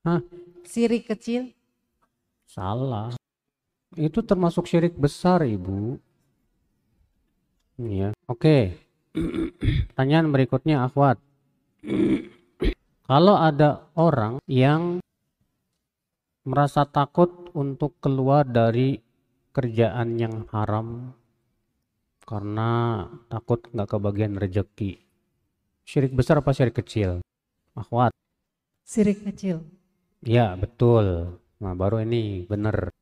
Hah? 0.07 0.21
Syirik 0.63 1.11
kecil? 1.11 1.51
Salah. 2.47 3.15
Itu 3.99 4.23
termasuk 4.23 4.71
syirik 4.71 4.95
besar, 4.95 5.43
Ibu. 5.43 5.99
Ya. 7.83 8.15
Oke. 8.31 8.79
Pertanyaan 9.91 10.31
berikutnya, 10.31 10.87
Akhwat. 10.87 11.19
Kalau 13.11 13.35
ada 13.35 13.91
orang 13.99 14.39
yang 14.47 15.03
merasa 16.47 16.87
takut 16.87 17.51
untuk 17.57 17.99
keluar 17.99 18.47
dari 18.47 19.03
kerjaan 19.51 20.15
yang 20.15 20.47
haram 20.55 21.19
karena 22.31 23.03
takut 23.27 23.67
nggak 23.75 23.91
kebagian 23.91 24.39
rejeki. 24.39 25.03
Syirik 25.83 26.15
besar 26.15 26.39
apa 26.39 26.55
syirik 26.55 26.79
kecil? 26.79 27.19
Akhwat. 27.75 28.15
Syirik 28.87 29.27
kecil. 29.27 29.67
Ya, 30.23 30.55
betul. 30.55 31.35
Nah, 31.59 31.75
baru 31.75 32.07
ini 32.07 32.47
benar. 32.47 32.95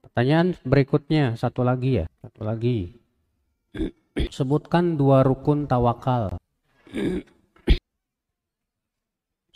Pertanyaan 0.00 0.56
berikutnya, 0.64 1.36
satu 1.36 1.60
lagi 1.60 2.00
ya, 2.00 2.06
satu 2.24 2.48
lagi. 2.48 2.96
Sebutkan 4.36 4.96
dua 4.96 5.20
rukun 5.20 5.68
tawakal. 5.68 6.40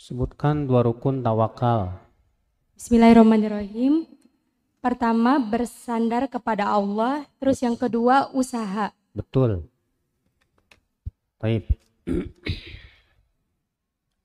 Sebutkan 0.05 0.69
dua 0.69 0.85
rukun 0.85 1.25
tawakal. 1.25 1.97
Bismillahirrahmanirrahim. 2.77 4.05
Pertama 4.77 5.41
bersandar 5.41 6.29
kepada 6.29 6.69
Allah, 6.69 7.25
terus 7.41 7.65
yang 7.65 7.73
kedua 7.73 8.29
usaha. 8.29 8.93
Betul. 9.17 9.65
Baik. 11.41 11.65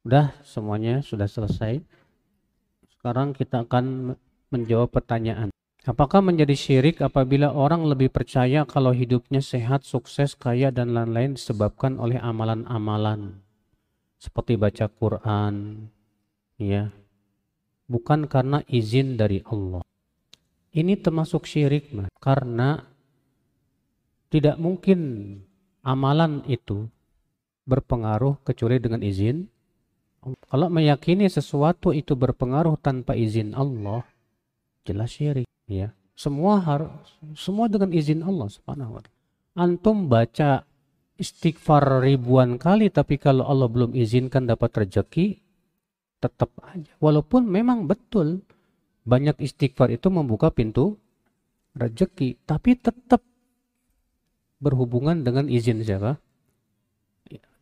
Udah 0.05 0.37
semuanya 0.45 1.01
sudah 1.01 1.25
selesai. 1.25 1.81
Sekarang 2.93 3.33
kita 3.33 3.65
akan 3.65 4.13
menjawab 4.53 4.93
pertanyaan. 4.93 5.49
Apakah 5.83 6.23
menjadi 6.23 6.55
syirik 6.55 7.03
apabila 7.03 7.51
orang 7.51 7.83
lebih 7.89 8.13
percaya 8.13 8.63
kalau 8.63 8.95
hidupnya 8.95 9.43
sehat, 9.43 9.83
sukses, 9.83 10.39
kaya, 10.39 10.71
dan 10.71 10.95
lain-lain 10.95 11.35
disebabkan 11.35 11.99
oleh 11.99 12.23
amalan-amalan 12.23 13.43
seperti 14.23 14.55
baca 14.55 14.87
Quran, 14.87 15.91
ya, 16.55 16.95
bukan 17.91 18.31
karena 18.31 18.63
izin 18.71 19.19
dari 19.19 19.43
Allah. 19.43 19.83
Ini 20.71 21.03
termasuk 21.03 21.51
syirik, 21.51 21.91
karena 22.23 22.92
tidak 24.33 24.57
mungkin 24.57 25.01
amalan 25.85 26.41
itu 26.49 26.89
berpengaruh 27.69 28.41
kecuali 28.41 28.81
dengan 28.81 29.05
izin. 29.05 29.45
Kalau 30.49 30.73
meyakini 30.73 31.29
sesuatu 31.29 31.93
itu 31.93 32.17
berpengaruh 32.17 32.81
tanpa 32.81 33.13
izin 33.13 33.53
Allah, 33.53 34.07
jelas 34.89 35.13
syirik. 35.13 35.45
Ya. 35.69 35.93
Semua 36.17 36.63
harus 36.65 36.91
semua 37.37 37.69
dengan 37.69 37.93
izin 37.93 38.25
Allah 38.25 38.49
Subhanahu 38.49 38.97
wa. 38.97 39.03
Antum 39.59 40.09
baca 40.09 40.65
istighfar 41.21 42.01
ribuan 42.01 42.57
kali 42.57 42.89
tapi 42.89 43.21
kalau 43.21 43.45
Allah 43.45 43.69
belum 43.69 43.93
izinkan 43.93 44.49
dapat 44.49 44.87
rezeki 44.87 45.43
tetap 46.23 46.55
aja. 46.63 46.95
Walaupun 47.03 47.51
memang 47.51 47.91
betul 47.91 48.47
banyak 49.03 49.43
istighfar 49.43 49.91
itu 49.91 50.07
membuka 50.09 50.55
pintu 50.55 51.03
rezeki, 51.75 52.39
tapi 52.47 52.79
tetap 52.79 53.21
berhubungan 54.63 55.27
dengan 55.27 55.51
izin 55.51 55.83
siapa? 55.83 56.23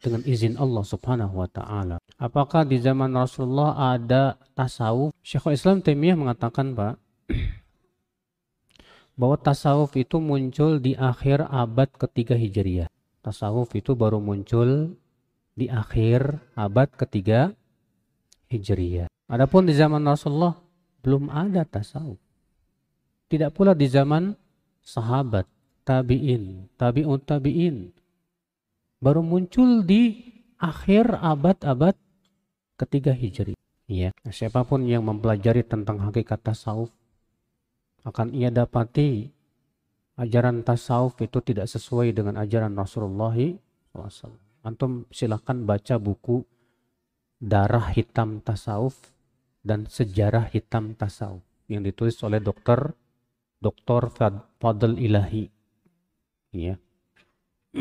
Dengan 0.00 0.20
izin 0.28 0.60
Allah 0.60 0.84
Subhanahu 0.84 1.40
wa 1.40 1.48
taala. 1.48 1.96
Apakah 2.20 2.68
di 2.68 2.76
zaman 2.80 3.16
Rasulullah 3.16 3.96
ada 3.96 4.36
tasawuf? 4.52 5.16
Syekhul 5.24 5.56
Islam 5.56 5.80
Taimiyah 5.80 6.16
mengatakan, 6.16 6.76
Pak, 6.76 7.00
bahwa 9.20 9.36
tasawuf 9.36 9.92
itu 10.00 10.16
muncul 10.16 10.80
di 10.80 10.96
akhir 10.96 11.44
abad 11.48 11.88
ketiga 11.96 12.36
Hijriah. 12.36 12.88
Tasawuf 13.20 13.76
itu 13.76 13.92
baru 13.92 14.16
muncul 14.16 14.96
di 15.52 15.68
akhir 15.68 16.40
abad 16.56 16.88
ketiga 16.96 17.52
Hijriah. 18.48 19.12
Adapun 19.28 19.68
di 19.68 19.76
zaman 19.76 20.00
Rasulullah 20.08 20.56
belum 21.04 21.28
ada 21.28 21.68
tasawuf. 21.68 22.16
Tidak 23.28 23.52
pula 23.52 23.76
di 23.76 23.84
zaman 23.86 24.32
sahabat, 24.80 25.44
tabi'in, 25.90 26.70
tabi'un 26.78 27.18
tabi'in. 27.26 27.90
Baru 29.02 29.26
muncul 29.26 29.82
di 29.82 30.22
akhir 30.62 31.18
abad-abad 31.18 31.98
ketiga 32.78 33.10
Hijri. 33.10 33.58
Ya, 33.90 34.14
siapa 34.30 34.62
pun 34.62 34.86
yang 34.86 35.02
mempelajari 35.02 35.66
tentang 35.66 35.98
hakikat 35.98 36.38
tasawuf 36.46 36.94
akan 38.06 38.30
ia 38.38 38.54
dapati 38.54 39.26
ajaran 40.14 40.62
tasawuf 40.62 41.18
itu 41.18 41.42
tidak 41.42 41.66
sesuai 41.66 42.14
dengan 42.14 42.38
ajaran 42.38 42.70
Rasulullah 42.78 43.34
SAW. 43.34 44.38
Antum 44.62 45.10
silahkan 45.10 45.58
baca 45.66 45.98
buku 45.98 46.46
Darah 47.40 47.90
Hitam 47.90 48.44
Tasawuf 48.44 48.94
dan 49.64 49.88
Sejarah 49.88 50.52
Hitam 50.52 50.94
Tasawuf 50.94 51.42
yang 51.66 51.82
ditulis 51.82 52.20
oleh 52.22 52.38
dokter 52.38 52.92
Dr. 53.58 54.12
Fadl 54.60 55.00
Ilahi. 55.00 55.59
Ya. 56.50 56.78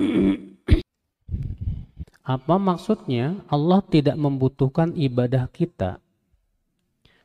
Apa 2.23 2.55
maksudnya? 2.61 3.41
Allah 3.49 3.81
tidak 3.85 4.17
membutuhkan 4.21 4.93
ibadah 4.93 5.49
kita 5.49 5.97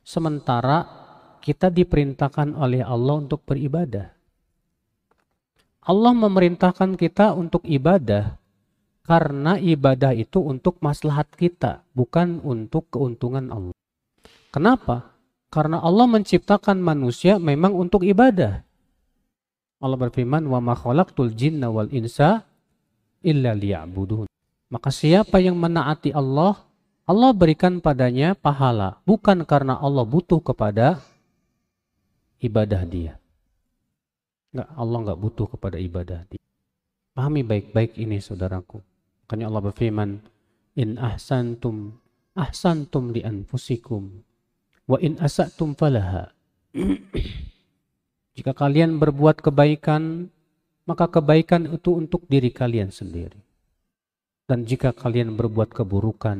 sementara 0.04 0.84
kita 1.40 1.72
diperintahkan 1.72 2.52
oleh 2.54 2.84
Allah 2.84 3.24
untuk 3.24 3.42
beribadah. 3.48 4.12
Allah 5.84 6.12
memerintahkan 6.16 6.96
kita 6.96 7.36
untuk 7.36 7.64
ibadah 7.68 8.40
karena 9.04 9.60
ibadah 9.60 10.16
itu 10.16 10.40
untuk 10.40 10.80
maslahat 10.80 11.28
kita, 11.36 11.84
bukan 11.92 12.40
untuk 12.40 12.88
keuntungan 12.88 13.52
Allah. 13.52 13.76
Kenapa? 14.48 15.12
Karena 15.52 15.84
Allah 15.84 16.08
menciptakan 16.08 16.80
manusia 16.80 17.36
memang 17.36 17.76
untuk 17.76 18.00
ibadah. 18.00 18.64
Allah 19.84 20.00
berfirman, 20.00 20.48
"Wa 20.48 20.64
ma 20.64 20.72
khalaqtul 20.72 21.36
jinna 21.36 21.68
wal 21.68 21.92
insa 21.92 22.48
illa 23.20 23.52
liya'budun." 23.52 24.24
Maka 24.72 24.88
siapa 24.88 25.44
yang 25.44 25.60
menaati 25.60 26.16
Allah, 26.16 26.56
Allah 27.04 27.30
berikan 27.36 27.84
padanya 27.84 28.32
pahala, 28.32 29.04
bukan 29.04 29.44
karena 29.44 29.76
Allah 29.76 30.08
butuh 30.08 30.40
kepada 30.40 31.04
ibadah 32.40 32.82
dia. 32.88 33.20
Enggak, 34.56 34.68
Allah 34.72 34.98
enggak 35.04 35.20
butuh 35.20 35.46
kepada 35.52 35.76
ibadah 35.76 36.24
dia. 36.32 36.40
Pahami 37.12 37.44
baik-baik 37.44 38.00
ini 38.00 38.24
saudaraku. 38.24 38.80
Makanya 39.28 39.52
Allah 39.52 39.62
berfirman, 39.68 40.10
In 40.74 40.98
ahsantum 40.98 42.00
ahsantum 42.34 43.14
li 43.14 43.22
anfusikum 43.22 44.26
wa 44.90 44.98
in 44.98 45.14
asatum 45.22 45.78
falaha. 45.78 46.34
Jika 48.34 48.50
kalian 48.50 48.98
berbuat 48.98 49.38
kebaikan, 49.38 50.26
maka 50.90 51.06
kebaikan 51.06 51.70
itu 51.70 51.94
untuk 51.94 52.26
diri 52.26 52.50
kalian 52.50 52.90
sendiri. 52.90 53.38
Dan 54.44 54.66
jika 54.66 54.90
kalian 54.92 55.38
berbuat 55.38 55.70
keburukan, 55.72 56.38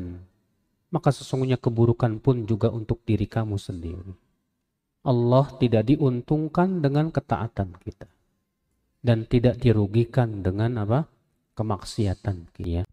maka 0.93 1.09
sesungguhnya 1.09 1.57
keburukan 1.57 2.21
pun 2.21 2.45
juga 2.45 2.69
untuk 2.69 3.01
diri 3.07 3.25
kamu 3.25 3.57
sendiri. 3.57 4.13
Allah 5.05 5.45
tidak 5.61 5.87
diuntungkan 5.87 6.81
dengan 6.81 7.09
ketaatan 7.13 7.77
kita 7.79 8.09
dan 9.05 9.23
tidak 9.29 9.61
dirugikan 9.61 10.41
dengan 10.41 10.81
apa 10.81 11.05
kemaksiatan 11.53 12.49
kita. 12.57 12.81
Ya. 12.81 12.83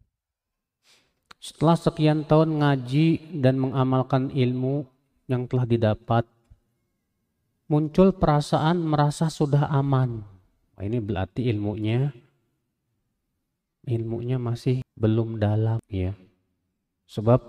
Setelah 1.42 1.74
sekian 1.74 2.22
tahun 2.22 2.62
ngaji 2.62 3.40
dan 3.42 3.58
mengamalkan 3.58 4.30
ilmu 4.30 4.86
yang 5.26 5.48
telah 5.50 5.66
didapat, 5.66 6.28
muncul 7.66 8.14
perasaan 8.16 8.82
merasa 8.82 9.28
sudah 9.28 9.70
aman. 9.70 10.24
Ini 10.82 10.98
berarti 10.98 11.46
ilmunya 11.46 12.10
ilmunya 13.86 14.38
masih 14.38 14.82
belum 14.94 15.42
dalam 15.42 15.78
ya. 15.90 16.14
Sebab 17.06 17.40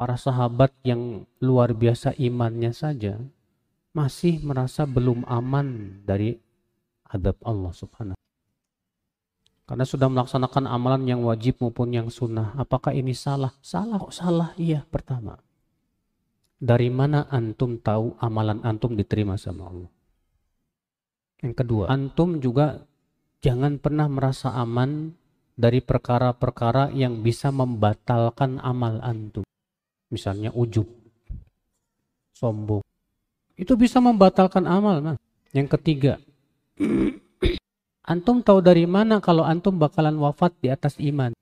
para 0.00 0.16
sahabat 0.16 0.72
yang 0.86 1.28
luar 1.44 1.76
biasa 1.76 2.16
imannya 2.16 2.72
saja 2.72 3.20
masih 3.92 4.40
merasa 4.40 4.86
belum 4.86 5.26
aman 5.26 6.00
dari 6.06 6.38
adab 7.10 7.36
Allah 7.42 7.74
subhanahu 7.74 8.18
karena 9.66 9.86
sudah 9.86 10.10
melaksanakan 10.10 10.66
amalan 10.66 11.06
yang 11.06 11.20
wajib 11.22 11.58
maupun 11.62 11.94
yang 11.94 12.10
sunnah 12.10 12.54
apakah 12.58 12.90
ini 12.90 13.14
salah? 13.14 13.54
salah 13.62 14.02
kok 14.02 14.14
salah 14.14 14.50
iya 14.58 14.82
pertama 14.86 15.38
dari 16.60 16.92
mana 16.92 17.24
antum 17.32 17.80
tahu 17.80 18.20
amalan 18.20 18.60
antum 18.60 18.92
diterima 18.92 19.40
sama 19.40 19.72
Allah 19.72 19.90
yang 21.40 21.56
kedua 21.56 21.88
antum 21.88 22.36
juga 22.36 22.84
jangan 23.40 23.80
pernah 23.80 24.06
merasa 24.12 24.52
aman 24.52 25.16
dari 25.56 25.80
perkara-perkara 25.80 26.92
yang 26.92 27.24
bisa 27.24 27.48
membatalkan 27.48 28.60
amal 28.60 29.00
antum 29.00 29.48
misalnya 30.10 30.50
ujub, 30.52 30.84
sombong. 32.34 32.82
Itu 33.54 33.78
bisa 33.78 34.02
membatalkan 34.02 34.66
amal. 34.66 35.00
Nah. 35.00 35.16
Yang 35.50 35.78
ketiga, 35.78 36.12
antum 38.10 38.38
tahu 38.38 38.62
dari 38.62 38.86
mana 38.86 39.18
kalau 39.18 39.42
antum 39.42 39.74
bakalan 39.78 40.14
wafat 40.18 40.54
di 40.62 40.70
atas 40.70 40.94
iman? 41.02 41.34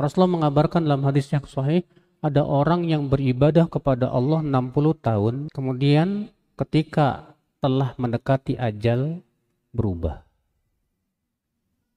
Rasulullah 0.00 0.40
mengabarkan 0.40 0.80
dalam 0.80 1.04
hadis 1.04 1.28
yang 1.28 1.44
sahih, 1.44 1.84
ada 2.22 2.46
orang 2.46 2.86
yang 2.86 3.10
beribadah 3.10 3.66
kepada 3.66 4.08
Allah 4.08 4.40
60 4.40 4.94
tahun, 5.02 5.34
kemudian 5.50 6.30
ketika 6.54 7.34
telah 7.58 7.98
mendekati 7.98 8.54
ajal 8.54 9.20
berubah. 9.74 10.22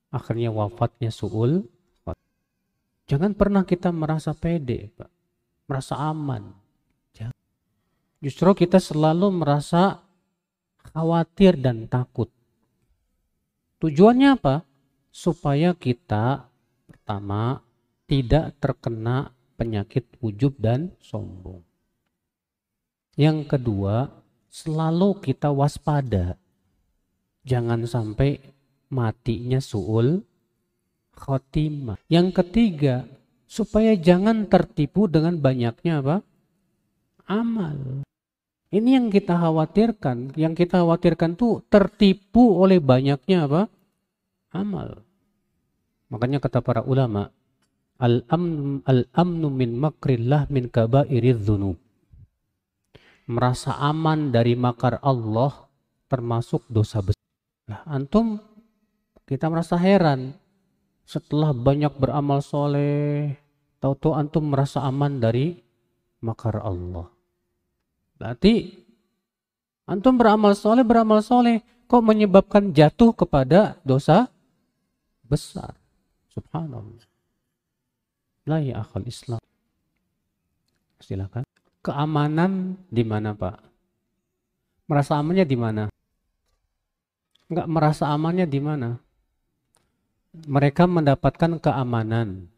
Akhirnya 0.09 0.49
wafatnya 0.49 1.13
suul. 1.13 1.69
Jangan 3.05 3.37
pernah 3.37 3.61
kita 3.61 3.93
merasa 3.93 4.33
pede, 4.33 4.89
Pak 4.97 5.15
merasa 5.65 5.97
aman. 5.97 6.53
Justru 8.23 8.57
kita 8.57 8.81
selalu 8.81 9.29
merasa 9.29 10.01
khawatir 10.89 11.61
dan 11.61 11.85
takut. 11.85 12.31
Tujuannya 13.77 14.39
apa? 14.39 14.65
Supaya 15.13 15.77
kita 15.77 16.49
pertama 16.89 17.61
tidak 18.09 18.57
terkena 18.57 19.29
penyakit 19.55 20.05
ujub 20.19 20.55
dan 20.59 20.91
sombong. 20.99 21.63
Yang 23.15 23.55
kedua, 23.55 24.11
selalu 24.51 25.23
kita 25.23 25.51
waspada. 25.51 26.35
Jangan 27.47 27.87
sampai 27.87 28.43
matinya 28.91 29.63
suul 29.63 30.23
khotimah. 31.15 31.99
Yang 32.11 32.43
ketiga, 32.43 32.95
supaya 33.47 33.95
jangan 33.95 34.47
tertipu 34.51 35.07
dengan 35.07 35.39
banyaknya 35.39 36.03
apa? 36.03 36.17
amal. 37.25 38.05
Ini 38.69 38.99
yang 39.01 39.07
kita 39.09 39.39
khawatirkan. 39.39 40.35
Yang 40.35 40.65
kita 40.65 40.83
khawatirkan 40.83 41.39
tuh 41.39 41.63
tertipu 41.71 42.59
oleh 42.59 42.83
banyaknya 42.83 43.47
apa? 43.47 43.61
amal. 44.51 45.01
Makanya 46.11 46.43
kata 46.43 46.61
para 46.61 46.83
ulama, 46.85 47.33
al-amnu 48.01 48.83
al-amnu 48.83 49.47
min 49.51 49.77
makrillah 49.79 50.47
min 50.51 50.71
kabairidz 50.71 51.45
dzunub. 51.45 51.77
Merasa 53.25 53.77
aman 53.81 54.29
dari 54.29 54.53
makar 54.53 55.01
Allah 55.01 55.65
termasuk 56.05 56.65
dosa 56.69 57.01
besar. 57.01 57.25
Nah, 57.65 57.81
antum 57.89 58.37
kita 59.25 59.49
merasa 59.49 59.73
heran 59.81 60.37
setelah 61.05 61.49
banyak 61.49 61.97
beramal 61.97 62.45
soleh, 62.45 63.33
tahu-tahu 63.81 64.13
antum 64.13 64.53
merasa 64.53 64.85
aman 64.85 65.17
dari 65.17 65.57
makar 66.21 66.61
Allah. 66.61 67.09
Berarti 68.21 68.85
Antum 69.85 70.17
beramal 70.17 70.57
soleh, 70.57 70.81
beramal 70.81 71.21
soleh. 71.21 71.61
Kok 71.85 72.01
menyebabkan 72.01 72.73
jatuh 72.73 73.13
kepada 73.13 73.77
dosa 73.85 74.25
besar? 75.21 75.77
Subhanallah. 76.33 77.05
La 78.45 78.61
ya 78.61 78.81
akhal 78.85 79.09
Islam. 79.09 79.41
Silakan. 81.01 81.43
Keamanan 81.81 82.81
di 82.89 83.03
mana 83.05 83.33
Pak? 83.33 83.57
Merasa 84.85 85.17
amannya 85.17 85.45
di 85.45 85.57
mana? 85.57 85.83
Enggak 87.49 87.67
merasa 87.69 88.09
amannya 88.09 88.45
di 88.45 88.59
mana? 88.61 88.97
Mereka 90.45 90.85
mendapatkan 90.85 91.61
keamanan. 91.61 92.49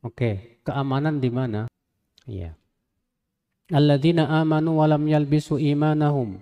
Oke, 0.00 0.60
keamanan 0.64 1.20
di 1.20 1.28
mana? 1.28 1.68
Iya. 2.24 2.56
Alladzina 3.70 4.28
amanu 4.40 4.80
wa 4.80 4.86
lam 4.88 5.04
yalbisu 5.04 5.60
imanahum 5.60 6.40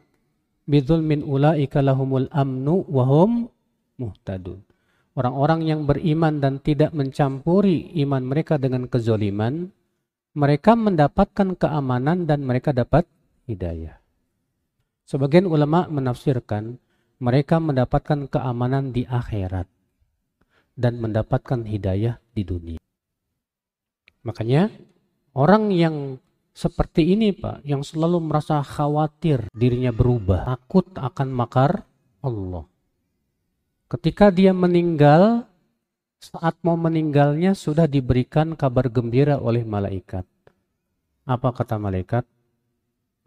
bidzulmin 0.68 1.24
ulaika 1.24 1.80
lahumul 1.80 2.28
amnu 2.28 2.84
wa 2.84 3.04
hum 3.08 3.30
muhtadun. 3.96 4.67
Orang-orang 5.18 5.66
yang 5.66 5.82
beriman 5.82 6.38
dan 6.38 6.62
tidak 6.62 6.94
mencampuri 6.94 7.90
iman 8.06 8.22
mereka 8.22 8.54
dengan 8.54 8.86
kezoliman, 8.86 9.66
mereka 10.38 10.78
mendapatkan 10.78 11.58
keamanan 11.58 12.22
dan 12.22 12.46
mereka 12.46 12.70
dapat 12.70 13.02
hidayah. 13.50 13.98
Sebagian 15.10 15.50
ulama 15.50 15.90
menafsirkan 15.90 16.78
mereka 17.18 17.58
mendapatkan 17.58 18.30
keamanan 18.30 18.94
di 18.94 19.10
akhirat 19.10 19.66
dan 20.78 21.02
mendapatkan 21.02 21.66
hidayah 21.66 22.22
di 22.30 22.46
dunia. 22.46 22.80
Makanya 24.22 24.70
orang 25.34 25.74
yang 25.74 26.22
seperti 26.54 27.18
ini 27.18 27.34
Pak, 27.34 27.66
yang 27.66 27.82
selalu 27.82 28.22
merasa 28.22 28.62
khawatir 28.62 29.50
dirinya 29.50 29.90
berubah, 29.90 30.46
takut 30.46 30.86
akan 30.94 31.28
makar 31.34 31.82
Allah. 32.22 32.70
Ketika 33.88 34.28
dia 34.28 34.52
meninggal, 34.52 35.48
saat 36.20 36.60
mau 36.60 36.76
meninggalnya 36.76 37.56
sudah 37.56 37.88
diberikan 37.88 38.52
kabar 38.52 38.92
gembira 38.92 39.40
oleh 39.40 39.64
malaikat. 39.64 40.28
Apa 41.24 41.56
kata 41.56 41.80
malaikat? 41.80 42.28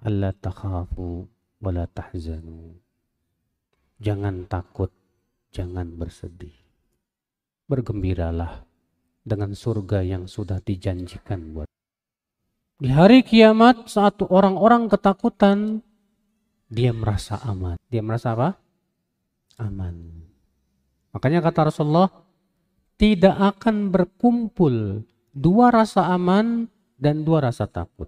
Allah 0.05 0.30
takhafu 0.38 1.26
wala 1.66 1.89
tahzanu. 1.89 2.78
Jangan 3.97 4.45
takut, 4.45 4.93
jangan 5.49 5.97
bersedih. 5.97 6.53
Bergembiralah 7.66 8.62
dengan 9.26 9.57
surga 9.57 10.05
yang 10.05 10.30
sudah 10.30 10.62
dijanjikan 10.62 11.57
buat. 11.57 11.70
Di 12.78 12.93
hari 12.93 13.26
kiamat 13.26 13.89
saat 13.89 14.22
orang-orang 14.30 14.93
ketakutan, 14.93 15.82
dia 16.70 16.93
merasa 16.93 17.41
aman. 17.49 17.82
Dia 17.89 18.05
merasa 18.05 18.38
apa? 18.38 18.62
Aman. 19.57 20.20
Makanya 21.12 21.43
kata 21.43 21.68
Rasulullah, 21.68 22.12
tidak 22.95 23.36
akan 23.57 23.91
berkumpul 23.91 25.03
dua 25.36 25.74
rasa 25.74 26.12
aman 26.12 26.70
dan 26.95 27.26
dua 27.28 27.51
rasa 27.51 27.68
takut. 27.68 28.07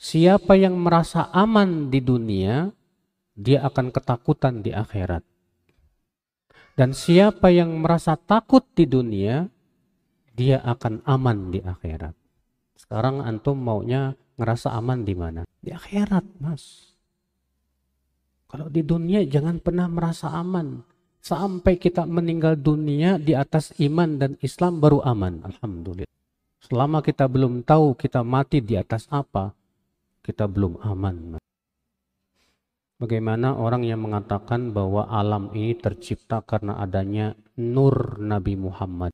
Siapa 0.00 0.58
yang 0.58 0.74
merasa 0.80 1.30
aman 1.30 1.92
di 1.92 2.02
dunia, 2.02 2.72
dia 3.36 3.62
akan 3.62 3.94
ketakutan 3.94 4.64
di 4.64 4.74
akhirat. 4.74 5.22
Dan 6.76 6.92
siapa 6.92 7.48
yang 7.48 7.80
merasa 7.80 8.16
takut 8.16 8.64
di 8.76 8.84
dunia, 8.84 9.48
dia 10.36 10.60
akan 10.60 11.06
aman 11.08 11.52
di 11.54 11.64
akhirat. 11.64 12.12
Sekarang 12.76 13.24
antum 13.24 13.56
maunya 13.56 14.12
ngerasa 14.36 14.76
aman 14.76 15.00
di 15.04 15.14
mana? 15.16 15.48
Di 15.60 15.72
akhirat, 15.72 16.36
Mas. 16.40 16.92
Kalau 18.46 18.68
di 18.68 18.84
dunia 18.84 19.24
jangan 19.24 19.58
pernah 19.58 19.88
merasa 19.88 20.32
aman 20.32 20.95
sampai 21.26 21.74
kita 21.74 22.06
meninggal 22.06 22.54
dunia 22.54 23.18
di 23.18 23.34
atas 23.34 23.74
iman 23.82 24.14
dan 24.14 24.38
Islam 24.38 24.78
baru 24.78 25.02
aman. 25.02 25.42
Alhamdulillah. 25.42 26.14
Selama 26.62 27.02
kita 27.02 27.26
belum 27.26 27.66
tahu 27.66 27.98
kita 27.98 28.22
mati 28.22 28.62
di 28.62 28.78
atas 28.78 29.10
apa, 29.10 29.50
kita 30.22 30.46
belum 30.46 30.78
aman. 30.86 31.42
Bagaimana 33.02 33.58
orang 33.58 33.82
yang 33.82 34.06
mengatakan 34.06 34.70
bahwa 34.70 35.10
alam 35.10 35.50
ini 35.52 35.74
tercipta 35.74 36.40
karena 36.46 36.78
adanya 36.78 37.34
nur 37.58 38.22
Nabi 38.22 38.54
Muhammad? 38.54 39.10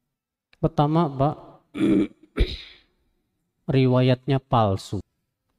Pertama, 0.60 1.08
Pak, 1.08 1.34
riwayatnya 3.74 4.38
palsu. 4.38 5.00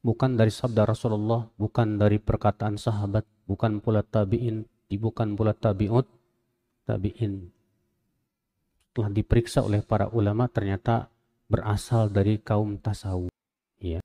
Bukan 0.05 0.39
dari 0.39 0.53
sabda 0.53 0.87
Rasulullah, 0.87 1.49
bukan 1.57 1.99
dari 1.99 2.21
perkataan 2.21 2.79
sahabat, 2.79 3.27
bukan 3.49 3.83
pula 3.83 4.05
tabi'in, 4.05 4.63
bukan 4.87 5.35
pula 5.35 5.51
tabi'ut, 5.51 6.07
tabi'in 6.83 7.49
telah 8.93 9.09
diperiksa 9.09 9.65
oleh 9.65 9.81
para 9.81 10.11
ulama 10.13 10.45
ternyata 10.47 11.09
berasal 11.49 12.13
dari 12.13 12.39
kaum 12.39 12.77
tasawuf 12.77 13.33
ya 13.81 14.03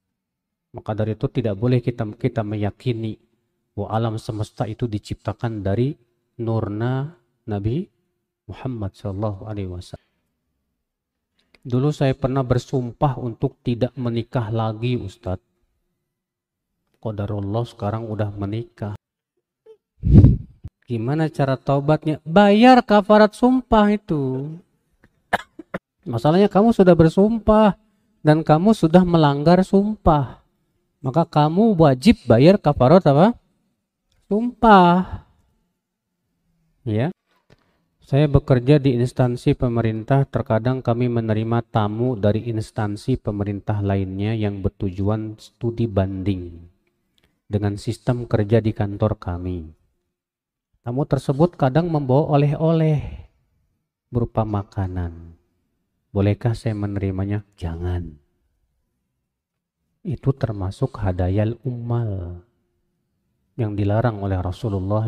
maka 0.72 0.90
dari 0.92 1.16
itu 1.16 1.26
tidak 1.28 1.54
boleh 1.58 1.80
kita 1.80 2.04
kita 2.16 2.42
meyakini 2.44 3.18
bahwa 3.78 3.88
alam 3.94 4.14
semesta 4.18 4.66
itu 4.66 4.90
diciptakan 4.90 5.62
dari 5.62 5.94
nurna 6.42 7.14
Nabi 7.46 7.86
Muhammad 8.50 8.96
Shallallahu 8.96 9.46
Alaihi 9.46 9.70
Wasallam. 9.70 10.08
Dulu 11.62 11.88
saya 11.92 12.16
pernah 12.16 12.42
bersumpah 12.42 13.20
untuk 13.20 13.60
tidak 13.60 13.92
menikah 13.94 14.48
lagi 14.48 14.96
Ustadz. 14.96 15.44
Qadarullah 16.98 17.62
sekarang 17.68 18.10
udah 18.10 18.34
menikah. 18.34 18.94
Gimana 20.88 21.28
cara 21.28 21.60
taubatnya? 21.60 22.16
Bayar 22.24 22.80
kafarat 22.80 23.36
sumpah 23.36 23.92
itu. 23.92 24.56
Masalahnya 26.08 26.48
kamu 26.48 26.72
sudah 26.72 26.96
bersumpah 26.96 27.76
dan 28.24 28.40
kamu 28.40 28.72
sudah 28.72 29.04
melanggar 29.04 29.60
sumpah. 29.60 30.40
Maka 31.04 31.28
kamu 31.28 31.76
wajib 31.76 32.24
bayar 32.24 32.56
kafarat 32.56 33.04
apa? 33.04 33.36
Sumpah. 34.32 35.28
Ya. 36.88 37.12
Saya 38.00 38.24
bekerja 38.24 38.80
di 38.80 38.96
instansi 38.96 39.52
pemerintah, 39.52 40.24
terkadang 40.24 40.80
kami 40.80 41.12
menerima 41.12 41.60
tamu 41.68 42.16
dari 42.16 42.48
instansi 42.48 43.20
pemerintah 43.20 43.84
lainnya 43.84 44.32
yang 44.32 44.64
bertujuan 44.64 45.36
studi 45.36 45.84
banding 45.84 46.64
dengan 47.44 47.76
sistem 47.76 48.24
kerja 48.24 48.64
di 48.64 48.72
kantor 48.72 49.20
kami. 49.20 49.76
Tamu 50.88 51.04
tersebut 51.04 51.52
kadang 51.52 51.92
membawa 51.92 52.40
oleh-oleh 52.40 53.28
berupa 54.08 54.40
makanan. 54.48 55.36
Bolehkah 56.08 56.56
saya 56.56 56.72
menerimanya? 56.72 57.44
Jangan. 57.60 58.16
Itu 60.00 60.32
termasuk 60.32 60.96
hadayal 60.96 61.60
ummal 61.60 62.40
yang 63.60 63.76
dilarang 63.76 64.16
oleh 64.24 64.40
Rasulullah 64.40 65.04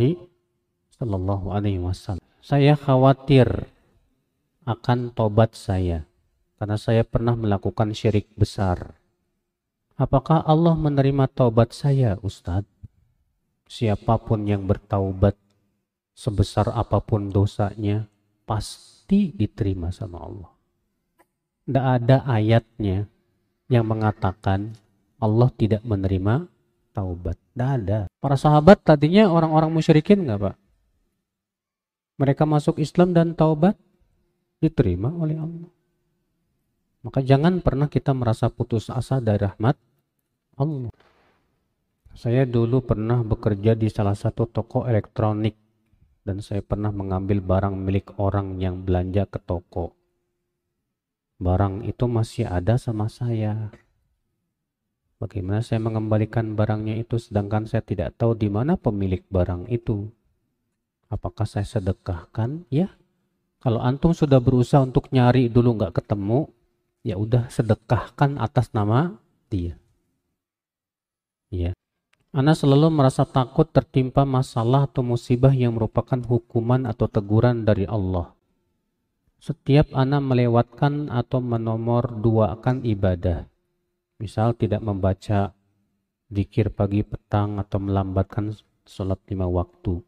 Sallallahu 1.01 1.49
Alaihi 1.49 1.81
Wasallam. 1.81 2.21
Saya 2.45 2.77
khawatir 2.77 3.49
akan 4.69 5.17
tobat 5.17 5.57
saya 5.57 6.05
karena 6.61 6.77
saya 6.77 7.09
pernah 7.09 7.33
melakukan 7.33 7.97
syirik 7.97 8.29
besar. 8.37 9.01
Apakah 9.97 10.45
Allah 10.45 10.77
menerima 10.77 11.25
taubat 11.33 11.73
saya, 11.73 12.21
Ustadz? 12.21 12.69
Siapa 13.65 14.21
pun 14.21 14.45
yang 14.45 14.69
bertaubat 14.69 15.40
sebesar 16.21 16.69
apa 16.77 17.01
pun 17.01 17.33
dosanya 17.33 18.05
pasti 18.45 19.33
diterima 19.33 19.89
sama 19.89 20.21
Allah. 20.21 20.53
Tidak 21.65 21.87
ada 21.97 22.17
ayatnya 22.29 23.09
yang 23.73 23.89
mengatakan 23.89 24.77
Allah 25.17 25.49
tidak 25.57 25.81
menerima 25.81 26.45
taubat. 26.93 27.41
Tidak 27.41 27.71
ada. 27.81 27.99
Para 28.21 28.37
sahabat 28.37 28.85
tadinya 28.85 29.33
orang-orang 29.33 29.73
musyrikin 29.73 30.29
nggak 30.29 30.53
pak? 30.53 30.57
Mereka 32.21 32.45
masuk 32.45 32.77
Islam 32.85 33.17
dan 33.17 33.33
taubat 33.33 33.81
diterima 34.61 35.09
oleh 35.17 35.41
Allah. 35.41 35.73
Maka 37.01 37.25
jangan 37.25 37.65
pernah 37.65 37.89
kita 37.89 38.13
merasa 38.13 38.53
putus 38.53 38.93
asa 38.93 39.25
dari 39.25 39.41
rahmat 39.41 39.73
Allah. 40.61 40.93
Saya 42.13 42.45
dulu 42.45 42.85
pernah 42.85 43.25
bekerja 43.25 43.73
di 43.73 43.89
salah 43.89 44.13
satu 44.13 44.45
toko 44.45 44.85
elektronik 44.85 45.70
dan 46.25 46.45
saya 46.45 46.61
pernah 46.61 46.93
mengambil 46.93 47.41
barang 47.41 47.77
milik 47.77 48.17
orang 48.21 48.61
yang 48.61 48.85
belanja 48.85 49.25
ke 49.27 49.41
toko. 49.41 49.97
Barang 51.41 51.81
itu 51.89 52.05
masih 52.05 52.45
ada 52.45 52.77
sama 52.77 53.09
saya. 53.09 53.73
Bagaimana 55.17 55.65
saya 55.65 55.81
mengembalikan 55.81 56.57
barangnya 56.57 57.01
itu 57.01 57.17
sedangkan 57.17 57.69
saya 57.69 57.85
tidak 57.85 58.17
tahu 58.17 58.37
di 58.37 58.53
mana 58.53 58.77
pemilik 58.77 59.25
barang 59.29 59.69
itu? 59.73 60.09
Apakah 61.09 61.45
saya 61.49 61.65
sedekahkan? 61.65 62.69
Ya. 62.69 62.93
Kalau 63.61 63.81
antum 63.81 64.17
sudah 64.17 64.41
berusaha 64.41 64.81
untuk 64.81 65.13
nyari 65.13 65.53
dulu 65.53 65.77
nggak 65.77 66.01
ketemu, 66.01 66.49
ya 67.05 67.21
udah 67.21 67.49
sedekahkan 67.53 68.41
atas 68.41 68.73
nama 68.73 69.21
dia. 69.53 69.77
Ya. 71.53 71.77
Ana 72.31 72.55
selalu 72.55 72.95
merasa 72.95 73.27
takut 73.27 73.67
tertimpa 73.67 74.23
masalah 74.23 74.87
atau 74.87 75.03
musibah 75.03 75.51
yang 75.51 75.75
merupakan 75.75 76.15
hukuman 76.15 76.87
atau 76.87 77.11
teguran 77.11 77.67
dari 77.67 77.91
Allah. 77.91 78.31
Setiap 79.43 79.91
Ana 79.91 80.23
melewatkan 80.23 81.11
atau 81.11 81.43
menomor 81.43 82.07
duakan 82.23 82.87
ibadah, 82.87 83.51
misal 84.23 84.55
tidak 84.55 84.79
membaca 84.79 85.51
zikir 86.31 86.71
pagi 86.71 87.03
petang 87.03 87.59
atau 87.59 87.83
melambatkan 87.83 88.55
sholat 88.87 89.19
lima 89.27 89.51
waktu. 89.51 89.99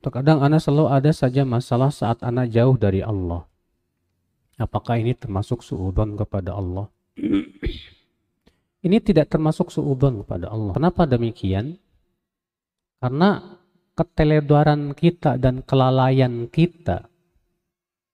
Terkadang 0.00 0.40
Ana 0.40 0.56
selalu 0.56 0.96
ada 0.96 1.12
saja 1.12 1.44
masalah 1.44 1.92
saat 1.92 2.24
Ana 2.24 2.48
jauh 2.48 2.80
dari 2.80 3.04
Allah. 3.04 3.44
Apakah 4.56 4.96
ini 4.96 5.12
termasuk 5.12 5.60
suudon 5.60 6.16
kepada 6.16 6.56
Allah? 6.56 6.88
Ini 8.86 9.02
tidak 9.02 9.34
termasuk 9.34 9.74
suudon 9.74 10.22
kepada 10.22 10.46
Allah. 10.46 10.70
Kenapa 10.78 11.10
demikian? 11.10 11.74
Karena 13.02 13.58
keteledoran 13.98 14.94
kita 14.94 15.34
dan 15.42 15.66
kelalaian 15.66 16.46
kita 16.46 17.10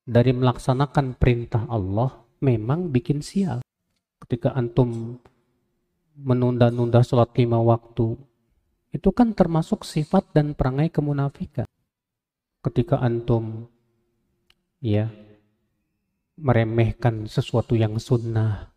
dari 0.08 0.32
melaksanakan 0.32 1.20
perintah 1.20 1.68
Allah 1.68 2.24
memang 2.40 2.88
bikin 2.88 3.20
sial. 3.20 3.60
Ketika 4.24 4.56
antum 4.56 5.20
menunda-nunda 6.16 7.04
sholat 7.04 7.36
lima 7.36 7.60
waktu, 7.60 8.16
itu 8.96 9.08
kan 9.12 9.36
termasuk 9.36 9.84
sifat 9.84 10.32
dan 10.32 10.56
perangai 10.56 10.88
kemunafikan. 10.88 11.68
Ketika 12.64 12.96
antum 12.96 13.68
ya 14.80 15.12
meremehkan 16.40 17.28
sesuatu 17.28 17.76
yang 17.76 18.00
sunnah, 18.00 18.71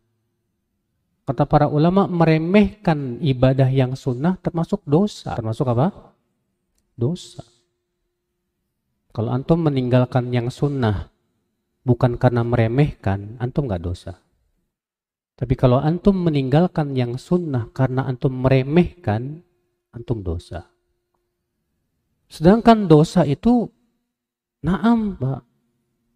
Kata 1.26 1.50
para 1.50 1.66
ulama, 1.66 2.06
meremehkan 2.06 3.18
ibadah 3.18 3.66
yang 3.74 3.98
sunnah 3.98 4.38
termasuk 4.38 4.86
dosa. 4.86 5.34
Termasuk 5.34 5.66
apa? 5.74 6.14
Dosa. 6.94 7.42
Kalau 9.10 9.34
antum 9.34 9.66
meninggalkan 9.66 10.30
yang 10.30 10.54
sunnah 10.54 11.10
bukan 11.82 12.22
karena 12.22 12.46
meremehkan, 12.46 13.42
antum 13.42 13.66
nggak 13.66 13.82
dosa. 13.82 14.22
Tapi 15.34 15.54
kalau 15.58 15.82
antum 15.82 16.14
meninggalkan 16.14 16.94
yang 16.94 17.18
sunnah 17.18 17.74
karena 17.74 18.06
antum 18.06 18.46
meremehkan, 18.46 19.42
antum 19.98 20.22
dosa. 20.22 20.70
Sedangkan 22.30 22.86
dosa 22.86 23.26
itu, 23.26 23.66
naam, 24.62 25.18
Pak, 25.18 25.42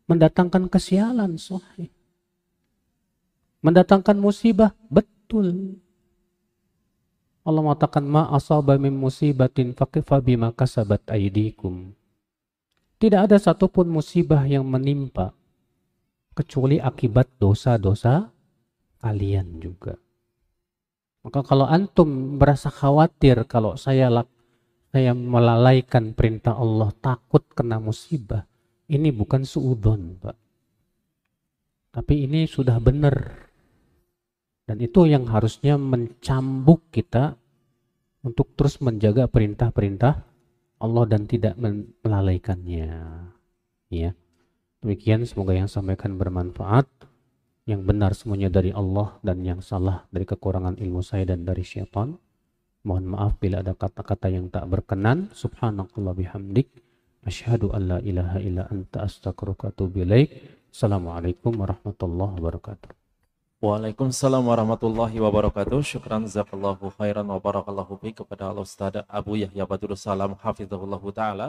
mendatangkan 0.06 0.70
kesialan, 0.70 1.42
sahih 1.42 1.90
mendatangkan 3.60 4.18
musibah. 4.20 4.76
Betul. 4.88 5.80
Allah 7.44 7.62
mengatakan 7.66 8.06
ma 8.06 8.30
asaba 8.30 8.78
min 8.78 8.94
musibatin 8.94 9.74
faqifa 9.74 10.22
bima 10.22 10.54
kasabat 10.54 11.02
aydikum. 11.10 11.96
Tidak 13.00 13.32
ada 13.32 13.40
satupun 13.40 13.88
musibah 13.88 14.44
yang 14.44 14.68
menimpa 14.68 15.32
kecuali 16.36 16.78
akibat 16.78 17.32
dosa-dosa 17.40 18.28
kalian 19.00 19.64
juga. 19.64 19.96
Maka 21.24 21.44
kalau 21.44 21.68
antum 21.68 22.40
merasa 22.40 22.68
khawatir 22.68 23.48
kalau 23.48 23.80
saya 23.80 24.12
saya 24.92 25.12
melalaikan 25.16 26.12
perintah 26.12 26.60
Allah 26.60 26.92
takut 27.00 27.44
kena 27.56 27.80
musibah 27.80 28.48
ini 28.90 29.14
bukan 29.14 29.46
suudon 29.46 30.18
Pak. 30.20 30.38
Tapi 31.90 32.30
ini 32.30 32.46
sudah 32.46 32.78
benar 32.78 33.49
dan 34.70 34.78
itu 34.78 35.10
yang 35.10 35.26
harusnya 35.26 35.82
mencambuk 35.82 36.94
kita 36.94 37.34
untuk 38.22 38.54
terus 38.54 38.78
menjaga 38.86 39.26
perintah-perintah 39.26 40.30
Allah 40.78 41.04
dan 41.10 41.26
tidak 41.26 41.58
melalaikannya. 42.06 42.94
Ya. 43.90 44.14
Demikian 44.86 45.26
semoga 45.26 45.58
yang 45.58 45.66
sampaikan 45.66 46.22
bermanfaat. 46.22 46.86
Yang 47.66 47.82
benar 47.82 48.12
semuanya 48.14 48.54
dari 48.54 48.70
Allah 48.70 49.18
dan 49.26 49.42
yang 49.42 49.66
salah 49.66 50.06
dari 50.14 50.30
kekurangan 50.30 50.78
ilmu 50.78 51.02
saya 51.02 51.26
dan 51.26 51.50
dari 51.50 51.66
syaitan. 51.66 52.22
Mohon 52.86 53.06
maaf 53.10 53.42
bila 53.42 53.66
ada 53.66 53.74
kata-kata 53.74 54.30
yang 54.30 54.54
tak 54.54 54.70
berkenan. 54.70 55.34
Subhanakallah 55.34 56.14
bihamdik. 56.14 56.70
Asyhadu 57.26 57.74
an 57.74 57.82
la 57.90 57.98
ilaha 58.06 58.38
illa 58.38 58.70
anta 58.70 59.02
astaghfiruka 59.02 59.70
wa 59.70 59.72
atubu 59.74 60.06
Assalamualaikum 60.70 61.58
warahmatullahi 61.58 62.38
wabarakatuh. 62.38 62.99
Waalaikumsalam 63.60 64.40
warahmatullahi 64.48 65.20
wabarakatuh. 65.20 65.84
Syukran 65.84 66.24
zakallahu 66.32 66.96
khairan 66.96 67.28
wa 67.28 67.44
barakallahu 67.44 68.00
kepada 68.16 68.48
Al 68.56 68.64
Ustaz 68.64 69.04
Abu 69.04 69.36
Yahya 69.36 69.68
Badrul 69.68 70.00
Salam 70.00 70.32
hafizahullah 70.40 71.04
taala. 71.12 71.48